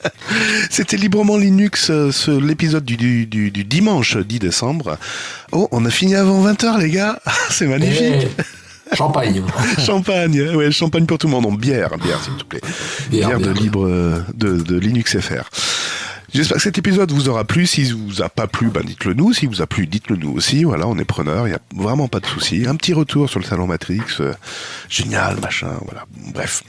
C'était 0.70 0.96
librement 0.96 1.36
Linux, 1.36 1.90
euh, 1.90 2.10
l'épisode 2.40 2.84
du, 2.84 2.96
du, 2.96 3.26
du, 3.26 3.50
du 3.50 3.64
dimanche 3.64 4.16
10 4.16 4.38
décembre. 4.38 4.98
Oh, 5.52 5.68
on 5.72 5.84
a 5.84 5.90
fini 5.90 6.14
avant 6.14 6.44
20h, 6.46 6.80
les 6.80 6.90
gars. 6.90 7.18
C'est 7.50 7.66
magnifique. 7.66 8.28
Eh, 8.92 8.96
champagne. 8.96 9.42
Champagne, 9.78 10.40
ouais, 10.54 10.70
champagne 10.70 11.06
pour 11.06 11.18
tout 11.18 11.26
le 11.26 11.32
monde. 11.32 11.44
Non, 11.44 11.52
bière, 11.52 11.90
bière, 11.98 12.22
s'il 12.22 12.34
te 12.34 12.44
plaît. 12.44 12.60
Bière, 13.10 13.28
Bière 13.28 13.40
de 13.40 13.50
libre 13.50 13.86
euh, 13.86 14.22
de, 14.34 14.56
de 14.56 14.78
Linux 14.78 15.18
FR. 15.18 15.48
J'espère 16.34 16.58
que 16.58 16.62
cet 16.62 16.76
épisode 16.76 17.10
vous 17.10 17.30
aura 17.30 17.44
plu. 17.44 17.66
Si 17.66 17.90
vous 17.90 18.20
a 18.20 18.28
pas 18.28 18.46
plu, 18.46 18.68
ben 18.68 18.82
dites-le 18.84 19.14
nous. 19.14 19.32
Si 19.32 19.46
vous 19.46 19.62
a 19.62 19.66
plu, 19.66 19.86
dites-le 19.86 20.16
nous 20.16 20.30
aussi. 20.30 20.64
Voilà, 20.64 20.86
on 20.86 20.98
est 20.98 21.04
preneur. 21.04 21.48
Il 21.48 21.52
y 21.52 21.54
a 21.54 21.60
vraiment 21.74 22.06
pas 22.06 22.20
de 22.20 22.26
souci. 22.26 22.66
Un 22.66 22.76
petit 22.76 22.92
retour 22.92 23.30
sur 23.30 23.40
le 23.40 23.46
salon 23.46 23.66
Matrix, 23.66 24.02
euh, 24.20 24.34
génial, 24.90 25.40
machin. 25.40 25.70
Voilà. 25.86 26.04
Bref, 26.34 26.64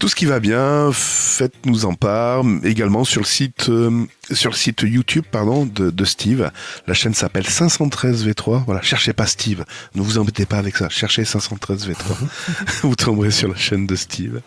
tout 0.00 0.08
ce 0.08 0.16
qui 0.16 0.24
va 0.24 0.40
bien, 0.40 0.90
faites-nous 0.92 1.84
en 1.84 1.94
part. 1.94 2.42
Également 2.64 3.04
sur 3.04 3.20
le 3.20 3.26
site, 3.26 3.68
euh, 3.68 4.04
sur 4.32 4.50
le 4.50 4.56
site 4.56 4.82
YouTube, 4.82 5.24
pardon, 5.30 5.64
de, 5.64 5.90
de 5.90 6.04
Steve. 6.04 6.50
La 6.88 6.94
chaîne 6.94 7.14
s'appelle 7.14 7.46
513 7.46 8.26
V3. 8.26 8.64
Voilà, 8.64 8.82
cherchez 8.82 9.12
pas 9.12 9.26
Steve. 9.26 9.64
Ne 9.94 10.02
vous 10.02 10.18
embêtez 10.18 10.44
pas 10.44 10.58
avec 10.58 10.76
ça. 10.76 10.88
Cherchez 10.88 11.24
513 11.24 11.88
V3. 11.88 11.94
vous 12.82 12.96
tomberez 12.96 13.30
sur 13.30 13.48
la 13.48 13.56
chaîne 13.56 13.86
de 13.86 13.94
Steve. 13.94 14.40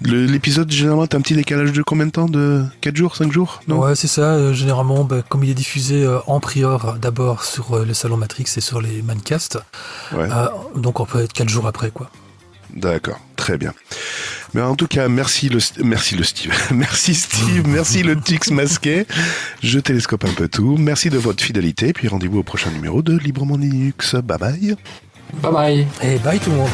L'épisode, 0.00 0.70
généralement, 0.70 1.06
t'as 1.06 1.18
un 1.18 1.20
petit 1.20 1.34
décalage 1.34 1.72
de 1.72 1.82
combien 1.82 2.06
de 2.06 2.12
temps? 2.12 2.28
De 2.28 2.64
4 2.80 2.96
jours? 2.96 3.16
5 3.16 3.30
jours? 3.30 3.62
Non? 3.68 3.80
Ouais, 3.80 3.89
c'est 3.94 4.08
ça. 4.08 4.22
euh, 4.34 4.52
généralement, 4.52 5.04
bah, 5.04 5.22
comme 5.28 5.44
il 5.44 5.50
est 5.50 5.54
diffusé 5.54 6.04
euh, 6.04 6.18
en 6.26 6.40
prior 6.40 6.94
d'abord 7.00 7.44
sur 7.44 7.74
euh, 7.76 7.84
le 7.84 7.94
salon 7.94 8.16
Matrix 8.16 8.46
et 8.56 8.60
sur 8.60 8.80
les 8.80 9.02
Mancasts, 9.02 9.58
Ouais. 10.12 10.28
euh, 10.30 10.48
donc 10.76 11.00
on 11.00 11.04
peut 11.06 11.22
être 11.22 11.32
4 11.32 11.48
jours 11.48 11.66
après, 11.66 11.90
quoi. 11.90 12.10
D'accord, 12.74 13.18
très 13.36 13.58
bien. 13.58 13.72
Mais 14.54 14.60
en 14.62 14.76
tout 14.76 14.86
cas, 14.86 15.08
merci 15.08 15.48
le, 15.48 15.58
merci 15.82 16.14
le 16.14 16.22
Steve. 16.22 16.52
merci 16.70 17.14
Steve, 17.14 17.66
merci 17.66 18.02
le 18.04 18.20
Tix 18.20 18.50
masqué. 18.52 19.06
Je 19.62 19.78
télescope 19.80 20.24
un 20.24 20.32
peu 20.32 20.46
tout. 20.48 20.76
Merci 20.78 21.10
de 21.10 21.18
votre 21.18 21.42
fidélité. 21.42 21.92
Puis 21.92 22.06
rendez-vous 22.08 22.38
au 22.38 22.42
prochain 22.44 22.70
numéro 22.70 23.02
de 23.02 23.16
Librement 23.18 23.56
Linux. 23.56 24.14
Bye 24.14 24.38
bye. 24.38 24.76
Bye 25.42 25.52
bye. 25.52 25.86
Et 26.02 26.18
bye 26.18 26.38
tout 26.38 26.50
le 26.50 26.56
monde 26.56 26.70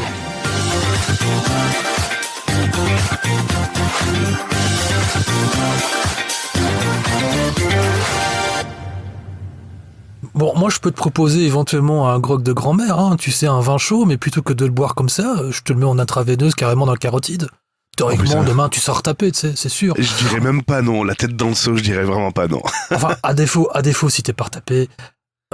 Bon, 10.35 10.53
moi 10.57 10.69
je 10.69 10.79
peux 10.81 10.91
te 10.91 10.97
proposer 10.97 11.47
éventuellement 11.47 12.11
un 12.11 12.19
grog 12.19 12.43
de 12.43 12.53
grand-mère, 12.53 12.99
hein, 12.99 13.17
tu 13.17 13.31
sais, 13.31 13.47
un 13.47 13.61
vin 13.61 13.79
chaud, 13.79 14.05
mais 14.05 14.19
plutôt 14.19 14.43
que 14.43 14.53
de 14.53 14.67
le 14.67 14.71
boire 14.71 14.95
comme 14.95 15.09
ça, 15.09 15.37
euh, 15.39 15.51
je 15.51 15.63
te 15.63 15.73
le 15.73 15.79
mets 15.79 15.87
en 15.87 15.99
intraveineuse 15.99 16.55
carrément 16.55 16.85
dans 16.85 16.93
le 16.93 16.99
carotide. 16.99 17.49
Théoriquement, 17.97 18.41
Oh, 18.41 18.45
demain 18.45 18.69
tu 18.69 18.79
sors 18.81 19.03
taper, 19.03 19.33
tu 19.33 19.39
sais, 19.41 19.53
c'est 19.57 19.71
sûr. 19.71 19.95
Je 19.99 20.15
dirais 20.19 20.41
même 20.41 20.63
pas 20.63 20.83
non. 20.83 21.03
La 21.05 21.15
tête 21.15 21.35
dans 21.35 21.49
le 21.49 21.55
seau, 21.55 21.77
je 21.77 21.83
dirais 21.83 22.05
vraiment 22.05 22.33
pas 22.33 22.49
non. 22.49 22.61
Enfin, 22.91 23.17
à 23.23 23.33
défaut, 23.33 23.71
à 23.73 23.81
défaut, 23.81 24.11
si 24.11 24.23
t'es 24.23 24.35
pas 24.35 24.45
retapé, 24.45 24.91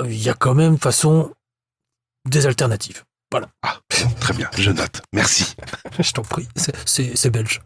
euh, 0.00 0.06
il 0.08 0.20
y 0.20 0.28
a 0.28 0.34
quand 0.34 0.54
même, 0.54 0.74
de 0.74 0.80
façon, 0.80 1.30
des 2.28 2.46
alternatives. 2.46 3.04
Très 4.20 4.34
bien, 4.34 4.50
je 4.58 4.70
note. 4.70 5.02
Merci. 5.12 5.54
Je 6.00 6.12
t'en 6.12 6.22
prie, 6.22 6.48
c'est 6.84 7.30
belge. 7.30 7.60